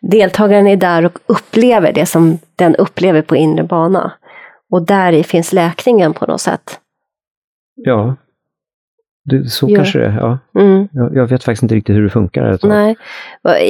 deltagaren 0.00 0.66
är 0.66 0.76
där 0.76 1.06
och 1.06 1.18
upplever 1.26 1.92
det 1.92 2.06
som 2.06 2.38
den 2.56 2.76
upplever 2.76 3.22
på 3.22 3.36
inre 3.36 3.64
bana. 3.64 4.12
Och 4.70 4.86
där 4.86 5.22
finns 5.22 5.52
läkningen 5.52 6.14
på 6.14 6.26
något 6.26 6.40
sätt. 6.40 6.78
Ja, 7.74 8.16
Det, 9.24 9.50
så 9.50 9.66
Ja. 9.70 9.76
kanske 9.76 9.98
det 9.98 10.06
är. 10.06 10.16
Ja. 10.16 10.38
Mm. 10.60 10.88
Jag, 10.92 11.16
jag 11.16 11.26
vet 11.26 11.44
faktiskt 11.44 11.62
inte 11.62 11.74
riktigt 11.74 11.96
hur 11.96 12.02
det 12.02 12.10
funkar. 12.10 12.44
Alltså. 12.44 12.68
Nej, 12.68 12.96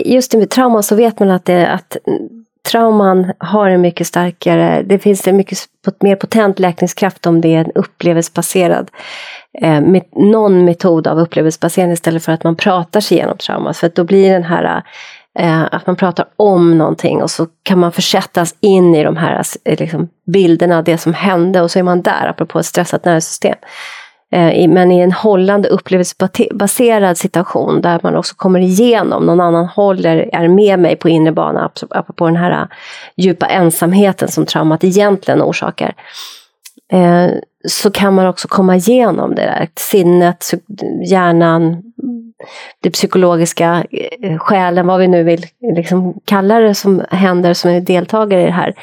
just 0.05 0.35
med 0.35 0.51
trauman 0.51 0.83
så 0.83 0.97
vet 0.97 1.21
man 1.21 1.31
att, 1.31 1.45
det, 1.45 1.69
att 1.69 1.97
trauman 2.71 3.33
har 3.39 3.69
en 3.69 3.81
mycket 3.81 4.07
starkare, 4.07 4.83
det 4.83 4.99
finns 4.99 5.29
en 5.29 5.37
mycket 5.37 5.59
mer 6.01 6.17
potent 6.17 6.59
läkningskraft 6.59 7.27
om 7.27 7.41
det 7.41 7.55
är 7.55 7.65
en 7.65 7.73
upplevelsebaserad, 7.75 8.91
eh, 9.63 9.81
med, 9.81 10.03
någon 10.13 10.65
metod 10.65 11.07
av 11.07 11.19
upplevelsebaserad 11.19 11.93
istället 11.93 12.25
för 12.25 12.33
att 12.33 12.45
man 12.45 12.57
pratar 12.57 13.01
sig 13.01 13.17
igenom 13.17 13.39
traumat. 13.39 13.77
För 13.77 13.87
att 13.87 13.95
då 13.95 14.05
blir 14.05 14.33
den 14.33 14.45
här 14.45 14.83
eh, 15.39 15.63
att 15.63 15.87
man 15.87 15.97
pratar 15.97 16.27
om 16.37 16.79
någonting 16.79 17.23
och 17.23 17.31
så 17.31 17.47
kan 17.63 17.79
man 17.79 17.93
försättas 17.93 18.55
in 18.61 18.95
i 18.95 19.05
de 19.05 19.17
här 19.17 19.43
eh, 19.65 19.79
liksom, 19.79 20.09
bilderna, 20.33 20.83
det 20.83 20.99
som 20.99 21.15
hände 21.15 21.61
och 21.61 21.71
så 21.71 21.79
är 21.79 21.83
man 21.83 22.03
där, 22.03 22.27
apropå 22.27 22.59
ett 22.59 22.67
stressat 22.67 23.05
nervsystem. 23.05 23.57
Eh, 24.33 24.69
men 24.69 24.93
i 24.93 25.01
en 25.01 25.13
hållande 25.13 25.69
upplevelsebaserad 25.69 27.19
situation 27.19 27.81
där 27.81 28.01
man 28.03 28.17
också 28.17 28.35
kommer 28.37 28.61
igenom, 28.61 29.27
någon 29.27 29.41
annan 29.41 29.67
håller, 29.67 30.31
är 30.33 30.49
med 30.49 30.79
mig 30.79 30.97
på 30.97 31.09
inre 31.09 31.33
bana, 31.33 31.71
apropå 31.91 32.27
den 32.27 32.37
här 32.37 32.51
eh, 32.51 32.67
djupa 33.17 33.47
ensamheten 33.47 34.29
som 34.29 34.47
traumat 34.47 34.85
egentligen 34.85 35.43
orsakar. 35.43 35.95
Eh, 36.93 37.31
så 37.69 37.91
kan 37.91 38.15
man 38.15 38.27
också 38.27 38.49
komma 38.49 38.77
igenom 38.77 39.35
det 39.35 39.43
där. 39.43 39.69
Sinnet, 39.77 40.51
hjärnan, 41.07 41.83
det 42.81 42.91
psykologiska, 42.91 43.85
själen, 44.39 44.87
vad 44.87 45.01
vi 45.01 45.09
nu 45.09 45.23
vill 45.23 45.47
liksom 45.77 46.21
kalla 46.25 46.59
det 46.59 46.75
som 46.75 47.03
händer 47.11 47.55
som 47.55 47.71
är 47.71 47.81
deltagare 47.81 48.43
i 48.43 48.47
det 48.47 48.53
här, 48.53 48.75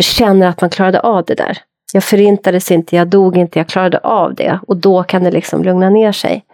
känner 0.00 0.46
att 0.46 0.60
man 0.60 0.70
klarade 0.70 1.00
av 1.00 1.24
det 1.24 1.34
där. 1.34 1.58
Jag 1.92 2.04
förintades 2.04 2.70
inte, 2.70 2.96
jag 2.96 3.08
dog 3.08 3.36
inte, 3.36 3.58
jag 3.58 3.68
klarade 3.68 3.98
av 3.98 4.34
det. 4.34 4.60
Och 4.66 4.76
då 4.76 5.02
kan 5.02 5.24
det 5.24 5.30
liksom 5.30 5.62
lugna 5.62 5.90
ner 5.90 6.12
sig. 6.12 6.44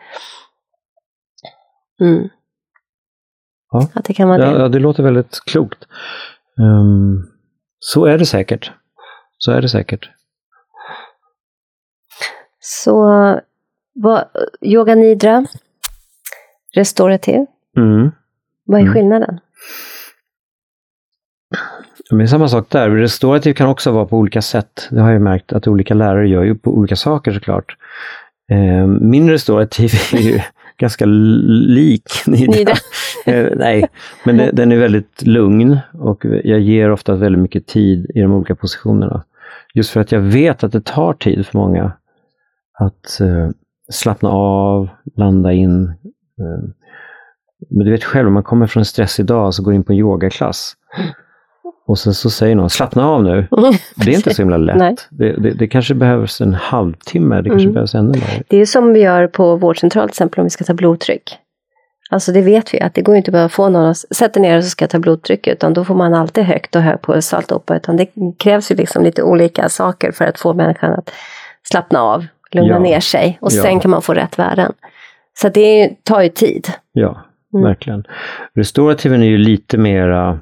Mm. 2.00 2.28
Ja. 3.70 3.88
Att 3.94 4.04
det 4.04 4.14
kan 4.14 4.28
vara 4.28 4.38
det. 4.50 4.58
ja, 4.58 4.68
det 4.68 4.78
låter 4.78 5.02
väldigt 5.02 5.40
klokt. 5.46 5.84
Ehm, 6.58 7.22
så 7.78 8.04
är 8.06 8.18
det 8.18 8.26
säkert. 8.26 8.72
Så 9.38 9.52
är 9.52 9.62
det 9.62 9.68
säkert. 9.68 10.10
Så 12.60 13.02
vad, 13.94 14.24
yoga 14.60 14.94
nidra, 14.94 15.44
restaurativ, 16.74 17.46
Mm. 17.76 18.10
vad 18.64 18.80
är 18.80 18.82
Mm. 18.82 18.94
skillnaden? 18.94 19.40
Men 22.10 22.18
det 22.18 22.24
är 22.24 22.26
samma 22.26 22.48
sak 22.48 22.66
där. 22.70 22.90
Restaurativ 22.90 23.54
kan 23.54 23.68
också 23.68 23.90
vara 23.90 24.06
på 24.06 24.16
olika 24.16 24.42
sätt. 24.42 24.88
Det 24.90 25.00
har 25.00 25.10
jag 25.10 25.22
märkt 25.22 25.52
att 25.52 25.66
olika 25.66 25.94
lärare 25.94 26.28
gör 26.28 26.42
ju 26.42 26.54
på 26.54 26.70
olika 26.70 26.96
saker 26.96 27.32
såklart. 27.32 27.76
Eh, 28.50 28.86
min 28.86 29.30
restaurativ 29.30 29.90
är 30.12 30.18
ju 30.18 30.40
ganska 30.78 31.04
lik 31.06 32.10
Nida. 32.26 32.74
Eh, 33.26 33.46
nej, 33.56 33.88
men 34.24 34.36
det, 34.36 34.50
den 34.52 34.72
är 34.72 34.76
väldigt 34.76 35.22
lugn 35.22 35.78
och 35.92 36.24
jag 36.44 36.60
ger 36.60 36.90
ofta 36.90 37.14
väldigt 37.14 37.42
mycket 37.42 37.66
tid 37.66 38.10
i 38.14 38.20
de 38.20 38.32
olika 38.32 38.54
positionerna. 38.54 39.24
Just 39.74 39.90
för 39.90 40.00
att 40.00 40.12
jag 40.12 40.20
vet 40.20 40.64
att 40.64 40.72
det 40.72 40.84
tar 40.84 41.12
tid 41.12 41.46
för 41.46 41.58
många 41.58 41.92
att 42.78 43.20
eh, 43.20 43.50
slappna 43.90 44.28
av, 44.28 44.88
landa 45.16 45.52
in. 45.52 45.84
Eh, 45.84 46.68
men 47.70 47.84
du 47.84 47.90
vet 47.90 48.04
själv, 48.04 48.26
om 48.26 48.34
man 48.34 48.42
kommer 48.42 48.66
från 48.66 48.80
en 48.80 48.84
stressig 48.84 49.26
dag 49.26 49.54
så 49.54 49.62
går 49.62 49.74
in 49.74 49.84
på 49.84 49.92
en 49.92 49.98
yogaklass 49.98 50.74
och 51.88 51.98
sen 51.98 52.14
så 52.14 52.30
säger 52.30 52.54
någon 52.56 52.70
slappna 52.70 53.08
av 53.08 53.22
nu. 53.24 53.46
Det 53.96 54.10
är 54.10 54.14
inte 54.14 54.34
så 54.34 54.42
himla 54.42 54.56
lätt. 54.56 55.06
Det, 55.10 55.32
det, 55.32 55.50
det 55.50 55.66
kanske 55.68 55.94
behövs 55.94 56.40
en 56.40 56.54
halvtimme, 56.54 57.36
det 57.42 57.48
kanske 57.48 57.64
Mm. 57.64 57.74
behövs 57.74 57.94
ännu 57.94 58.08
mer. 58.18 58.42
Det 58.48 58.56
är 58.60 58.66
som 58.66 58.92
vi 58.92 59.00
gör 59.00 59.26
på 59.26 59.56
vårdcentral 59.56 60.08
till 60.08 60.12
exempel 60.12 60.40
om 60.40 60.44
vi 60.44 60.50
ska 60.50 60.64
ta 60.64 60.74
blodtryck. 60.74 61.36
Alltså 62.10 62.32
det 62.32 62.40
vet 62.42 62.74
vi 62.74 62.80
att 62.80 62.94
det 62.94 63.02
går 63.02 63.16
inte 63.16 63.30
bara 63.30 63.44
att 63.44 63.52
få 63.52 63.68
någon 63.68 63.84
att 63.86 63.96
sätta 63.96 64.40
ner 64.40 64.56
och 64.56 64.64
så 64.64 64.70
ska 64.70 64.82
jag 64.82 64.90
ta 64.90 64.98
blodtryck 64.98 65.46
utan 65.46 65.74
då 65.74 65.84
får 65.84 65.94
man 65.94 66.14
alltid 66.14 66.44
högt 66.44 66.76
och 66.76 66.82
hög 66.82 67.02
puls 67.02 67.32
och 67.32 67.38
alltihopa. 67.38 67.76
Utan 67.76 67.96
det 67.96 68.06
krävs 68.38 68.70
ju 68.70 68.74
liksom 68.76 69.04
lite 69.04 69.22
olika 69.22 69.68
saker 69.68 70.12
för 70.12 70.24
att 70.24 70.38
få 70.40 70.54
människan 70.54 70.92
att 70.92 71.10
slappna 71.70 72.00
av, 72.02 72.26
lugna 72.52 72.70
Ja. 72.74 72.78
ner 72.78 73.00
sig 73.00 73.38
och 73.40 73.52
Ja. 73.52 73.62
sen 73.62 73.80
kan 73.80 73.90
man 73.90 74.02
få 74.02 74.14
rätt 74.14 74.38
värden. 74.38 74.72
Så 75.40 75.48
det 75.48 75.90
tar 76.04 76.20
ju 76.22 76.28
tid. 76.28 76.68
Ja, 76.92 77.24
Mm. 77.54 77.64
verkligen. 77.64 78.04
Restaurativen 78.54 79.22
är 79.22 79.26
ju 79.26 79.38
lite 79.38 79.78
mera... 79.78 80.38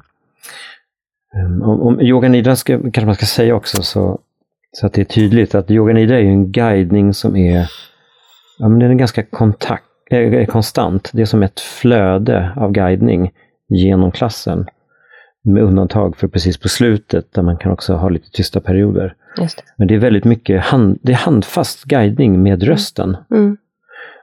um, 1.35 1.61
Om, 1.61 1.81
om 1.81 2.01
yoga 2.01 2.29
nidra 2.29 2.55
ska, 2.55 2.79
kanske 2.79 3.05
man 3.05 3.15
ska 3.15 3.25
säga 3.25 3.55
också 3.55 3.83
så, 3.83 4.19
så 4.71 4.87
att 4.87 4.93
det 4.93 5.01
är 5.01 5.05
tydligt 5.05 5.55
att 5.55 5.71
yoga 5.71 5.93
nidra 5.93 6.19
är 6.19 6.23
en 6.23 6.51
guidning 6.51 7.13
som 7.13 7.35
är, 7.35 7.69
ja, 8.59 8.67
men 8.67 8.79
den 8.79 8.91
är 8.91 8.95
ganska 8.95 9.23
kontakt, 9.23 9.83
eh, 10.09 10.45
konstant. 10.45 11.09
Det 11.13 11.21
är 11.21 11.25
som 11.25 11.43
ett 11.43 11.59
flöde 11.59 12.53
av 12.55 12.71
guidning 12.71 13.31
genom 13.69 14.11
klassen. 14.11 14.67
Med 15.43 15.63
undantag 15.63 16.17
för 16.17 16.27
precis 16.27 16.57
på 16.57 16.69
slutet 16.69 17.33
där 17.33 17.41
man 17.41 17.57
kan 17.57 17.71
också 17.71 17.93
ha 17.93 18.09
lite 18.09 18.31
tysta 18.31 18.59
perioder. 18.59 19.15
Just 19.41 19.63
Men 19.77 19.87
det 19.87 19.95
är 19.95 19.99
väldigt 19.99 20.25
mycket 20.25 20.61
hand, 20.61 20.99
det 21.01 21.11
är 21.11 21.15
handfast 21.15 21.83
guidning 21.83 22.43
med 22.43 22.63
rösten. 22.63 23.17
det. 23.29 23.35
Mm. 23.35 23.57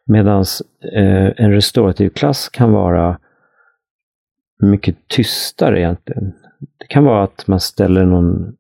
Medan 0.06 0.44
eh, 0.92 1.32
en 1.36 1.52
restaurativ 1.52 2.10
klass 2.10 2.48
kan 2.48 2.72
vara 2.72 3.18
mycket 4.62 5.08
tystare 5.08 5.80
egentligen. 5.80 6.32
Det 6.78 6.86
kan 6.86 7.04
vara 7.04 7.22
att 7.24 7.46
man 7.46 7.60
ställer 7.60 8.04
någon 8.04 8.56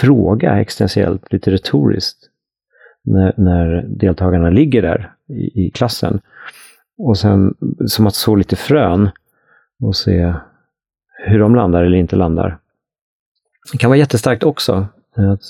fråga 0.00 0.60
existentiellt, 0.60 1.32
lite 1.32 1.50
retoriskt, 1.50 2.18
när, 3.02 3.34
när 3.36 3.82
deltagarna 3.88 4.50
ligger 4.50 4.82
där 4.82 5.12
i, 5.28 5.66
i 5.66 5.70
klassen. 5.70 6.20
Och 6.98 7.18
sen 7.18 7.54
som 7.86 8.06
att 8.06 8.14
så 8.14 8.36
lite 8.36 8.56
frön 8.56 9.10
och 9.80 9.96
se 9.96 10.34
hur 11.26 11.38
de 11.38 11.54
landar 11.54 11.84
eller 11.84 11.96
inte 11.98 12.16
landar. 12.16 12.58
Det 13.72 13.78
kan 13.78 13.90
vara 13.90 13.98
jättestarkt 13.98 14.42
också. 14.42 14.86
Att, 15.16 15.40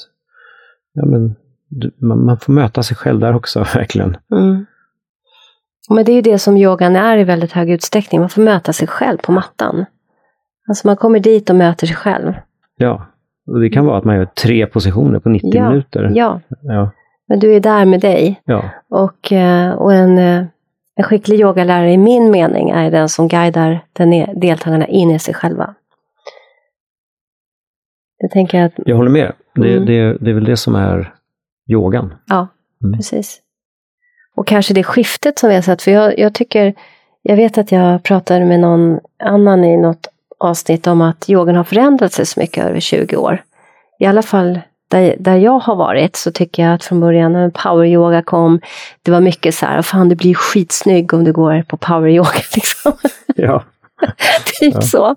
ja, 0.92 1.06
men, 1.06 1.34
du- 1.68 1.92
man, 1.96 2.24
man 2.24 2.38
får 2.38 2.52
möta 2.52 2.82
sig 2.82 2.96
själv 2.96 3.20
där 3.20 3.34
också, 3.34 3.58
verkligen. 3.74 4.16
Mm. 4.32 4.66
Men 5.90 6.04
det 6.04 6.12
är 6.12 6.14
ju 6.14 6.22
det 6.22 6.38
som 6.38 6.56
yogan 6.56 6.96
är 6.96 7.18
i 7.18 7.24
väldigt 7.24 7.52
hög 7.52 7.70
utsträckning. 7.70 8.20
Man 8.20 8.30
får 8.30 8.42
möta 8.42 8.72
sig 8.72 8.88
själv 8.88 9.18
på 9.18 9.32
mattan. 9.32 9.84
Alltså 10.68 10.86
man 10.88 10.96
kommer 10.96 11.20
dit 11.20 11.50
och 11.50 11.56
möter 11.56 11.86
sig 11.86 11.96
själv. 11.96 12.32
Ja, 12.76 13.06
och 13.46 13.60
det 13.60 13.70
kan 13.70 13.86
vara 13.86 13.98
att 13.98 14.04
man 14.04 14.16
gör 14.16 14.24
tre 14.24 14.66
positioner 14.66 15.18
på 15.18 15.28
90 15.28 15.50
Ja, 15.54 15.68
minuter. 15.70 16.10
Ja, 16.14 16.40
Ja, 16.62 16.90
men 17.28 17.38
du 17.38 17.54
är 17.54 17.60
där 17.60 17.84
med 17.84 18.00
dig. 18.00 18.40
ja, 18.44 18.64
Och, 18.90 19.32
eh, 19.32 19.72
och 19.72 19.94
en, 19.94 20.18
eh, 20.18 20.44
en 20.96 21.04
skicklig 21.04 21.40
yogalärare 21.40 21.92
i 21.92 21.96
min 21.98 22.30
mening 22.30 22.70
är 22.70 22.90
den 22.90 23.08
som 23.08 23.28
guidar 23.28 23.84
den 23.92 24.12
e- 24.12 24.32
deltagarna 24.36 24.86
in 24.86 25.10
i 25.10 25.18
sig 25.18 25.34
själva. 25.34 25.74
Jag 28.18 28.30
tänker 28.30 28.64
att, 28.64 28.72
jag 28.76 28.96
håller 28.96 29.10
med. 29.10 29.32
Det, 29.54 29.72
Mm. 29.72 29.86
det, 29.86 30.18
det 30.20 30.30
är 30.30 30.34
väl 30.34 30.44
det 30.44 30.56
som 30.56 30.74
är 30.74 31.14
yogan. 31.68 32.14
ja, 32.26 32.48
Mm. 32.84 32.96
precis. 32.96 33.40
Och 34.36 34.46
kanske 34.46 34.74
det 34.74 34.82
skiftet 34.84 35.38
som 35.38 35.48
vi 35.48 35.54
har 35.54 35.62
sett, 35.62 35.82
för 35.82 35.90
jag, 35.90 36.18
jag 36.18 36.34
tycker, 36.34 36.74
jag 37.22 37.36
vet 37.36 37.58
att 37.58 37.72
jag 37.72 38.02
pratade 38.02 38.44
med 38.44 38.60
någon 38.60 39.00
annan 39.18 39.64
i 39.64 39.76
något 39.76 40.08
avsnitt 40.40 40.86
om 40.86 41.00
att 41.00 41.30
yogan 41.30 41.56
har 41.56 41.64
förändrat 41.64 42.12
sig 42.12 42.26
så 42.26 42.40
mycket 42.40 42.64
över 42.66 42.80
20 42.80 43.16
år. 43.16 43.42
I 44.00 44.06
alla 44.06 44.22
fall 44.22 44.60
där, 44.90 45.16
där 45.18 45.36
jag 45.36 45.58
har 45.58 45.76
varit 45.76 46.16
så 46.16 46.32
tycker 46.32 46.62
jag 46.62 46.74
att 46.74 46.84
från 46.84 47.00
början 47.00 47.32
när 47.32 47.50
power 47.50 47.86
yoga 47.86 48.22
kom, 48.22 48.60
det 49.02 49.10
var 49.10 49.20
mycket 49.20 49.54
så 49.54 49.66
här, 49.66 49.82
fan 49.82 50.08
du 50.08 50.14
blir 50.16 50.34
skitsnygg 50.34 51.14
om 51.14 51.24
du 51.24 51.32
går 51.32 51.62
på 51.68 51.76
power 51.76 52.08
yoga 52.10 52.28
liksom. 52.54 52.92
Ja, 53.36 53.64
typ 54.60 54.74
Ja. 54.74 54.80
så. 54.80 55.16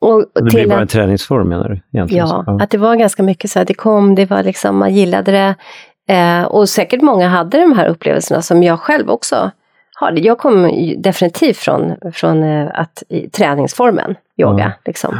Och 0.00 0.24
det 0.34 0.42
blir 0.42 0.66
bara 0.66 0.74
att- 0.76 0.80
en 0.82 0.88
träningsform 0.88 1.48
menar 1.48 1.68
du? 1.68 1.80
Egentligen. 1.98 2.26
Ja, 2.28 2.42
Så, 2.46 2.58
att 2.62 2.70
det 2.70 2.78
var 2.78 2.96
ganska 2.96 3.22
mycket 3.22 3.50
så 3.50 3.58
här, 3.58 3.66
det 3.66 3.74
kom, 3.74 4.14
det 4.14 4.30
var 4.30 4.42
liksom, 4.42 4.76
man 4.78 4.94
gillade 4.94 5.32
det. 5.32 5.54
Eh, 6.14 6.42
och 6.42 6.68
säkert 6.68 7.02
många 7.02 7.28
hade 7.28 7.60
de 7.60 7.72
här 7.72 7.86
upplevelserna 7.88 8.42
som 8.42 8.62
jag 8.62 8.80
själv 8.80 9.10
också 9.10 9.50
har. 9.98 10.12
Jag 10.12 10.38
kom 10.38 10.70
definitivt 10.98 11.56
från, 11.56 11.96
från 12.12 12.42
eh, 12.42 12.70
att, 12.74 13.02
i 13.08 13.30
träningsformen 13.30 14.16
yoga. 14.36 14.64
Ja. 14.64 14.72
Liksom, 14.84 15.18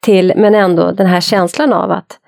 till, 0.00 0.32
men 0.36 0.54
ändå 0.54 0.92
den 0.92 1.06
här 1.06 1.20
känslan 1.20 1.72
av 1.72 1.90
att 1.90 2.18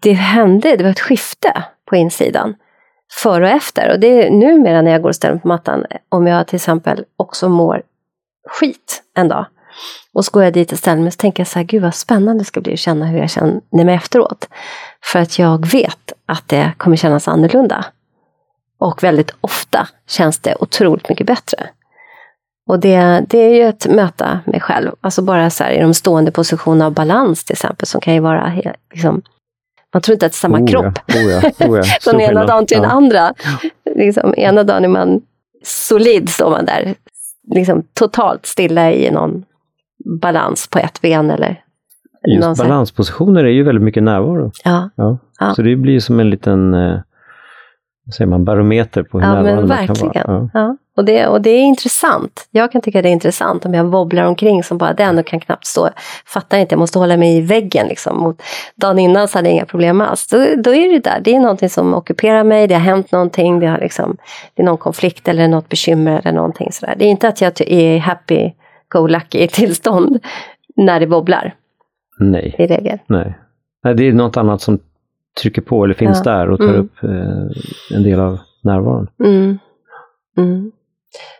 det 0.00 0.12
hände, 0.12 0.76
det 0.76 0.84
var 0.84 0.90
ett 0.90 1.00
skifte 1.00 1.64
på 1.90 1.96
insidan. 1.96 2.54
Före 3.12 3.44
och 3.44 3.50
efter. 3.50 3.92
Och 3.92 4.00
det 4.00 4.26
är 4.26 4.30
numera 4.30 4.82
när 4.82 4.90
jag 4.90 5.02
går 5.02 5.08
och 5.08 5.16
ställer 5.16 5.34
mig 5.34 5.42
på 5.42 5.48
mattan, 5.48 5.86
om 6.08 6.26
jag 6.26 6.46
till 6.46 6.56
exempel 6.56 7.04
också 7.16 7.48
mår 7.48 7.82
skit 8.48 9.02
en 9.16 9.28
dag. 9.28 9.46
Och 10.12 10.24
så 10.24 10.30
går 10.30 10.44
jag 10.44 10.52
dit 10.52 10.72
och 10.72 10.78
ställer 10.78 11.02
mig 11.02 11.08
och 11.08 11.18
tänker 11.18 11.40
jag 11.40 11.48
så 11.48 11.58
här, 11.58 11.66
gud 11.66 11.82
vad 11.82 11.94
spännande 11.94 12.40
det 12.40 12.44
ska 12.44 12.60
bli 12.60 12.72
att 12.72 12.78
känna 12.78 13.06
hur 13.06 13.18
jag 13.18 13.30
känner 13.30 13.84
mig 13.84 13.94
efteråt. 13.94 14.48
För 15.12 15.18
att 15.18 15.38
jag 15.38 15.66
vet 15.66 16.12
att 16.26 16.48
det 16.48 16.72
kommer 16.76 16.96
kännas 16.96 17.28
annorlunda. 17.28 17.84
Och 18.78 19.02
väldigt 19.02 19.34
ofta 19.40 19.88
känns 20.08 20.38
det 20.38 20.54
otroligt 20.60 21.08
mycket 21.08 21.26
bättre. 21.26 21.66
Och 22.68 22.80
det, 22.80 23.24
det 23.28 23.38
är 23.38 23.54
ju 23.54 23.62
att 23.62 23.86
möta 23.86 24.40
mig 24.46 24.60
själv, 24.60 24.90
alltså 25.00 25.22
bara 25.22 25.50
så 25.50 25.64
här 25.64 25.70
i 25.70 25.80
de 25.80 25.94
stående 25.94 26.30
positionerna 26.32 26.86
av 26.86 26.92
balans 26.92 27.44
till 27.44 27.52
exempel, 27.52 27.86
som 27.86 28.00
kan 28.00 28.14
ju 28.14 28.20
vara 28.20 28.52
liksom, 28.92 29.22
Man 29.94 30.02
tror 30.02 30.12
inte 30.12 30.26
att 30.26 30.32
det 30.32 30.36
är 30.36 30.38
samma 30.38 30.58
Oh 30.58 30.70
ja, 30.70 30.82
kropp. 30.82 30.98
oh 31.08 31.30
ja, 31.30 31.66
oh 31.66 31.76
ja. 31.76 31.82
Stor 32.00 32.10
Från 32.10 32.20
ena 32.20 32.46
dagen 32.46 32.66
till 32.66 32.76
den 32.76 32.90
andra. 32.90 33.34
Liksom, 33.94 34.34
ena 34.36 34.62
dagen 34.64 34.84
är 34.84 34.88
man 34.88 35.20
solid, 35.64 36.28
står 36.28 36.50
man 36.50 36.64
där. 36.64 36.94
Liksom 37.54 37.82
totalt 37.94 38.46
stilla 38.46 38.92
i 38.92 39.10
någon 39.10 39.44
balans 40.20 40.68
på 40.68 40.78
ett 40.78 41.00
ben 41.00 41.30
eller 41.30 41.62
Just 42.28 42.62
balanspositioner 42.62 43.44
är 43.44 43.48
ju 43.48 43.62
väldigt 43.62 43.84
mycket 43.84 44.02
närvaro. 44.02 44.52
Ja, 44.64 44.90
Ja. 45.40 45.54
Så 45.54 45.62
det 45.62 45.76
blir 45.76 46.00
som 46.00 46.20
en 46.20 46.30
liten 46.30 46.74
eh, 46.74 47.00
säger 48.14 48.28
man, 48.28 48.44
barometer 48.44 49.02
på 49.02 49.20
hur 49.20 49.26
ja 49.26 49.34
närvarande 49.34 49.66
man 49.66 49.86
kan 49.86 49.96
vara. 50.00 50.12
Ja. 50.14 50.50
Ja. 50.54 50.76
Och, 50.96 51.04
det, 51.04 51.26
och 51.26 51.40
det 51.40 51.50
är 51.50 51.62
intressant. 51.62 52.48
Jag 52.50 52.72
kan 52.72 52.80
tycka 52.80 53.02
det 53.02 53.08
är 53.08 53.12
intressant 53.12 53.66
om 53.66 53.74
jag 53.74 53.84
wobblar 53.84 54.24
omkring 54.24 54.62
som 54.62 54.78
bara 54.78 54.92
den 54.92 55.18
och 55.18 55.26
kan 55.26 55.40
knappt 55.40 55.66
stå. 55.66 55.88
Fattar 56.26 56.58
inte, 56.58 56.72
jag 56.72 56.78
måste 56.78 56.98
hålla 56.98 57.16
mig 57.16 57.36
i 57.36 57.40
väggen. 57.40 57.86
Liksom. 57.88 58.18
Mot, 58.18 58.42
dagen 58.74 58.98
innan 58.98 59.28
så 59.28 59.38
hade 59.38 59.48
jag 59.48 59.54
inga 59.54 59.66
problem 59.66 60.00
alls. 60.00 60.26
Då, 60.26 60.36
då 60.36 60.74
är 60.74 60.92
det 60.92 60.98
där, 60.98 61.20
det 61.20 61.34
är 61.34 61.40
någonting 61.40 61.70
som 61.70 61.94
ockuperar 61.94 62.44
mig, 62.44 62.66
det 62.66 62.74
har 62.74 62.80
hänt 62.80 63.12
någonting, 63.12 63.60
det, 63.60 63.66
har 63.66 63.78
liksom, 63.78 64.16
det 64.54 64.62
är 64.62 64.66
någon 64.66 64.78
konflikt 64.78 65.28
eller 65.28 65.48
något 65.48 65.68
bekymmer 65.68 66.20
eller 66.24 66.32
någonting 66.32 66.72
sådär. 66.72 66.94
Det 66.98 67.04
är 67.04 67.08
inte 67.10 67.28
att 67.28 67.40
jag 67.40 67.60
är 67.60 67.98
happy 67.98 68.52
go 68.88 69.06
lucky 69.06 69.48
tillstånd 69.48 70.18
när 70.76 71.00
det 71.00 71.06
wobblar 71.06 71.54
Nej, 72.18 72.54
i 72.58 72.66
regel. 72.66 72.98
nej. 73.06 73.34
nej. 73.84 73.94
Det 73.94 74.08
är 74.08 74.12
något 74.12 74.36
annat 74.36 74.60
som 74.60 74.78
trycker 75.42 75.62
på 75.62 75.84
eller 75.84 75.94
finns 75.94 76.22
Ja. 76.24 76.32
där 76.32 76.50
och 76.50 76.58
tar 76.58 76.68
Mm. 76.68 76.80
upp 76.80 77.02
eh, 77.02 77.96
en 77.96 78.02
del 78.02 78.20
av 78.20 78.38
närvaron. 78.62 79.08
Mm. 79.24 79.58
Mm. 80.38 80.72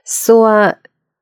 Så 0.05 0.67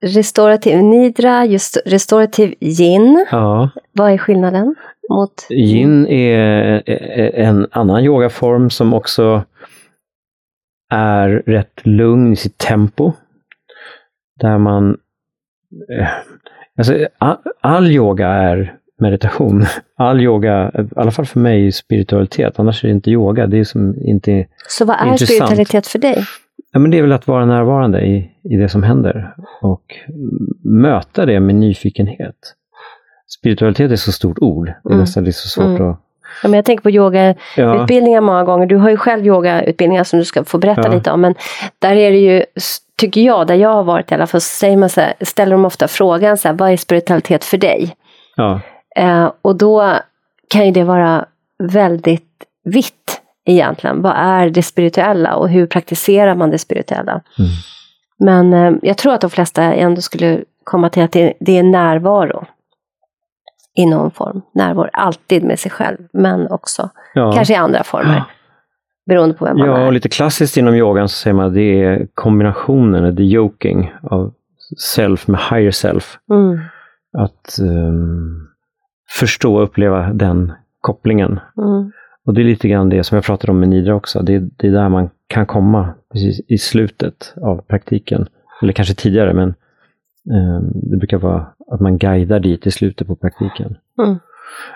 restaurativ 0.06 0.82
nidra, 0.82 1.44
just 1.46 1.76
restaurativ 1.86 2.54
yin, 2.60 3.26
Ja, 3.30 3.70
vad 3.92 4.12
är 4.12 4.18
skillnaden 4.18 4.74
mot 5.10 5.46
yin 5.50 6.06
är 6.06 6.82
eh, 6.86 7.46
en 7.48 7.66
annan 7.70 8.04
yogaform 8.04 8.70
som 8.70 8.94
också 8.94 9.44
är 10.92 11.28
rätt 11.28 11.86
lugn 11.86 12.32
i 12.32 12.36
sitt 12.36 12.58
tempo. 12.58 13.12
Där 14.40 14.58
man... 14.58 14.96
eh, 15.98 16.08
Alltså, 16.78 17.06
all, 17.18 17.36
all 17.60 17.90
yoga 17.92 18.28
är 18.28 18.76
meditation. 19.00 19.64
All 19.98 20.20
yoga, 20.20 20.70
i 20.74 20.82
alla 20.96 21.10
fall 21.10 21.26
för 21.26 21.40
mig, 21.40 21.66
är 21.66 21.70
spiritualitet. 21.70 22.58
Annars 22.58 22.84
är 22.84 22.88
det 22.88 22.94
inte 22.94 23.10
yoga. 23.10 23.46
Det 23.46 23.58
är 23.58 23.64
som 23.64 23.94
inte... 24.04 24.46
Så 24.68 24.84
vad 24.84 24.96
är 24.96 25.06
Intressant. 25.06 25.30
spiritualitet 25.48 25.86
för 25.86 25.98
dig? 25.98 26.24
Ja, 26.72 26.78
men 26.78 26.90
det 26.90 26.98
är 26.98 27.02
väl 27.02 27.12
att 27.12 27.26
vara 27.26 27.44
närvarande 27.46 28.00
i, 28.00 28.30
i 28.50 28.56
det 28.56 28.68
som 28.68 28.82
händer 28.82 29.34
och 29.62 29.82
möta 30.64 31.26
det 31.26 31.40
med 31.40 31.54
nyfikenhet. 31.54 32.34
Spiritualitet 33.38 33.90
är 33.90 33.96
så 33.96 34.12
stort 34.12 34.38
ord. 34.38 34.66
Det 34.66 34.88
är 34.88 34.92
Mm. 34.92 35.00
nästan 35.00 35.24
lite 35.24 35.38
så 35.38 35.48
svårt 35.48 35.64
Mm. 35.80 35.90
att... 35.90 36.00
Ja, 36.42 36.48
men 36.48 36.54
jag 36.54 36.64
tänker 36.64 36.82
på 36.82 36.90
yogautbildningar 36.90 38.16
Ja, 38.16 38.20
många 38.20 38.44
gånger. 38.44 38.66
Du 38.66 38.76
har 38.76 38.90
ju 38.90 38.96
själv 38.96 39.26
yogautbildningar 39.26 40.04
som 40.04 40.18
du 40.18 40.24
ska 40.24 40.44
få 40.44 40.58
berätta 40.58 40.82
Ja. 40.84 40.94
lite 40.94 41.10
om. 41.10 41.20
Men 41.20 41.34
där 41.78 41.96
är 41.96 42.10
det 42.10 42.18
ju, 42.18 42.44
tycker 42.98 43.20
jag, 43.20 43.46
där 43.46 43.54
jag 43.54 43.72
har 43.72 43.84
varit 43.84 44.10
i 44.10 44.14
alla 44.14 44.26
fall, 44.26 44.40
så 44.40 44.58
säger 44.58 44.76
man 44.76 44.88
så 44.88 45.00
här, 45.00 45.14
ställer 45.20 45.52
de 45.52 45.64
ofta 45.64 45.88
frågan 45.88 46.36
så 46.38 46.48
här, 46.48 46.54
vad 46.54 46.70
är 46.72 46.76
spiritualitet 46.76 47.44
för 47.44 47.56
dig? 47.58 47.96
ja, 48.36 48.60
Eh, 48.96 49.32
och 49.42 49.56
då 49.56 49.94
kan 50.50 50.66
ju 50.66 50.70
det 50.72 50.84
vara 50.84 51.24
väldigt 51.58 52.44
vitt 52.64 53.20
egentligen. 53.44 54.02
Vad 54.02 54.12
är 54.16 54.50
det 54.50 54.62
spirituella 54.62 55.34
och 55.36 55.48
hur 55.48 55.66
praktiserar 55.66 56.34
man 56.34 56.50
det 56.50 56.58
spirituella? 56.58 57.12
Mm. 57.38 57.50
Men 58.18 58.52
eh, 58.52 58.78
jag 58.82 58.98
tror 58.98 59.14
att 59.14 59.20
de 59.20 59.30
flesta 59.30 59.62
ändå 59.62 60.00
skulle 60.00 60.44
komma 60.64 60.88
till 60.90 61.02
att 61.02 61.12
det, 61.12 61.34
det 61.40 61.58
är 61.58 61.62
närvaro. 61.62 62.46
I 63.76 63.86
någon 63.86 64.10
form. 64.10 64.42
Närvaro, 64.54 64.88
alltid 64.92 65.44
med 65.44 65.58
sig 65.58 65.70
själv, 65.70 65.98
men 66.12 66.50
också 66.50 66.90
ja. 67.14 67.32
kanske 67.32 67.54
i 67.54 67.56
andra 67.56 67.84
former. 67.84 68.24
Beroende 69.06 69.34
på 69.34 69.44
vem 69.44 69.58
man 69.58 69.66
Ja, 69.66 69.80
och 69.80 69.86
är. 69.86 69.92
lite 69.92 70.08
klassiskt 70.08 70.56
inom 70.56 70.74
yogan 70.74 71.08
så 71.08 71.14
säger 71.16 71.34
man 71.34 71.46
att 71.46 71.54
det 71.54 71.82
är 71.84 72.06
kombinationen, 72.14 73.16
the 73.16 73.22
yoking 73.22 73.92
av 74.02 74.32
self 74.78 75.26
med 75.28 75.40
higher 75.50 75.70
self. 75.70 76.18
Mm, 76.30 76.60
Att 77.18 77.58
ehm, 77.58 78.48
förstå 79.20 79.56
och 79.56 79.62
uppleva 79.62 80.12
den 80.12 80.52
kopplingen. 80.80 81.40
mm, 81.58 81.92
Och 82.26 82.34
det 82.34 82.40
är 82.42 82.44
lite 82.44 82.68
grann 82.68 82.88
det 82.88 83.04
som 83.04 83.16
jag 83.16 83.24
pratade 83.24 83.50
om 83.52 83.60
med 83.60 83.68
Nidra 83.68 83.94
också. 83.94 84.22
Det, 84.22 84.38
det 84.38 84.66
är 84.66 84.72
där 84.72 84.88
man 84.88 85.10
kan 85.26 85.46
komma 85.46 85.94
precis 86.12 86.40
i 86.48 86.58
slutet 86.58 87.34
av 87.42 87.60
praktiken. 87.68 88.26
Eller 88.62 88.72
kanske 88.72 88.94
tidigare, 88.94 89.32
men 89.34 89.48
ehm, 90.34 90.70
det 90.90 90.96
brukar 90.96 91.18
vara 91.18 91.46
att 91.72 91.80
man 91.80 91.98
guidar 91.98 92.40
dit 92.40 92.66
i 92.66 92.70
slutet 92.70 93.06
på 93.06 93.16
praktiken. 93.16 93.76
Mm. 94.02 94.16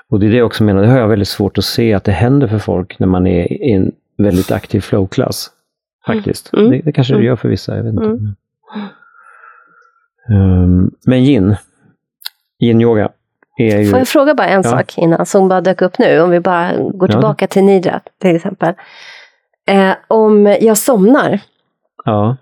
Och 0.09 0.21
det 0.21 0.27
är 0.27 0.31
det 0.31 0.37
jag 0.37 0.47
också 0.47 0.65
menar, 0.65 0.83
det 0.83 0.89
har 0.89 0.99
jag 0.99 1.09
väldigt 1.09 1.29
svårt 1.29 1.59
att 1.59 1.65
se 1.65 1.95
att 1.95 2.05
det 2.05 2.13
händer 2.13 2.47
för 2.49 2.59
folk 2.59 2.99
när 2.99 3.07
man 3.07 3.27
är 3.27 3.53
i 3.53 3.73
en 3.73 3.93
väldigt 4.19 4.53
aktiv 4.53 4.81
flowklass. 4.81 5.51
Faktiskt. 6.07 6.53
Mm. 6.53 6.71
Det, 6.71 6.79
det 6.85 6.93
kanske 6.93 7.13
det 7.15 7.17
Mm. 7.19 7.27
gör 7.27 7.37
för 7.37 7.49
vissa, 7.49 7.77
jag 7.77 7.83
vet 7.83 7.93
inte. 7.93 8.05
Mm. 8.05 8.35
Ehm, 10.31 10.91
men 11.07 11.19
yin, 11.19 11.57
yin-yoga, 12.63 13.09
är 13.59 13.79
ju... 13.79 13.91
Får 13.91 13.99
jag 13.99 14.09
fråga 14.09 14.35
bara 14.35 14.47
en 14.47 14.63
Ja. 14.65 14.71
sak 14.71 14.99
innan 14.99 15.27
som 15.27 15.49
bara 15.49 15.61
dök 15.61 15.83
upp 15.83 15.99
nu? 15.99 16.21
Om 16.21 16.31
vi 16.31 16.41
bara 16.41 16.73
går 16.77 17.09
Ja. 17.09 17.13
tillbaka 17.13 17.47
till 17.47 17.65
Nidra 17.65 18.01
till 18.23 18.37
exempel. 18.37 18.75
Eh, 19.71 19.93
om 20.09 20.47
jag 20.61 20.79
somnar 20.79 21.41
Ja, 22.05 22.37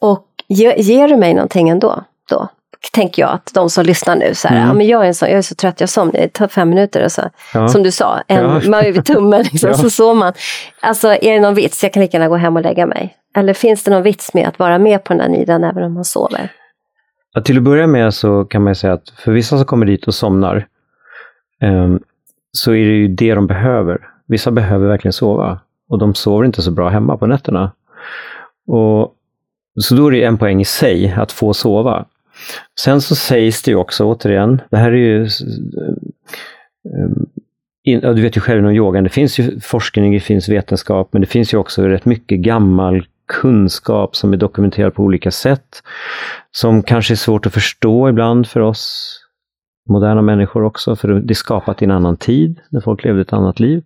och 0.00 0.26
ge, 0.48 0.74
ger 0.76 1.08
du 1.08 1.16
mig 1.16 1.34
någonting 1.34 1.68
ändå? 1.68 2.04
Då 2.28 2.48
tänker 2.92 3.22
jag 3.22 3.30
att 3.30 3.50
de 3.54 3.70
som 3.70 3.84
lyssnar 3.84 4.16
nu, 4.16 4.34
så 4.34 4.48
här, 4.48 4.56
Mm. 4.56 4.68
ja, 4.68 4.74
men 4.74 4.86
jag, 4.86 5.08
är 5.08 5.12
så, 5.12 5.24
jag 5.24 5.32
är 5.32 5.42
så 5.42 5.54
trött, 5.54 5.80
jag 5.80 5.88
somnar, 5.88 6.12
det 6.12 6.28
tar 6.32 6.48
fem 6.48 6.68
minuter 6.68 7.04
och 7.04 7.12
så. 7.12 7.22
ja. 7.54 7.68
Som 7.68 7.82
du 7.82 7.90
sa, 7.90 8.22
en, 8.28 8.36
Ja. 8.44 8.60
man 8.70 8.84
över 8.84 9.02
tummen 9.02 9.42
liksom, 9.42 9.68
Ja. 9.70 9.74
så 9.76 9.90
sover 9.90 10.14
man. 10.14 10.32
Alltså 10.80 11.08
är 11.08 11.32
det 11.34 11.40
någon 11.40 11.54
vits? 11.54 11.82
Jag 11.82 11.92
kan 11.92 12.00
lika 12.02 12.16
gärna 12.16 12.28
gå 12.28 12.36
hem 12.36 12.56
och 12.56 12.62
lägga 12.62 12.86
mig. 12.86 13.16
Eller 13.36 13.54
finns 13.54 13.84
det 13.84 13.90
någon 13.90 14.02
vits 14.02 14.34
med 14.34 14.48
att 14.48 14.58
vara 14.58 14.78
med 14.78 15.04
på 15.04 15.12
den 15.12 15.18
där 15.18 15.38
nidran 15.38 15.64
även 15.64 15.82
om 15.82 15.94
man 15.94 16.04
sover? 16.04 16.48
Att 17.34 17.44
till 17.44 17.56
att 17.56 17.62
börja 17.62 17.86
med 17.86 18.14
så 18.14 18.44
kan 18.44 18.62
man 18.62 18.74
säga 18.74 18.92
att 18.92 19.10
för 19.10 19.32
vissa 19.32 19.56
som 19.56 19.66
kommer 19.66 19.86
dit 19.86 20.06
och 20.06 20.14
somnar 20.14 20.66
ehm, 21.60 22.00
så 22.52 22.72
är 22.72 22.84
det 22.84 22.94
ju 22.94 23.08
det 23.08 23.34
de 23.34 23.46
behöver. 23.46 24.08
Vissa 24.26 24.50
behöver 24.50 24.88
verkligen 24.88 25.12
sova 25.12 25.60
och 25.88 25.98
de 25.98 26.14
sover 26.14 26.44
inte 26.44 26.62
så 26.62 26.70
bra 26.70 26.88
hemma 26.88 27.16
på 27.16 27.26
nätterna. 27.26 27.72
Och, 28.66 29.14
så 29.80 29.94
då 29.94 30.06
är 30.06 30.10
det 30.10 30.24
en 30.24 30.38
poäng 30.38 30.60
i 30.60 30.64
sig 30.64 31.14
att 31.16 31.32
få 31.32 31.54
sova. 31.54 32.06
Sen 32.80 33.00
så 33.00 33.14
sägs 33.14 33.62
det 33.62 33.70
ju 33.70 33.76
också, 33.76 34.04
återigen, 34.04 34.60
det 34.70 34.76
här 34.76 34.92
är 34.92 34.96
ju 34.96 35.24
ehm, 35.24 37.26
in, 37.84 38.00
du 38.00 38.22
vet 38.22 38.36
ju 38.36 38.40
själv 38.40 38.58
inom 38.58 38.72
yogan, 38.72 39.04
det 39.04 39.10
finns 39.10 39.38
ju 39.38 39.60
forskning, 39.60 40.12
det 40.12 40.20
finns 40.20 40.48
vetenskap, 40.48 41.08
men 41.12 41.20
det 41.20 41.26
finns 41.26 41.54
ju 41.54 41.58
också 41.58 41.82
rätt 41.82 42.04
mycket 42.04 42.38
gammal 42.38 43.06
kunskap 43.40 44.16
som 44.16 44.32
är 44.32 44.36
dokumenterad 44.36 44.94
på 44.94 45.02
olika 45.02 45.30
sätt. 45.30 45.82
Som 46.50 46.82
kanske 46.82 47.14
är 47.14 47.16
svårt 47.16 47.46
att 47.46 47.52
förstå 47.52 48.08
ibland 48.08 48.46
för 48.46 48.60
oss 48.60 49.18
moderna 49.88 50.22
människor 50.22 50.62
också, 50.64 50.96
för 50.96 51.08
det 51.08 51.32
är 51.32 51.34
skapat 51.34 51.82
i 51.82 51.84
en 51.84 51.90
annan 51.90 52.16
tid, 52.16 52.60
när 52.70 52.80
folk 52.80 53.04
levde 53.04 53.20
ett 53.20 53.32
annat 53.32 53.60
liv. 53.60 53.82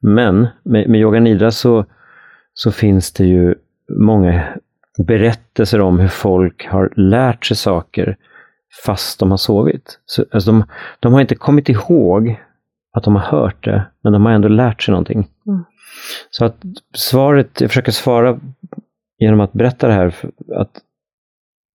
Men 0.00 0.46
med, 0.62 0.88
med 0.88 1.00
yoga 1.00 1.20
nidra 1.20 1.50
så, 1.50 1.84
så 2.54 2.72
finns 2.72 3.12
det 3.12 3.24
ju 3.24 3.54
många 3.98 4.44
berättelser 5.06 5.80
om 5.80 5.98
hur 5.98 6.08
folk 6.08 6.66
har 6.66 6.92
lärt 6.96 7.44
sig 7.46 7.56
saker 7.56 8.16
fast 8.84 9.20
de 9.20 9.30
har 9.30 9.38
sovit. 9.38 10.00
Så, 10.06 10.24
alltså 10.30 10.50
de, 10.50 10.64
de 11.00 11.12
har 11.12 11.20
inte 11.20 11.34
kommit 11.34 11.68
ihåg 11.68 12.40
att 12.92 13.04
de 13.04 13.16
har 13.16 13.22
hört 13.22 13.64
det, 13.64 13.86
men 14.02 14.12
de 14.12 14.24
har 14.26 14.32
ändå 14.32 14.48
lärt 14.48 14.82
sig 14.82 14.92
någonting. 14.92 15.28
Mm. 15.46 15.64
Så 16.30 16.44
att 16.44 16.56
svaret, 16.94 17.60
jag 17.60 17.70
försöker 17.70 17.92
svara 17.92 18.40
genom 19.18 19.40
att 19.40 19.52
berätta 19.52 19.88
det 19.88 19.92
här, 19.92 20.14
att 20.54 20.80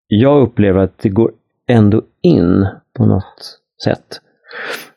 jag 0.07 0.41
upplever 0.41 0.79
att 0.79 0.97
det 0.97 1.09
går 1.09 1.31
ändå 1.67 2.01
in 2.21 2.67
på 2.97 3.05
något 3.05 3.59
sätt. 3.83 4.21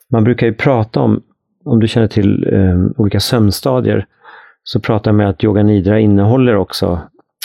Man 0.08 0.24
brukar 0.24 0.46
ju 0.46 0.54
prata 0.54 1.00
om, 1.00 1.22
om 1.64 1.80
du 1.80 1.88
känner 1.88 2.08
till 2.08 2.54
eh, 2.54 3.00
olika 3.00 3.20
sömnstadier, 3.20 4.06
så 4.62 4.80
pratar 4.80 5.12
man 5.12 5.16
med 5.16 5.28
att 5.28 5.44
yoga 5.44 5.62
nidra 5.62 6.00
innehåller 6.00 6.56
också 6.56 7.00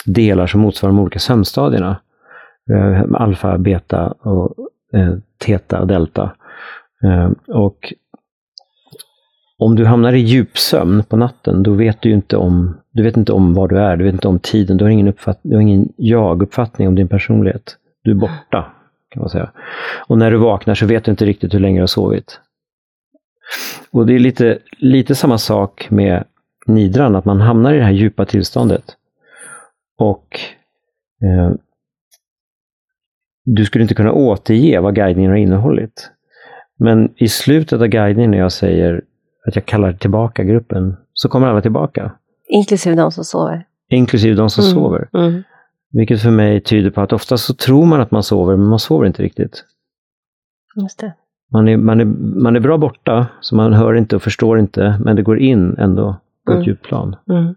delar 0.05 0.47
som 0.47 0.61
motsvarar 0.61 0.93
de 0.93 0.99
olika 0.99 1.19
sömnstadierna. 1.19 2.01
Eh, 2.71 3.03
alfa, 3.13 3.57
beta 3.57 4.07
och 4.07 4.55
eh, 4.93 5.13
teta 5.37 5.81
och 5.81 5.87
delta. 5.87 6.31
Eh, 7.03 7.31
och 7.55 7.93
om 9.59 9.75
du 9.75 9.85
hamnar 9.85 10.13
i 10.13 10.19
djupsömn 10.19 11.03
på 11.03 11.17
natten, 11.17 11.63
då 11.63 11.73
vet 11.73 12.01
du 12.01 12.09
ju 12.09 12.15
inte 12.15 12.37
om, 12.37 12.77
du 12.91 13.03
vet 13.03 13.17
inte 13.17 13.33
om 13.33 13.53
var 13.53 13.67
du 13.67 13.79
är, 13.79 13.97
du 13.97 14.03
vet 14.03 14.13
inte 14.13 14.27
om 14.27 14.39
tiden, 14.39 14.77
du 14.77 14.85
har 14.85 14.91
ingen, 14.91 15.07
uppfatt, 15.07 15.39
du 15.41 15.55
har 15.55 15.61
ingen 15.61 15.93
jag-uppfattning 15.97 16.87
om 16.87 16.95
din 16.95 17.07
personlighet. 17.07 17.77
Du 18.03 18.11
är 18.11 18.15
borta, 18.15 18.71
kan 19.09 19.21
man 19.21 19.29
säga. 19.29 19.51
Och 20.07 20.17
när 20.17 20.31
du 20.31 20.37
vaknar 20.37 20.75
så 20.75 20.85
vet 20.85 21.03
du 21.03 21.11
inte 21.11 21.25
riktigt 21.25 21.53
hur 21.53 21.59
länge 21.59 21.77
du 21.77 21.81
har 21.81 21.87
sovit. 21.87 22.39
Och 23.91 24.05
det 24.05 24.15
är 24.15 24.19
lite, 24.19 24.59
lite 24.77 25.15
samma 25.15 25.37
sak 25.37 25.87
med 25.89 26.23
nidran, 26.65 27.15
att 27.15 27.25
man 27.25 27.41
hamnar 27.41 27.73
i 27.73 27.77
det 27.77 27.83
här 27.83 27.91
djupa 27.91 28.25
tillståndet. 28.25 28.83
Och 29.97 30.39
eh, 31.23 31.51
du 33.45 33.65
skulle 33.65 33.81
inte 33.81 33.95
kunna 33.95 34.11
återge 34.11 34.79
vad 34.79 34.95
guidningen 34.95 35.31
har 35.31 35.37
innehållit. 35.37 36.11
Men 36.77 37.13
i 37.15 37.27
slutet 37.27 37.81
av 37.81 37.87
guidningen 37.87 38.31
när 38.31 38.37
jag 38.37 38.51
säger 38.51 39.01
att 39.49 39.55
jag 39.55 39.65
kallar 39.65 39.93
tillbaka 39.93 40.43
gruppen, 40.43 40.97
så 41.13 41.29
kommer 41.29 41.47
alla 41.47 41.61
tillbaka. 41.61 42.11
Inklusive 42.47 42.95
de 42.95 43.11
som 43.11 43.23
sover. 43.23 43.65
Inklusive 43.89 44.35
de 44.35 44.49
som 44.49 44.63
Mm. 44.63 44.73
sover. 44.73 45.09
Mm. 45.13 45.43
Vilket 45.91 46.21
för 46.21 46.31
mig 46.31 46.61
tyder 46.61 46.89
på 46.89 47.01
att 47.01 47.13
ofta 47.13 47.37
så 47.37 47.53
tror 47.53 47.85
man 47.85 48.01
att 48.01 48.11
man 48.11 48.23
sover, 48.23 48.55
men 48.55 48.67
man 48.67 48.79
sover 48.79 49.05
inte 49.07 49.23
riktigt. 49.23 49.63
Just 50.75 50.99
det. 50.99 51.13
Man 51.51 51.67
är, 51.67 51.77
man, 51.77 51.99
är, 52.01 52.05
man 52.41 52.55
är 52.55 52.59
bra 52.59 52.77
borta, 52.77 53.27
så 53.41 53.55
man 53.55 53.73
hör 53.73 53.93
inte 53.93 54.15
och 54.15 54.21
förstår 54.23 54.59
inte, 54.59 54.99
men 55.03 55.15
det 55.15 55.21
går 55.21 55.39
in 55.39 55.75
ändå 55.77 56.15
på 56.45 56.51
Mm. 56.51 56.61
ett 56.61 56.67
djupt 56.67 56.83
plan. 56.83 57.15
Mm. 57.29 57.55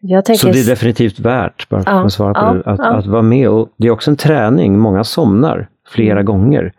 Jag 0.00 0.24
tänker... 0.24 0.38
Så 0.40 0.46
det 0.48 0.60
är 0.60 0.66
definitivt 0.70 1.18
värt, 1.18 1.68
bara 1.68 1.82
för 1.82 1.90
Ja, 1.90 2.04
att 2.06 2.12
svara 2.12 2.34
på 2.34 2.40
ja, 2.40 2.52
det, 2.52 2.70
att, 2.70 2.78
ja. 2.78 2.84
att 2.96 3.06
vara 3.06 3.22
med. 3.22 3.48
Och 3.48 3.68
det 3.76 3.86
är 3.86 3.90
också 3.90 4.10
en 4.10 4.16
träning, 4.16 4.78
många 4.78 5.04
somnar 5.04 5.68
flera 5.88 6.12
Mm. 6.20 6.24
gånger. 6.24 6.72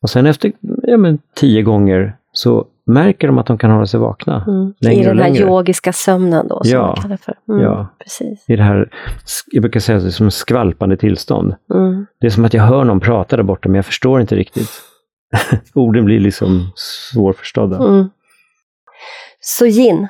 Och 0.00 0.10
sen 0.10 0.26
efter 0.26 0.52
ja, 0.82 0.96
men, 0.96 1.18
tio 1.34 1.62
gånger 1.62 2.16
så 2.32 2.66
märker 2.86 3.26
de 3.26 3.38
att 3.38 3.46
de 3.46 3.58
kan 3.58 3.70
hålla 3.70 3.86
sig 3.86 4.00
vakna. 4.00 4.44
Mm. 4.48 4.74
I 4.80 4.84
längre 4.84 5.10
och 5.10 5.16
den 5.16 5.24
här 5.24 5.30
längre. 5.32 5.44
yogiska 5.44 5.92
sömnen 5.92 6.48
då, 6.48 6.60
som 6.64 6.78
Ja, 6.78 6.86
man 6.86 6.96
kallar 6.96 7.16
för. 7.16 7.34
Mm. 7.48 7.62
ja. 7.62 7.86
Precis. 7.98 8.44
I 8.48 8.56
det 8.56 8.62
här, 8.62 8.90
jag 9.52 9.62
brukar 9.62 9.80
säga 9.80 9.96
att 9.98 10.04
det 10.04 10.08
är 10.08 10.10
som 10.10 10.30
skvalpande 10.30 10.96
tillstånd. 10.96 11.54
Mm. 11.74 12.06
Det 12.20 12.26
är 12.26 12.30
som 12.30 12.44
att 12.44 12.54
jag 12.54 12.62
hör 12.62 12.84
någon 12.84 13.00
prata 13.00 13.36
där 13.36 13.42
borta, 13.42 13.68
men 13.68 13.74
jag 13.76 13.86
förstår 13.86 14.20
inte 14.20 14.36
riktigt. 14.36 14.70
Orden 15.74 16.04
blir 16.04 16.20
liksom 16.20 16.72
svårförstådda. 16.74 17.76
Mm. 17.76 18.10
Så 19.40 19.66
yin, 19.66 20.08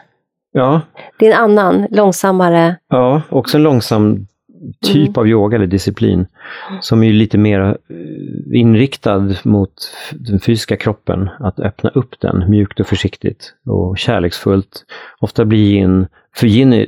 Ja, 0.55 0.81
det 1.19 1.27
är 1.27 1.33
en 1.33 1.39
annan, 1.45 1.87
långsammare... 1.91 2.77
ja, 2.89 3.23
också 3.29 3.57
en 3.57 3.63
långsam 3.63 4.27
typ 4.85 5.09
Mm. 5.09 5.13
av 5.17 5.29
yoga 5.29 5.57
eller 5.57 5.67
disciplin 5.67 6.27
som 6.81 7.03
är 7.03 7.13
lite 7.13 7.39
mer 7.39 7.61
eh, 7.61 8.61
inriktad 8.61 9.35
mot 9.45 9.73
den 10.13 10.41
fysiska 10.41 10.77
kroppen. 10.77 11.29
Att 11.39 11.61
öppna 11.61 11.91
upp 11.91 12.21
den 12.21 12.51
mjukt 12.51 12.81
och 12.81 12.87
försiktigt 12.87 13.55
och 13.67 13.99
kärleksfullt. 13.99 14.85
Ofta 15.21 15.45
blir 15.45 15.59
yin, 15.59 16.07
för 16.37 16.47
yin 16.47 16.87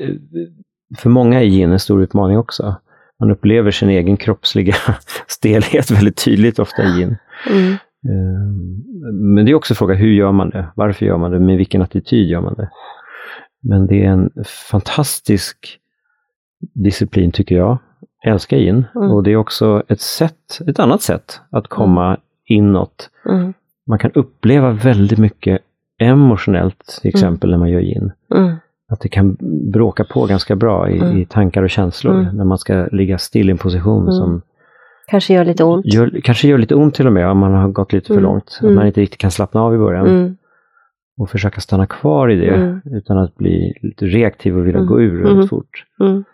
för 0.99 1.11
många 1.11 1.41
är 1.41 1.45
yin 1.45 1.73
en 1.73 1.79
stor 1.81 2.03
utmaning 2.03 2.39
också. 2.39 2.77
Man 3.21 3.31
upplever 3.31 3.71
sin 3.71 3.89
egen 3.89 4.17
kroppsliga 4.17 4.75
stelhet 5.27 5.91
väldigt 5.91 6.25
tydligt 6.25 6.59
ofta 6.59 6.83
i 6.83 7.01
yin. 7.01 7.17
Mm. 7.51 7.73
Eh, 7.73 8.51
Men 9.13 9.45
det 9.45 9.51
är 9.51 9.55
också 9.55 9.73
en 9.73 9.77
fråga, 9.77 9.95
hur 9.95 10.13
gör 10.13 10.33
man 10.33 10.51
det? 10.51 10.67
Varför 10.77 11.07
gör 11.07 11.19
man 11.19 11.31
det? 11.31 11.39
Med 11.41 11.57
vilken 11.57 11.83
attityd 11.83 12.29
gör 12.29 12.41
man 12.41 12.55
det? 12.55 12.71
Men 13.63 13.87
det 13.87 14.05
är 14.05 14.09
en 14.11 14.31
fantastisk 14.71 15.79
disciplin 16.73 17.33
tycker 17.33 17.57
jag. 17.57 17.79
Älskar 18.27 18.57
in. 18.57 18.85
Mm. 18.95 19.11
Och 19.11 19.23
det 19.23 19.33
är 19.33 19.37
också 19.37 19.83
ett 19.89 20.01
sätt, 20.01 20.61
ett 20.69 20.79
annat 20.79 21.03
sätt 21.03 21.41
att 21.51 21.69
komma 21.69 22.17
inåt. 22.47 23.11
Mm. 23.31 23.53
Man 23.87 23.99
kan 23.99 24.11
uppleva 24.15 24.71
väldigt 24.71 25.19
mycket 25.19 25.61
emotionellt, 26.01 26.99
till 27.01 27.09
exempel 27.09 27.51
när 27.51 27.59
man 27.59 27.71
gör 27.71 27.81
in. 27.81 28.13
Mm. 28.35 28.55
Att 28.93 29.01
det 29.01 29.09
kan 29.09 29.37
bråka 29.73 30.05
på 30.05 30.27
ganska 30.27 30.57
bra 30.57 30.91
i, 30.91 30.99
Mm. 30.99 31.19
i 31.19 31.25
tankar 31.27 31.63
och 31.63 31.71
känslor 31.71 32.15
Mm. 32.21 32.37
när 32.37 32.45
man 32.45 32.59
ska 32.59 32.87
ligga 32.93 33.19
still 33.19 33.49
i 33.49 33.53
en 33.53 33.59
position 33.59 34.03
Mm. 34.03 34.13
som 34.13 34.43
Kanske 35.07 35.35
gör 35.35 35.45
lite 35.45 35.65
ont. 35.65 35.87
gör, 35.95 36.21
kanske 36.25 36.49
gör 36.49 36.59
lite 36.59 36.75
ont 36.75 36.95
till 36.95 37.07
och 37.07 37.13
med 37.13 37.29
om 37.31 37.39
man 37.39 37.55
har 37.55 37.69
gått 37.69 37.93
lite 37.93 38.07
för 38.07 38.15
Mm. 38.15 38.25
långt. 38.25 38.59
Mm. 38.63 38.73
Att 38.73 38.77
man 38.79 38.87
inte 38.87 39.01
riktigt 39.01 39.21
kan 39.21 39.31
slappna 39.31 39.63
av 39.63 39.75
i 39.75 39.79
början. 39.79 40.07
Mm. 40.07 40.37
och 41.19 41.31
försöka 41.31 41.61
stanna 41.61 41.87
kvar 41.87 42.31
i 42.31 42.37
det 42.37 42.55
Mm. 42.55 42.81
utan 42.85 43.19
att 43.19 43.37
bli 43.37 43.73
lite 43.83 44.07
reaktiv 44.07 44.59
och 44.59 44.67
vilja 44.67 44.79
Mm. 44.81 44.89
gå 44.89 45.01
ur 45.01 45.17
väldigt 45.17 45.35
Mm. 45.35 45.49
fort. 45.49 45.85
Mm. 46.01 46.25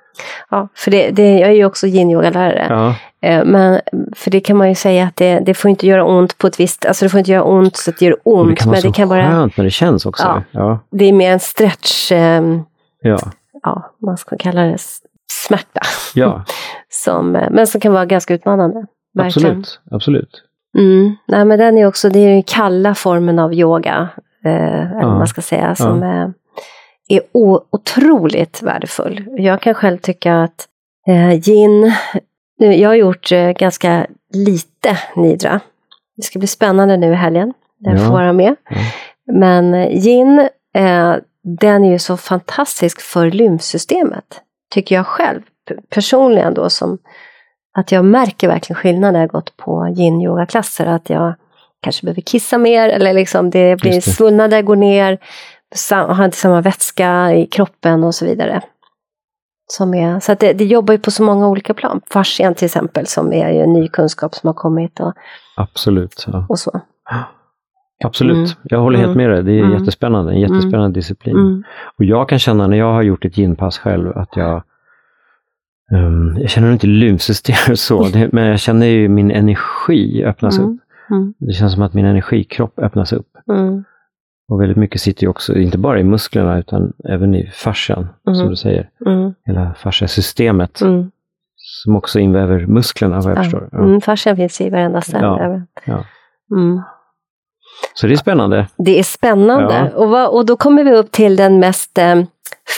Ja, 0.51 0.69
för 0.75 0.91
det, 0.91 1.11
det, 1.11 1.39
jag 1.39 1.49
är 1.51 1.55
ju 1.55 1.65
också 1.65 1.87
yin-yoga-lärare. 1.87 2.67
Ja, 2.69 2.95
Eh, 3.23 3.45
Men 3.45 3.81
för 4.17 4.31
det 4.31 4.41
kan 4.41 4.57
man 4.57 4.69
ju 4.69 4.75
säga 4.75 5.05
att 5.07 5.17
det, 5.17 5.41
det 5.41 5.55
får 5.55 5.71
inte 5.71 5.87
göra 5.87 6.05
ont 6.05 6.39
på 6.39 6.47
ett 6.47 6.61
visst, 6.61 6.87
alltså 6.87 7.05
det 7.05 7.09
får 7.09 7.19
inte 7.19 7.31
göra 7.31 7.45
ont 7.45 7.77
så 7.77 7.91
att 7.91 7.99
det 7.99 8.05
gör 8.05 8.17
ont. 8.25 8.49
det 8.49 8.57
kan 8.57 8.69
vara 8.69 8.73
men 8.73 8.81
så 8.81 8.87
det 8.89 8.93
kan 8.95 9.09
skönt 9.09 9.57
när 9.57 9.65
det 9.65 9.71
känns 9.71 10.07
också. 10.07 10.25
Ja. 10.27 10.43
Ja, 10.51 10.79
det 10.91 11.05
är 11.05 11.13
mer 11.13 11.33
en 11.33 11.41
stretch, 11.41 12.13
eh, 12.13 12.43
ja, 13.03 13.19
ja, 13.63 13.91
man 14.03 14.17
ska 14.17 14.37
kalla 14.37 14.63
det 14.63 14.79
smärta. 15.33 15.81
ja 16.15 16.45
Som, 16.89 17.37
eh, 17.37 17.49
men 17.51 17.67
som 17.67 17.81
kan 17.81 17.93
vara 17.93 18.07
ganska 18.07 18.35
utmanande. 18.35 18.87
Verkligen. 19.15 19.51
absolut. 19.59 19.81
absolut. 19.91 20.43
Mm. 20.79 21.17
Nej, 21.29 21.45
men 21.45 21.59
den 21.59 21.79
är 21.79 21.87
också, 21.87 22.09
det 22.09 22.19
är 22.19 22.29
den 22.29 22.43
kalla 22.43 22.95
formen 22.95 23.39
av 23.39 23.55
yoga, 23.55 24.09
eh, 24.45 24.91
eller 24.91 25.01
Ja. 25.01 25.07
vad 25.09 25.19
man 25.19 25.29
ska 25.29 25.41
säga, 25.43 25.75
som 25.75 26.03
eh, 26.03 26.29
är 27.13 27.21
otroligt 27.71 28.63
värdefull. 28.63 29.25
Jag 29.37 29.61
kan 29.63 29.75
själv 29.75 29.99
tycka 29.99 30.37
att 30.43 30.67
eh, 31.09 31.49
yin, 31.49 31.93
nu, 32.59 32.75
jag 32.75 32.89
har 32.89 32.95
gjort 32.95 33.33
eh, 33.33 33.51
ganska 33.51 34.07
lite 34.35 34.99
nidra. 35.17 35.61
Det 36.17 36.23
ska 36.23 36.39
bli 36.39 36.49
spännande 36.49 36.97
nu 36.97 37.13
i 37.13 37.15
helgen, 37.15 37.53
där 37.79 37.91
jag 37.91 38.01
Ja. 38.01 38.05
får 38.07 38.13
vara 38.13 38.33
med. 38.33 38.57
Ja. 38.71 38.77
Men 39.33 39.75
eh, 39.75 40.07
yin, 40.07 40.39
eh, 40.75 41.15
den 41.59 41.85
är 41.85 41.91
ju 41.93 41.99
så 41.99 42.17
fantastisk 42.17 43.01
för 43.01 43.31
lymfsystemet, 43.31 44.41
tycker 44.75 44.95
jag 44.95 45.07
själv 45.07 45.41
personligen 45.95 46.55
då 46.55 46.71
som 46.71 46.99
att 47.79 47.93
jag 47.93 48.05
märker 48.05 48.49
verkligen 48.49 48.77
skillnad 48.81 49.13
när 49.13 49.21
jag 49.21 49.31
gått 49.31 49.57
på 49.57 49.95
yin-yoga-klasser. 49.99 50.87
Att 50.87 51.11
jag 51.11 51.35
kanske 51.83 52.07
behöver 52.07 52.23
kissa 52.23 52.59
mer 52.59 52.89
eller 52.89 53.13
liksom 53.13 53.51
det 53.51 53.81
blir 53.81 54.01
svullnader 54.01 54.63
går 54.63 54.77
ner, 54.77 55.19
har 55.91 56.25
inte 56.25 56.37
samma 56.37 56.61
vätska 56.61 57.33
i 57.35 57.47
kroppen 57.47 58.05
och 58.05 58.15
så 58.15 58.25
vidare. 58.27 58.63
Som 59.67 59.95
är, 59.95 60.21
så 60.21 60.35
det, 60.35 60.53
det 60.53 60.65
jobbar 60.65 60.95
ju 60.95 60.99
på 61.01 61.11
så 61.11 61.23
många 61.23 61.49
olika 61.49 61.75
plan. 61.75 62.01
Fascian 62.11 62.55
till 62.55 62.65
exempel 62.67 63.07
som 63.07 63.33
är 63.33 63.51
ju 63.51 63.61
en 63.61 63.73
ny 63.73 63.89
kunskap 63.89 64.35
som 64.35 64.47
har 64.47 64.55
kommit 64.55 65.01
och, 65.01 65.13
Absolut. 65.57 66.25
Ja. 66.33 66.47
och 66.49 66.59
så. 66.59 66.81
Absolut. 68.05 68.37
Mm. 68.37 68.49
Jag 68.63 68.81
håller 68.81 68.99
helt 68.99 69.17
med 69.17 69.31
dig. 69.31 69.43
Det 69.43 69.53
är 69.53 69.59
Mm. 69.65 69.79
jättespännande. 69.79 70.33
En 70.33 70.41
jättespännande 70.41 70.99
disciplin. 71.01 71.37
Mm. 71.37 71.63
Och 71.99 72.05
jag 72.05 72.29
kan 72.29 72.39
känna 72.39 72.67
när 72.67 72.77
jag 72.77 72.93
har 72.93 73.03
gjort 73.03 73.25
ett 73.25 73.39
ginpass 73.39 73.79
själv 73.79 74.19
att 74.19 74.37
jag 74.37 74.63
ehm, 75.93 76.37
jag 76.39 76.51
känner 76.51 76.73
inte 76.73 76.87
lymfsystemet 76.87 77.79
så, 77.79 78.03
det, 78.09 78.29
men 78.33 78.45
jag 78.47 78.61
känner 78.61 78.87
ju 78.87 79.09
min 79.09 79.31
energi 79.31 80.25
öppnas 80.25 80.59
Mm. 80.59 80.71
upp. 80.71 80.81
Mm. 81.11 81.35
Det 81.39 81.53
känns 81.53 81.73
som 81.73 81.83
att 81.83 81.95
min 81.95 82.05
energikropp 82.07 82.79
öppnas 82.79 83.13
upp. 83.13 83.29
Mm. 83.53 83.85
Och 84.51 84.61
väldigt 84.61 84.77
mycket 84.77 85.01
sitter 85.01 85.23
ju 85.23 85.29
också, 85.29 85.55
inte 85.55 85.79
bara 85.79 86.01
i 86.01 86.05
musklerna, 86.05 86.59
utan 86.59 86.93
även 87.09 87.35
i 87.35 87.51
fascian, 87.55 88.09
Mm. 88.27 88.39
som 88.39 88.49
du 88.49 88.57
säger. 88.57 88.91
Mm. 89.07 89.35
Hela 89.45 89.75
fasciasystemet, 89.75 90.81
Mm. 90.81 91.11
som 91.57 91.97
också 91.97 92.19
inväver 92.19 92.67
musklerna, 92.67 93.21
vad 93.21 93.31
jag 93.31 93.39
förstår. 93.45 93.69
Ja. 93.73 93.79
Ja. 93.79 93.85
Mm, 93.85 94.01
fascian 94.01 94.37
finns 94.37 94.61
i 94.61 94.71
varenda 94.71 95.01
ställe. 95.01 95.25
Ja. 95.27 95.63
Ja. 95.85 96.05
Mm. 96.57 96.81
Så 97.95 98.07
det 98.07 98.13
är 98.13 98.17
spännande. 98.17 98.67
Det 98.77 98.99
är 98.99 99.03
spännande. 99.03 99.91
Ja. 99.93 99.99
Och, 99.99 100.09
vad, 100.11 100.29
och 100.29 100.47
då 100.47 100.57
kommer 100.57 100.85
vi 100.85 100.93
upp 100.93 101.11
till 101.11 101.37
den 101.37 101.59
mest 101.59 101.99
eh, 101.99 102.23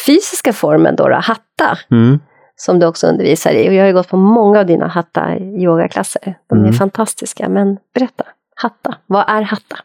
fysiska 0.06 0.52
formen 0.52 0.96
då, 0.96 1.08
då, 1.08 1.14
hatta, 1.14 1.78
Mm. 1.90 2.18
som 2.56 2.78
du 2.78 2.86
också 2.86 3.06
undervisar 3.06 3.52
i. 3.52 3.68
Och 3.68 3.72
jag 3.74 3.82
har 3.82 3.86
ju 3.88 3.92
gått 3.94 4.08
på 4.08 4.16
många 4.16 4.60
av 4.60 4.66
dina 4.66 4.86
hatta 4.88 5.38
yogaklasser. 5.38 6.34
De 6.48 6.58
är 6.58 6.62
Mm. 6.62 6.72
fantastiska, 6.72 7.48
men 7.48 7.78
berätta, 7.94 8.24
hatta, 8.56 8.94
vad 9.06 9.24
är 9.28 9.42
hatta? 9.42 9.76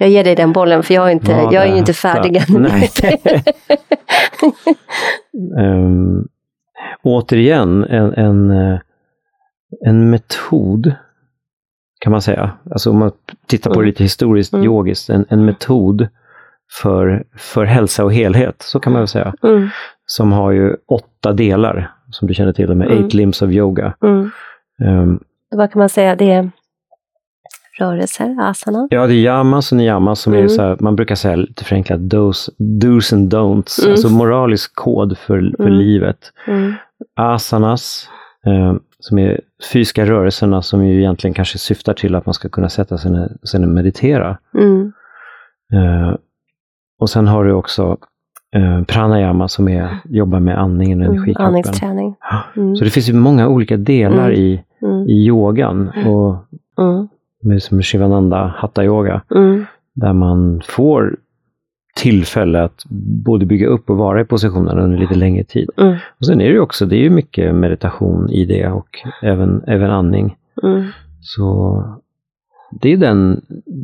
Jag 0.00 0.10
ger 0.10 0.24
dig 0.24 0.34
den 0.34 0.52
bollen 0.52 0.82
för 0.82 0.94
jag 0.94 1.06
är, 1.06 1.10
inte, 1.12 1.32
jag 1.32 1.54
är 1.54 1.66
ju 1.72 1.78
inte 1.78 1.92
färdig 1.92 2.36
än. 2.36 2.66
Ehm, 5.58 6.28
återigen, 7.02 7.84
en, 7.84 8.12
en, 8.14 8.50
eh, 8.50 8.78
en 9.86 10.10
metod, 10.10 10.92
kan 12.00 12.10
man 12.12 12.22
säga. 12.22 12.50
Alltså 12.70 12.90
om 12.90 12.98
man 12.98 13.12
tittar 13.46 13.70
på 13.70 13.74
det 13.74 13.78
Mm. 13.80 13.86
lite 13.86 14.02
historiskt, 14.02 14.52
Mm. 14.52 14.64
yogiskt, 14.66 15.10
en, 15.10 15.24
en 15.28 15.44
metod 15.44 16.08
för, 16.82 17.24
för 17.36 17.64
hälsa 17.64 18.04
och 18.04 18.12
helhet, 18.14 18.62
så 18.62 18.80
kan 18.80 18.92
man 18.92 19.00
väl 19.02 19.08
säga. 19.08 19.34
mm, 19.42 19.68
Som 20.06 20.32
har 20.32 20.50
ju 20.50 20.76
åtta 20.88 21.32
delar, 21.32 21.92
som 22.10 22.28
du 22.28 22.34
känner 22.34 22.52
till, 22.52 22.74
med 22.74 22.86
Mm. 22.90 23.02
eight 23.02 23.14
limbs 23.14 23.42
of 23.42 23.50
yoga. 23.50 23.94
mm. 24.02 24.30
Ehm, 24.84 25.20
Vad 25.50 25.72
kan 25.72 25.78
man 25.80 25.88
säga? 25.88 26.16
Det 26.16 26.32
är 26.32 26.50
rörelser, 27.78 28.36
asana. 28.40 28.88
Ja, 28.90 29.06
det 29.06 29.12
är 29.14 29.16
yamas 29.22 29.72
och 29.72 29.78
niyamas 29.78 30.20
som 30.20 30.32
är 30.32 30.36
Mm. 30.36 30.48
så 30.48 30.62
här, 30.62 30.76
man 30.80 30.96
brukar 30.96 31.14
säga 31.14 31.36
lite 31.36 31.64
förenklat 31.64 32.00
dos, 32.00 32.50
do's 32.58 33.14
and 33.14 33.34
don'ts, 33.34 33.80
Mm. 33.82 33.90
alltså 33.92 34.08
moralisk 34.08 34.74
kod 34.74 35.18
för, 35.18 35.52
för 35.56 35.64
Mm. 35.66 35.72
livet. 35.78 36.18
Mm, 36.46 36.72
Asanas, 37.16 38.08
eh, 38.46 38.74
som 39.00 39.18
är 39.18 39.40
fysiska 39.72 40.04
rörelserna 40.06 40.62
som 40.62 40.86
ju 40.86 40.98
egentligen 40.98 41.34
kanske 41.34 41.58
syftar 41.58 41.94
till 41.94 42.14
att 42.14 42.26
man 42.26 42.34
ska 42.34 42.48
kunna 42.48 42.68
sätta 42.68 42.98
sig 42.98 43.10
ner 43.10 43.28
sig 43.44 43.62
och 43.62 43.68
meditera. 43.68 44.38
mm, 44.58 44.92
Eh, 45.72 46.14
och 47.00 47.10
sen 47.10 47.26
har 47.28 47.44
du 47.44 47.52
också 47.52 47.96
eh, 48.56 48.84
pranayama 48.84 49.48
som 49.48 49.68
är, 49.68 49.98
jobbar 50.04 50.40
med 50.40 50.58
andningen 50.58 50.98
och 51.00 51.04
mm. 51.04 51.16
energikroppen. 51.16 51.46
Andningsträning. 51.46 52.14
Så 52.78 52.84
det 52.84 52.90
finns 52.90 53.08
ju 53.08 53.12
många 53.14 53.48
olika 53.48 53.76
delar 53.76 54.32
i, 54.32 54.64
i 55.08 55.12
yogan, 55.26 55.88
och 55.88 56.36
som 57.60 57.82
Shivananda 57.82 58.54
Hatha 58.56 58.84
Yoga. 58.84 59.22
mm, 59.34 59.64
där 59.94 60.12
man 60.12 60.60
får 60.68 61.16
tillfälle 61.96 62.62
att 62.62 62.84
både 63.24 63.46
bygga 63.46 63.66
upp 63.66 63.90
och 63.90 63.96
vara 63.96 64.20
i 64.20 64.24
positionen 64.24 64.78
under 64.78 64.98
lite 64.98 65.14
längre 65.14 65.44
tid. 65.44 65.70
mm, 65.76 65.96
Och 66.20 66.26
sen 66.26 66.40
är 66.40 66.44
det 66.44 66.52
ju 66.52 66.60
också, 66.60 66.86
det 66.86 66.96
är 66.96 67.00
ju 67.02 67.10
mycket 67.10 67.54
meditation 67.54 68.30
i 68.30 68.44
det 68.44 68.68
och 68.68 68.88
även, 69.22 69.62
även 69.66 69.90
andning. 69.90 70.36
mm. 70.62 70.84
Så 71.20 71.82
det 72.80 72.92
är 72.92 72.96
den, 72.96 73.40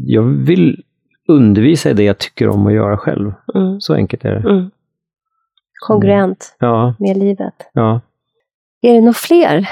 jag 0.06 0.22
vill 0.22 0.82
undervisa 1.28 1.90
i 1.90 1.94
det 1.94 2.02
jag 2.04 2.18
tycker 2.18 2.48
om 2.48 2.66
att 2.66 2.72
göra 2.72 2.96
själv. 2.96 3.32
Mm. 3.54 3.80
Så 3.80 3.94
enkelt 3.94 4.24
är 4.24 4.30
det. 4.34 4.50
Mm. 4.50 4.70
Kongruent 5.86 6.56
Ja, 6.58 6.94
med 6.98 7.16
livet. 7.16 7.54
ja. 7.72 8.00
Är 8.82 8.92
det 8.94 9.00
några 9.00 9.12
fler 9.12 9.68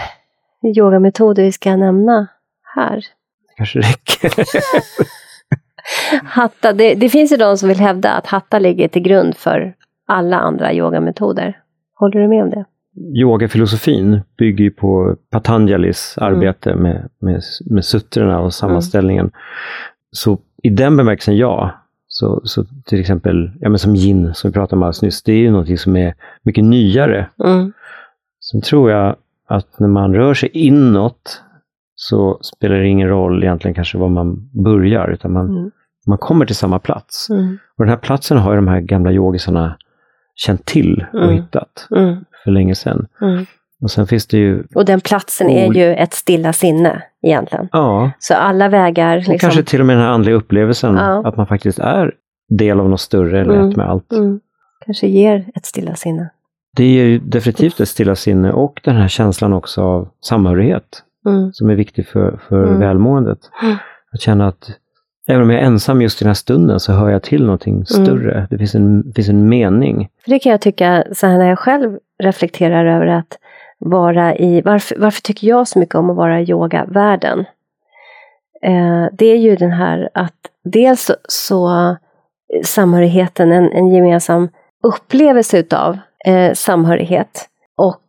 yogametoder 0.76 1.42
vi 1.42 1.52
ska 1.52 1.76
nämna 1.76 2.26
här? 2.74 3.04
Det 3.52 3.56
kanske 3.56 3.78
räcker. 3.78 4.30
Hatta, 6.24 6.72
det, 6.72 6.94
det 6.94 7.08
finns 7.08 7.32
ju 7.32 7.36
de 7.36 7.58
som 7.58 7.68
vill 7.68 7.80
hävda 7.80 8.12
att 8.12 8.26
hatta 8.26 8.58
ligger 8.58 8.88
till 8.88 9.02
grund 9.02 9.36
för 9.36 9.74
alla 10.06 10.36
andra 10.38 10.72
yogametoder. 10.74 11.58
Håller 11.94 12.20
du 12.20 12.28
med 12.28 12.42
om 12.42 12.50
det? 12.50 12.64
Yogafilosofin 13.20 14.20
bygger 14.38 14.64
ju 14.64 14.70
på 14.70 15.16
Patanjalis 15.30 16.14
Mm. 16.20 16.32
arbete 16.34 16.74
med, 16.74 17.08
med, 17.18 17.42
med 17.70 17.84
sutrorna 17.84 18.40
och 18.40 18.54
sammanställningen. 18.54 19.30
Så 20.10 20.38
i 20.62 20.68
den 20.70 20.96
bemärkelsen, 20.96 21.36
ja. 21.36 21.70
Så, 22.08 22.40
så 22.44 22.64
till 22.86 23.00
exempel, 23.00 23.50
ja, 23.60 23.68
men 23.68 23.78
som 23.78 23.94
yin, 23.94 24.34
som 24.34 24.50
vi 24.50 24.54
pratade 24.54 24.76
om 24.76 24.82
alldeles 24.82 25.02
nyss, 25.02 25.22
det 25.22 25.32
är 25.32 25.36
ju 25.36 25.50
någonting 25.50 25.78
som 25.78 25.96
är 25.96 26.14
mycket 26.42 26.64
nyare. 26.64 27.26
Mm. 27.44 27.72
Sen 28.40 28.60
tror 28.60 28.90
jag 28.90 29.16
att 29.48 29.78
när 29.78 29.88
man 29.88 30.14
rör 30.14 30.34
sig 30.34 30.48
inåt 30.52 31.42
så 32.04 32.38
spelar 32.42 32.76
det 32.76 32.88
ingen 32.88 33.08
roll 33.08 33.42
egentligen 33.42 33.74
kanske 33.74 33.98
var 33.98 34.08
man 34.08 34.50
börjar, 34.64 35.08
utan 35.08 35.32
man, 35.32 35.50
Mm. 35.50 35.70
man 36.06 36.18
kommer 36.18 36.46
till 36.46 36.56
samma 36.56 36.78
plats. 36.78 37.30
Mm. 37.30 37.58
Och 37.78 37.84
den 37.84 37.88
här 37.88 37.96
platsen 37.96 38.38
har 38.38 38.50
ju 38.52 38.56
de 38.56 38.68
här 38.68 38.80
gamla 38.80 39.12
yogisarna 39.12 39.76
känt 40.34 40.64
till 40.64 41.04
och 41.12 41.22
Mm. 41.22 41.34
hittat 41.36 41.88
Mm. 41.96 42.16
för 42.44 42.50
länge 42.50 42.74
sedan. 42.74 43.06
Mm. 43.20 43.46
Och 43.82 43.90
sen 43.90 44.06
finns 44.06 44.26
det 44.26 44.38
ju, 44.38 44.64
Och 44.74 44.84
den 44.84 45.00
platsen 45.00 45.50
är 45.50 45.72
ju 45.74 45.94
ett 45.94 46.12
stilla 46.14 46.52
sinne 46.52 47.02
egentligen. 47.22 47.68
ja, 47.72 48.10
Så 48.18 48.34
alla 48.34 48.68
vägar... 48.68 49.16
och 49.16 49.18
Liksom, 49.22 49.38
kanske 49.38 49.62
till 49.62 49.80
och 49.80 49.86
med 49.86 49.96
den 49.96 50.04
här 50.04 50.10
andliga 50.12 50.34
upplevelsen 50.34 50.94
Ja. 50.94 51.28
att 51.28 51.36
man 51.36 51.46
faktiskt 51.46 51.78
är 51.78 52.12
del 52.58 52.80
av 52.80 52.88
något 52.88 53.00
större 53.00 53.40
eller 53.40 53.54
Mm. 53.54 53.70
ett 53.70 53.76
med 53.76 53.88
allt. 53.90 54.06
kanske 54.86 55.06
ger 55.06 55.44
ett 55.54 55.66
stilla 55.66 55.94
sinne. 55.94 56.30
Det 56.76 56.84
ger 56.84 57.04
ju 57.04 57.18
definitivt 57.18 57.80
ett 57.80 57.88
stilla 57.88 58.14
sinne 58.14 58.52
och 58.52 58.80
den 58.84 58.96
här 58.96 59.08
känslan 59.08 59.52
också 59.52 59.82
av 59.82 60.08
samhörighet 60.20 61.02
Mm. 61.26 61.52
som 61.52 61.70
är 61.70 61.74
viktig 61.74 62.06
för, 62.06 62.40
för 62.48 62.64
Mm. 62.66 62.80
välmåendet. 62.80 63.38
Mm. 63.62 63.76
Att 64.12 64.20
känna 64.20 64.48
att 64.48 64.70
även 65.28 65.42
om 65.42 65.50
jag 65.50 65.60
är 65.60 65.64
ensam 65.66 66.02
just 66.02 66.22
i 66.22 66.24
den 66.24 66.28
här 66.28 66.34
stunden 66.34 66.80
så 66.80 66.92
hör 66.92 67.10
jag 67.10 67.22
till 67.22 67.38
Mm. 67.38 67.46
någonting 67.46 67.86
större. 67.86 68.46
Det 68.50 68.58
finns 68.58 68.74
en, 68.74 69.12
finns 69.16 69.28
en 69.28 69.48
mening. 69.48 70.08
För 70.24 70.30
det 70.30 70.38
kan 70.38 70.52
jag 70.52 70.60
tycka, 70.60 71.04
så 71.12 71.26
här 71.26 71.38
när 71.38 71.48
jag 71.48 71.58
själv 71.58 71.98
reflekterar 72.22 72.86
över 72.86 73.06
att 73.06 73.38
vara 73.78 74.36
i, 74.36 74.60
varför, 74.60 74.96
varför 74.98 75.20
tycker 75.20 75.46
jag 75.48 75.68
så 75.68 75.78
mycket 75.78 75.94
om 75.94 76.10
att 76.10 76.16
vara 76.16 76.40
i 76.40 76.50
yogavärlden? 76.50 77.38
Eh, 78.62 79.06
det 79.12 79.26
är 79.26 79.36
ju 79.36 79.56
den 79.56 79.70
här 79.72 80.08
att 80.14 80.34
dels 80.64 81.04
så, 81.04 81.14
så 81.28 81.96
samhörigheten, 82.64 83.52
en, 83.52 83.72
en 83.72 83.88
gemensam 83.88 84.48
upplevelse 84.82 85.58
utav 85.58 85.98
eh, 86.26 86.52
samhörighet 86.54 87.48
och 87.76 88.02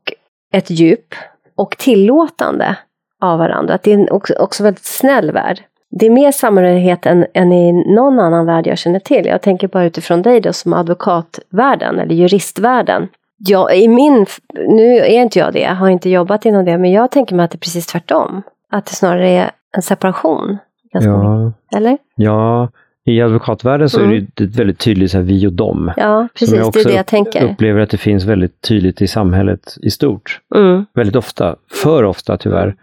ett 0.54 0.70
djup 0.70 1.16
och 1.56 1.76
tillåtande 1.78 2.78
av 3.24 3.40
varandra. 3.40 3.74
Att 3.74 3.84
det 3.84 3.92
är 3.92 3.98
en 3.98 4.10
också, 4.10 4.34
också 4.34 4.64
väldigt 4.64 4.86
snäll 4.86 5.32
värld. 5.32 5.60
Det 5.92 6.06
är 6.06 6.10
mer 6.10 6.32
samhörighet 6.32 7.06
än, 7.06 7.26
än 7.34 7.52
i 7.52 7.72
någon 7.96 8.20
annan 8.20 8.46
värld 8.46 8.68
jag 8.68 8.78
känner 8.78 9.00
till. 9.00 9.26
Jag 9.26 9.42
tänker 9.42 9.68
bara 9.68 9.86
utifrån 9.86 10.22
dig 10.22 10.42
då 10.42 10.54
som 10.54 10.74
advokatvärlden 10.74 12.00
eller 12.00 12.16
juristvärlden. 12.16 13.08
Jag, 13.38 13.78
i 13.78 13.88
min, 13.88 14.26
nu 14.68 14.98
är 14.98 15.22
inte 15.22 15.40
jag 15.40 15.54
det, 15.54 15.60
jag 15.60 15.76
har 15.76 15.90
inte 15.90 16.10
jobbat 16.10 16.46
inom 16.46 16.66
det, 16.66 16.78
men 16.78 16.92
jag 16.92 17.12
tänker 17.12 17.36
mig 17.36 17.46
att 17.46 17.52
det 17.52 17.56
är 17.56 17.60
precis 17.60 17.86
tvärtom. 17.88 18.42
Att 18.72 18.86
det 18.86 18.96
snarare 18.96 19.30
är 19.30 19.52
en 19.76 19.82
separation. 19.82 20.58
Ja, 20.92 21.52
Eller? 21.76 21.98
ja, 22.16 22.70
i 23.06 23.22
advokatvärlden 23.22 23.90
så 23.90 24.00
är 24.02 24.28
det 24.36 24.44
ett 24.44 24.56
väldigt 24.56 24.80
tydligt 24.80 25.12
så 25.12 25.18
här, 25.18 25.24
vi 25.26 25.48
och 25.48 25.54
dem. 25.54 25.92
Ja, 25.98 26.28
precis. 26.34 26.50
jag 26.56 26.60
Det 26.60 26.64
är 26.66 26.68
också 26.68 26.90
det 26.90 26.96
jag 26.96 27.06
tänker. 27.06 27.52
upplever 27.52 27.82
att 27.82 27.90
det 27.90 27.98
finns 27.98 28.24
väldigt 28.26 28.62
tydligt 28.62 29.02
i 29.02 29.08
samhället 29.08 29.76
i 29.82 29.90
stort. 29.90 30.40
Mm, 30.56 30.86
Väldigt 30.94 31.16
ofta, 31.16 31.56
för 31.84 32.04
ofta 32.04 32.38
tyvärr. 32.38 32.76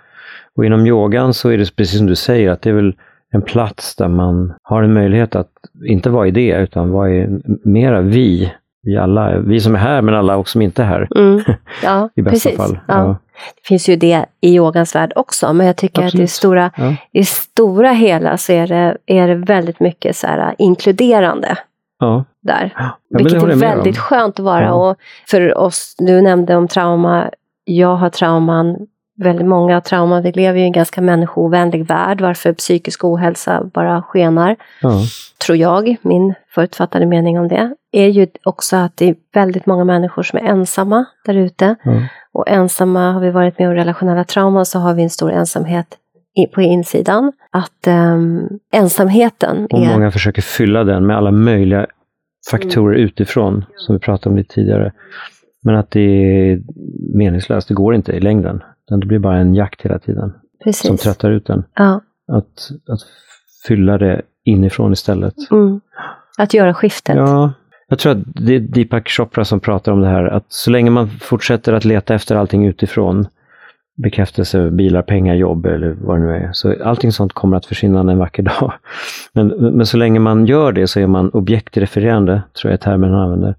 Och 0.57 0.65
inom 0.65 0.87
yogan 0.87 1.35
så 1.35 1.49
är 1.49 1.59
det 1.59 1.77
precis 1.77 1.99
som 1.99 2.07
du 2.07 2.15
säger, 2.15 2.51
att 2.51 2.63
det 2.63 2.71
är 2.71 2.75
väl 2.75 2.95
en 3.33 3.43
plats 3.43 3.97
där 3.97 4.09
man 4.09 4.55
har 4.63 4.83
en 4.83 4.93
möjlighet 4.93 5.35
att 5.37 5.51
inte 5.87 6.11
vara 6.11 6.27
i 6.27 6.31
det, 6.31 6.51
utan 6.63 6.91
vara 6.91 7.11
i 7.11 7.29
mera 7.65 8.01
vi. 8.01 8.53
Vi 8.83 8.97
alla, 8.97 9.39
vi 9.39 9.61
som 9.61 9.75
är 9.75 9.79
här, 9.79 10.03
men 10.03 10.15
alla 10.15 10.37
också 10.37 10.53
som 10.53 10.63
inte 10.63 10.83
är 10.83 10.87
här. 10.87 11.09
mm. 11.17 11.41
Ja, 11.85 12.09
I 12.15 12.23
bästa 12.23 12.49
precis. 12.49 12.57
fall. 12.57 12.79
Ja. 12.89 12.95
Ja. 12.95 13.17
Det 13.63 13.69
finns 13.69 13.89
ju 13.89 13.97
det 13.97 14.25
i 14.41 14.55
yogans 14.57 14.95
värld 14.95 15.13
också, 15.17 15.53
men 15.53 15.67
jag 15.67 15.77
tycker 15.77 15.99
att 16.03 16.05
i 16.05 16.07
Absolut. 16.07 16.31
stora, 16.31 16.71
Ja. 16.77 16.95
i 17.13 17.25
stora 17.25 17.91
hela 17.93 18.37
så 18.37 18.53
är 18.53 18.67
det, 18.67 18.97
är 19.07 19.29
det 19.29 19.35
väldigt 19.35 19.81
mycket 19.81 20.17
så 20.17 20.27
här 20.27 20.55
inkluderande 20.59 21.57
Ja. 21.99 22.25
där. 22.43 22.73
Ja, 22.77 22.99
Vilket 23.11 23.43
är 23.43 23.53
om. 23.53 23.59
väldigt 23.59 23.99
skönt 23.99 24.39
att 24.39 24.45
vara. 24.45 24.75
Och 24.75 24.97
för 25.27 25.59
oss, 25.59 25.95
du 25.99 26.23
nämnde 26.23 26.57
om 26.57 26.69
trauma, 26.69 27.31
jag 27.65 27.97
har 27.97 28.09
trauman, 28.11 28.77
väldigt 29.25 29.47
många 29.47 29.81
trauman. 29.81 30.23
Vi 30.23 30.33
lever 30.33 30.59
ju 30.59 30.65
i 30.65 30.67
en 30.67 30.73
ganska 30.73 31.01
människoovänlig 31.01 31.87
värld, 31.87 32.21
varför 32.21 32.53
psykisk 32.53 33.05
ohälsa 33.05 33.65
bara 33.75 34.03
skenar. 34.03 34.57
Ja. 34.83 35.03
Tror 35.47 35.59
jag, 35.59 35.97
min 36.03 36.35
förutfattade 36.55 37.07
mening 37.07 37.39
om 37.39 37.49
det, 37.49 37.75
är 37.93 38.09
ju 38.09 38.27
också 38.45 38.77
att 38.77 38.97
det 38.97 39.09
är 39.09 39.15
väldigt 39.35 39.67
många 39.67 39.85
människor 39.85 40.23
som 40.23 40.39
är 40.39 40.43
ensamma 40.43 41.05
där 41.25 41.35
ute. 41.35 41.77
Ja. 41.85 41.93
Och 42.33 42.49
ensamma, 42.49 43.13
har 43.13 43.21
vi 43.21 43.31
varit 43.31 43.59
med 43.59 43.69
om 43.69 43.75
relationella 43.75 44.25
trauman 44.25 44.67
så 44.67 44.79
har 44.79 44.95
vi 44.95 45.03
en 45.03 45.11
stor 45.11 45.33
ensamhet 45.33 45.87
på 46.55 46.63
insidan. 46.63 47.33
Att 47.51 47.87
ehm, 47.87 48.49
ensamheten 48.73 49.67
Och 49.71 49.79
är... 49.79 49.87
många 49.87 50.11
försöker 50.11 50.43
fylla 50.43 50.85
den 50.85 51.07
med 51.07 51.17
alla 51.17 51.31
möjliga 51.31 51.87
faktorer 52.51 52.95
Mm. 52.95 53.07
utifrån, 53.07 53.65
som 53.77 53.95
vi 53.95 53.99
pratade 53.99 54.31
om 54.31 54.37
lite 54.37 54.55
tidigare. 54.55 54.93
Men 55.63 55.75
att 55.77 55.91
det 55.91 56.01
är 56.01 56.61
meningslöst, 57.15 57.69
det 57.69 57.75
går 57.75 57.95
inte 57.95 58.13
i 58.13 58.21
längden. 58.21 58.63
Det 58.99 59.07
blir 59.07 59.19
bara 59.19 59.37
en 59.37 59.55
jakt 59.55 59.83
hela 59.83 59.99
tiden, 59.99 60.31
som 60.31 60.41
Precis. 60.65 61.01
tröttar 61.01 61.31
ut 61.31 61.47
den. 61.47 61.65
Ja. 61.75 62.01
Att, 62.33 62.71
att 62.89 63.01
fylla 63.67 63.99
det 63.99 64.23
inifrån 64.45 64.93
istället. 64.93 65.35
Mm. 65.51 65.81
Att 66.39 66.55
göra 66.55 66.75
skiftet. 66.75 67.17
Ja, 67.17 67.53
jag 67.89 67.99
tror 67.99 68.13
att 68.13 68.19
det 68.25 68.55
är 68.55 68.61
Deepak 68.61 69.09
Chopra 69.09 69.45
som 69.45 69.61
pratar 69.61 69.93
om 69.93 70.01
det 70.01 70.09
här, 70.09 70.25
att 70.25 70.45
så 70.49 70.71
länge 70.71 70.91
man 70.91 71.09
fortsätter 71.09 71.73
att 71.73 71.85
leta 71.85 72.15
efter 72.15 72.37
allting 72.37 72.67
utifrån, 72.67 73.27
bekräftelse, 74.03 74.71
bilar, 74.71 75.03
pengar, 75.03 75.35
jobb 75.35 75.67
eller 75.67 75.97
vad 76.01 76.17
det 76.17 76.27
nu 76.27 76.33
är, 76.33 76.51
så 76.53 76.85
allting 76.85 77.13
sånt 77.13 77.33
kommer 77.33 77.57
att 77.57 77.67
försvinna 77.67 78.01
en 78.01 78.19
vacker 78.19 78.43
dag. 78.43 78.73
Men, 79.33 79.49
men 79.49 79.87
så 79.87 79.97
länge 79.97 80.21
man 80.21 80.47
gör 80.47 80.73
det 80.73 80.87
så 80.87 81.01
är 81.01 81.07
man 81.07 81.31
objektrefererande, 81.31 82.43
tror 82.61 82.71
jag 82.71 82.79
är 82.79 82.83
termen 82.83 83.11
han 83.11 83.21
använder. 83.21 83.55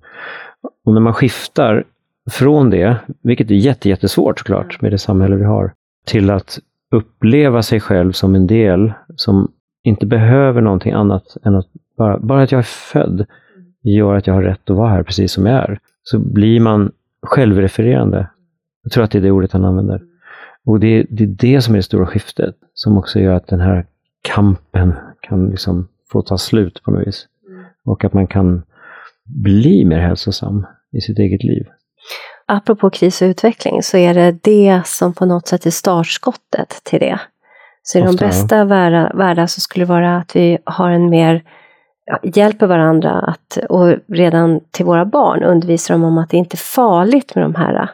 Och 0.85 0.93
när 0.93 1.01
man 1.01 1.13
skiftar 1.13 1.83
från 2.29 2.69
det, 2.69 2.97
vilket 3.23 3.51
är 3.51 3.55
jätte, 3.55 3.89
jättesvårt 3.89 4.39
såklart 4.39 4.81
med 4.81 4.91
det 4.91 4.97
samhälle 4.97 5.35
vi 5.35 5.43
har, 5.43 5.73
till 6.05 6.29
att 6.29 6.59
uppleva 6.91 7.61
sig 7.61 7.79
själv 7.79 8.11
som 8.11 8.35
en 8.35 8.47
del 8.47 8.93
som 9.15 9.51
inte 9.83 10.05
behöver 10.05 10.61
någonting 10.61 10.91
annat 10.93 11.37
än 11.43 11.55
att 11.55 11.67
bara, 11.97 12.19
bara 12.19 12.41
att 12.43 12.51
jag 12.51 12.59
är 12.59 12.63
född 12.91 13.25
gör 13.83 14.15
att 14.15 14.27
jag 14.27 14.33
har 14.33 14.43
rätt 14.43 14.69
att 14.69 14.75
vara 14.77 14.89
här 14.89 15.03
precis 15.03 15.31
som 15.31 15.45
jag 15.45 15.55
är. 15.55 15.79
Så 16.03 16.19
blir 16.19 16.59
man 16.59 16.91
självrefererande. 17.21 18.27
Jag 18.83 18.91
tror 18.91 19.03
att 19.03 19.11
det 19.11 19.17
är 19.17 19.21
det 19.21 19.31
ordet 19.31 19.51
han 19.51 19.65
använder. 19.65 20.01
Och 20.65 20.79
det, 20.79 20.87
är- 20.87 21.05
det 21.09 21.23
är 21.23 21.27
det 21.27 21.61
som 21.61 21.73
är 21.73 21.77
det 21.77 21.83
stora 21.83 22.05
skiftet, 22.05 22.55
som 22.73 22.97
också 22.97 23.19
gör 23.19 23.33
att 23.35 23.47
den 23.47 23.59
här 23.59 23.85
kampen 24.21 24.93
kan 25.21 25.49
liksom 25.49 25.87
få 26.11 26.21
ta 26.21 26.37
slut 26.37 26.83
på 26.83 26.91
något 26.91 27.07
vis. 27.07 27.27
Och 27.85 28.05
att 28.05 28.13
man 28.13 28.27
kan 28.27 28.61
bli 29.25 29.85
mer 29.85 29.99
hälsosam 29.99 30.65
i 30.91 31.01
sitt 31.01 31.19
eget 31.19 31.43
liv. 31.43 31.67
Apropå 32.53 32.89
kris 32.89 33.21
och 33.21 33.25
utveckling 33.25 33.83
så 33.83 33.97
är 33.97 34.13
det 34.13 34.31
det 34.31 34.81
som 34.85 35.13
på 35.13 35.25
något 35.25 35.47
sätt 35.47 35.65
är 35.65 35.71
startskottet 35.71 36.81
till 36.83 36.99
det. 36.99 37.19
Så 37.83 37.97
i 37.97 38.01
de 38.01 38.15
bästa 38.15 38.65
världar, 38.65 39.47
så 39.47 39.61
skulle 39.61 39.85
det 39.85 39.89
vara 39.89 40.17
att 40.17 40.35
vi 40.35 40.57
har 40.63 40.89
en 40.89 41.09
mer 41.09 41.43
hjälper 42.23 42.67
varandra 42.67 43.11
att, 43.11 43.57
och 43.69 43.95
redan 44.07 44.59
till 44.71 44.85
våra 44.85 45.05
barn 45.05 45.43
undervisar 45.43 45.93
dem 45.93 46.03
om 46.03 46.17
att 46.17 46.29
det 46.29 46.37
inte 46.37 46.55
är 46.55 46.57
farligt 46.75 47.35
med 47.35 47.43
de 47.43 47.55
här 47.55 47.89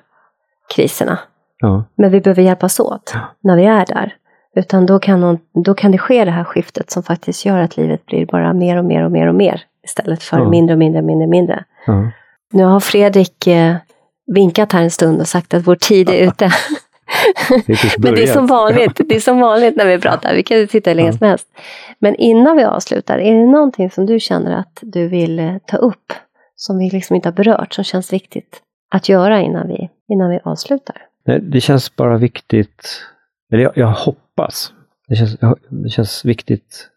kriserna. 0.75 1.19
Ja, 1.59 1.83
Men 1.95 2.11
vi 2.11 2.21
behöver 2.21 2.41
hjälpas 2.41 2.79
åt 2.79 3.11
Ja. 3.13 3.19
när 3.41 3.55
vi 3.57 3.65
är 3.65 3.85
där. 3.85 4.15
Utan 4.55 4.85
då 4.85 4.99
kan, 4.99 5.21
någon, 5.21 5.39
då 5.53 5.73
kan 5.73 5.91
det 5.91 5.97
ske 5.97 6.25
det 6.25 6.31
här 6.31 6.43
skiftet 6.43 6.91
som 6.91 7.03
faktiskt 7.03 7.45
gör 7.45 7.59
att 7.59 7.77
livet 7.77 8.05
blir 8.05 8.25
bara 8.25 8.53
mer 8.53 8.77
och 8.77 8.85
mer 8.85 9.03
och 9.05 9.11
mer 9.11 9.27
och 9.27 9.35
mer. 9.35 9.61
Istället 9.83 10.23
för 10.23 10.37
Ja. 10.37 10.49
mindre 10.49 10.73
och 10.73 10.79
mindre, 10.79 11.01
mindre, 11.01 11.27
mindre. 11.27 11.63
ja. 11.85 12.11
Nu 12.51 12.63
har 12.63 12.79
Fredrik 12.79 13.47
eh, 13.47 13.75
vinkat 14.35 14.71
här 14.71 14.83
en 14.83 14.91
stund 14.91 15.21
och 15.21 15.27
sagt 15.27 15.53
att 15.53 15.67
vår 15.67 15.75
tid 15.75 16.09
är 16.09 16.27
ute. 16.27 16.51
Det 17.65 17.97
Men 17.97 18.15
det 18.15 18.23
är 18.23 18.33
som 18.33 18.47
vanligt, 18.47 19.01
det 19.09 19.15
är 19.15 19.19
som 19.19 19.39
vanligt 19.39 19.75
när 19.75 19.85
vi 19.85 19.99
pratar, 19.99 20.35
vi 20.35 20.43
kan 20.43 20.67
sitta 20.67 20.89
hur 20.89 20.95
länge 20.95 21.13
som 21.13 21.27
helst. 21.27 21.47
Men 21.99 22.15
innan 22.15 22.57
vi 22.57 22.63
avslutar, 22.63 23.17
är 23.17 23.33
det 23.33 23.45
någonting 23.45 23.91
som 23.91 24.05
du 24.05 24.19
känner 24.19 24.59
att 24.59 24.79
du 24.81 25.07
vill 25.07 25.39
eh, 25.39 25.57
ta 25.67 25.77
upp, 25.77 26.13
som 26.55 26.77
vi 26.77 26.89
liksom 26.89 27.15
inte 27.15 27.29
har 27.29 27.33
berört, 27.33 27.73
som 27.73 27.83
känns 27.83 28.13
viktigt 28.13 28.61
att 28.91 29.09
göra 29.09 29.41
innan 29.41 29.67
vi, 29.67 29.89
innan 30.07 30.29
vi 30.29 30.39
avslutar? 30.43 30.95
Nej, 31.25 31.39
det 31.41 31.61
känns 31.61 31.95
bara 31.95 32.17
viktigt, 32.17 33.01
eller 33.51 33.63
jag, 33.63 33.71
jag 33.75 33.87
hoppas, 33.87 34.73
det 35.07 35.15
känns, 35.15 35.37
det 35.69 35.89
känns 35.89 36.25
viktigt 36.25 36.89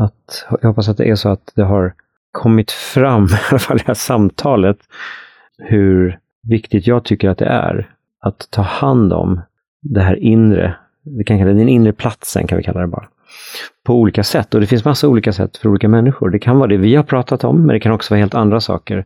att, 0.00 0.46
jag 0.60 0.68
hoppas 0.68 0.88
att 0.88 0.96
det 0.96 1.08
är 1.08 1.14
så 1.14 1.28
att 1.28 1.52
det 1.54 1.64
har 1.64 1.94
kommit 2.32 2.70
fram, 2.70 3.24
i 3.26 3.28
alla 3.50 3.58
fall 3.58 3.76
i 3.76 3.78
det 3.78 3.86
här 3.86 3.94
samtalet, 3.94 4.78
hur 5.58 6.18
viktigt 6.42 6.86
jag 6.86 7.04
tycker 7.04 7.28
att 7.28 7.38
det 7.38 7.46
är 7.46 7.90
att 8.20 8.48
ta 8.50 8.62
hand 8.62 9.12
om 9.12 9.40
det 9.82 10.00
här 10.00 10.16
inre, 10.16 10.74
vi 11.02 11.24
kan 11.24 11.38
kalla 11.38 11.52
det 11.52 11.58
den 11.58 11.68
inre 11.68 11.92
platsen, 11.92 12.46
kan 12.46 12.58
vi 12.58 12.64
kalla 12.64 12.80
det 12.80 12.86
bara, 12.86 13.08
på 13.84 13.94
olika 13.94 14.22
sätt. 14.22 14.54
Och 14.54 14.60
det 14.60 14.66
finns 14.66 14.84
massa 14.84 15.08
olika 15.08 15.32
sätt 15.32 15.56
för 15.56 15.68
olika 15.68 15.88
människor. 15.88 16.30
Det 16.30 16.38
kan 16.38 16.56
vara 16.56 16.68
det 16.68 16.76
vi 16.76 16.96
har 16.96 17.02
pratat 17.02 17.44
om, 17.44 17.66
men 17.66 17.74
det 17.74 17.80
kan 17.80 17.92
också 17.92 18.14
vara 18.14 18.20
helt 18.20 18.34
andra 18.34 18.60
saker. 18.60 19.04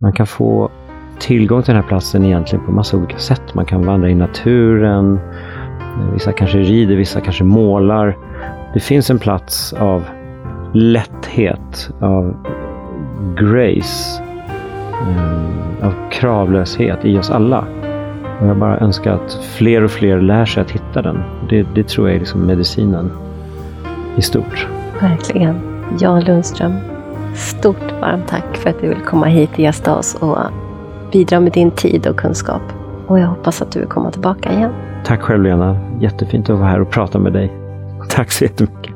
Man 0.00 0.12
kan 0.12 0.26
få 0.26 0.70
tillgång 1.18 1.62
till 1.62 1.74
den 1.74 1.82
här 1.82 1.88
platsen 1.88 2.24
egentligen 2.24 2.64
på 2.64 2.72
massa 2.72 2.96
olika 2.96 3.18
sätt. 3.18 3.54
Man 3.54 3.66
kan 3.66 3.86
vandra 3.86 4.10
i 4.10 4.14
naturen, 4.14 5.18
vissa 6.12 6.32
kanske 6.32 6.58
rider, 6.58 6.96
vissa 6.96 7.20
kanske 7.20 7.44
målar. 7.44 8.16
Det 8.74 8.80
finns 8.80 9.10
en 9.10 9.18
plats 9.18 9.72
av 9.72 10.04
lätthet, 10.74 11.90
av 12.00 12.36
grace, 13.40 14.22
av 15.82 16.10
kravlöshet 16.10 17.04
i 17.04 17.18
oss 17.18 17.30
alla. 17.30 17.64
Och 18.40 18.46
jag 18.46 18.56
bara 18.56 18.78
önskar 18.78 19.12
att 19.12 19.32
fler 19.32 19.84
och 19.84 19.90
fler 19.90 20.20
lär 20.20 20.44
sig 20.44 20.60
att 20.60 20.70
hitta 20.70 21.02
den. 21.02 21.22
Det, 21.48 21.66
det 21.74 21.88
tror 21.88 22.08
jag 22.08 22.14
är 22.16 22.20
liksom 22.20 22.46
medicinen 22.46 23.10
i 24.16 24.22
stort. 24.22 24.68
Verkligen. 25.00 25.60
Jan 25.98 26.24
Lundström, 26.24 26.72
stort 27.34 27.92
varmt 28.00 28.28
tack 28.28 28.56
för 28.56 28.70
att 28.70 28.80
du 28.80 28.88
vill 28.88 29.00
komma 29.00 29.26
hit 29.26 29.50
och 29.52 29.60
gästa 29.60 29.96
oss 29.96 30.14
och 30.14 30.38
bidra 31.12 31.40
med 31.40 31.52
din 31.52 31.70
tid 31.70 32.06
och 32.06 32.16
kunskap. 32.16 32.62
Och 33.06 33.18
jag 33.18 33.26
hoppas 33.26 33.62
att 33.62 33.72
du 33.72 33.78
vill 33.78 33.88
komma 33.88 34.10
tillbaka 34.10 34.52
igen. 34.52 34.72
Tack 35.04 35.20
själv 35.22 35.42
Lena. 35.42 35.78
Jättefint 36.00 36.50
att 36.50 36.58
vara 36.58 36.68
här 36.68 36.80
och 36.80 36.90
prata 36.90 37.18
med 37.18 37.32
dig. 37.32 37.52
Tack 38.08 38.32
så 38.32 38.44
jättemycket. 38.44 38.93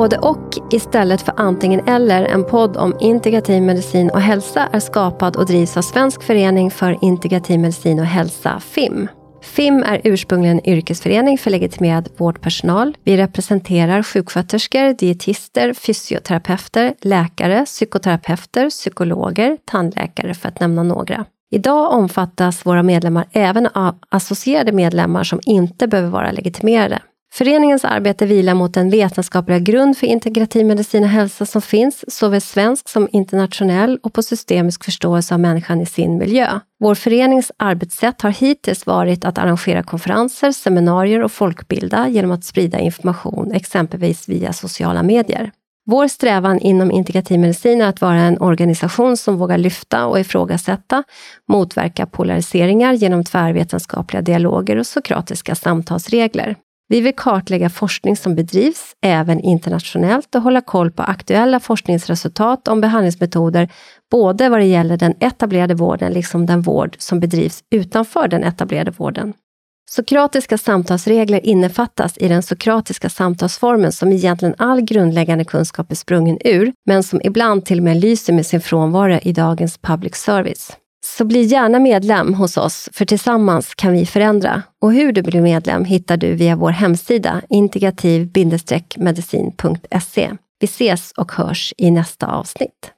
Både 0.00 0.18
och 0.18 0.58
istället 0.70 1.22
för 1.22 1.34
antingen 1.36 1.88
eller 1.88 2.24
en 2.24 2.44
podd 2.44 2.76
om 2.76 2.96
integrativ 3.00 3.62
medicin 3.62 4.10
och 4.10 4.20
hälsa 4.20 4.68
är 4.72 4.80
skapad 4.80 5.36
och 5.36 5.46
drivs 5.46 5.76
av 5.76 5.82
Svensk 5.82 6.22
förening 6.22 6.70
för 6.70 7.04
integrativ 7.04 7.60
medicin 7.60 7.98
och 7.98 8.04
hälsa, 8.04 8.60
FIM. 8.60 9.08
FIM 9.42 9.82
är 9.82 10.00
ursprungligen 10.04 10.58
en 10.58 10.68
yrkesförening 10.68 11.38
för 11.38 11.50
legitimerad 11.50 12.08
vårdpersonal. 12.16 12.96
Vi 13.04 13.16
representerar 13.16 14.02
sjuksköterskor, 14.02 14.94
dietister, 14.98 15.72
fysioterapeuter, 15.72 16.94
läkare, 17.00 17.64
psykoterapeuter, 17.64 18.70
psykologer, 18.70 19.56
tandläkare 19.64 20.34
för 20.34 20.48
att 20.48 20.60
nämna 20.60 20.82
några. 20.82 21.24
Idag 21.50 21.92
omfattas 21.92 22.66
våra 22.66 22.82
medlemmar 22.82 23.28
även 23.32 23.66
av 23.66 23.98
associerade 24.08 24.72
medlemmar 24.72 25.24
som 25.24 25.40
inte 25.42 25.86
behöver 25.86 26.10
vara 26.10 26.32
legitimerade. 26.32 27.00
Föreningens 27.32 27.84
arbete 27.84 28.26
vilar 28.26 28.54
mot 28.54 28.74
den 28.74 28.90
vetenskapliga 28.90 29.58
grund 29.58 29.98
för 29.98 30.06
integrativ 30.06 30.66
medicin 30.66 31.02
och 31.02 31.08
hälsa 31.08 31.46
som 31.46 31.62
finns, 31.62 32.04
såväl 32.16 32.40
svensk 32.40 32.88
som 32.88 33.08
internationell 33.12 33.98
och 34.02 34.12
på 34.12 34.22
systemisk 34.22 34.84
förståelse 34.84 35.34
av 35.34 35.40
människan 35.40 35.80
i 35.80 35.86
sin 35.86 36.18
miljö. 36.18 36.60
Vår 36.80 36.94
förenings 36.94 37.52
arbetssätt 37.56 38.22
har 38.22 38.30
hittills 38.30 38.86
varit 38.86 39.24
att 39.24 39.38
arrangera 39.38 39.82
konferenser, 39.82 40.52
seminarier 40.52 41.22
och 41.22 41.32
folkbilda 41.32 42.08
genom 42.08 42.30
att 42.30 42.44
sprida 42.44 42.78
information, 42.78 43.52
exempelvis 43.52 44.28
via 44.28 44.52
sociala 44.52 45.02
medier. 45.02 45.50
Vår 45.86 46.08
strävan 46.08 46.58
inom 46.58 46.90
integrativ 46.90 47.40
medicin 47.40 47.80
är 47.80 47.86
att 47.86 48.00
vara 48.00 48.20
en 48.20 48.40
organisation 48.40 49.16
som 49.16 49.36
vågar 49.36 49.58
lyfta 49.58 50.06
och 50.06 50.20
ifrågasätta, 50.20 51.02
motverka 51.48 52.06
polariseringar 52.06 52.92
genom 52.92 53.24
tvärvetenskapliga 53.24 54.22
dialoger 54.22 54.76
och 54.76 54.86
sokratiska 54.86 55.54
samtalsregler. 55.54 56.56
Vi 56.90 57.00
vill 57.00 57.14
kartlägga 57.16 57.70
forskning 57.70 58.16
som 58.16 58.34
bedrivs, 58.34 58.96
även 59.02 59.40
internationellt, 59.40 60.34
och 60.34 60.42
hålla 60.42 60.60
koll 60.60 60.90
på 60.90 61.02
aktuella 61.02 61.60
forskningsresultat 61.60 62.68
om 62.68 62.80
behandlingsmetoder, 62.80 63.68
både 64.10 64.48
vad 64.48 64.60
det 64.60 64.64
gäller 64.64 64.96
den 64.96 65.14
etablerade 65.20 65.74
vården 65.74 66.12
liksom 66.12 66.46
den 66.46 66.62
vård 66.62 66.96
som 66.98 67.20
bedrivs 67.20 67.64
utanför 67.70 68.28
den 68.28 68.44
etablerade 68.44 68.90
vården. 68.90 69.32
Sokratiska 69.90 70.58
samtalsregler 70.58 71.46
innefattas 71.46 72.18
i 72.18 72.28
den 72.28 72.42
sokratiska 72.42 73.08
samtalsformen 73.08 73.92
som 73.92 74.12
egentligen 74.12 74.54
all 74.58 74.80
grundläggande 74.80 75.44
kunskap 75.44 75.90
är 75.90 75.96
sprungen 75.96 76.38
ur, 76.44 76.72
men 76.86 77.02
som 77.02 77.20
ibland 77.24 77.64
till 77.64 77.78
och 77.78 77.84
med 77.84 77.96
lyser 77.96 78.32
med 78.32 78.46
sin 78.46 78.60
frånvaro 78.60 79.18
i 79.22 79.32
dagens 79.32 79.78
public 79.78 80.14
service. 80.14 80.76
Så 81.04 81.24
bli 81.24 81.42
gärna 81.42 81.78
medlem 81.78 82.34
hos 82.34 82.56
oss, 82.56 82.88
för 82.92 83.04
tillsammans 83.04 83.74
kan 83.74 83.92
vi 83.92 84.06
förändra. 84.06 84.62
Och 84.80 84.92
hur 84.92 85.12
du 85.12 85.22
blir 85.22 85.40
medlem 85.40 85.84
hittar 85.84 86.16
du 86.16 86.34
via 86.34 86.56
vår 86.56 86.70
hemsida 86.70 87.42
integrativ-medicin.se. 87.48 90.30
Vi 90.60 90.64
ses 90.64 91.12
och 91.12 91.32
hörs 91.32 91.74
i 91.76 91.90
nästa 91.90 92.26
avsnitt. 92.26 92.92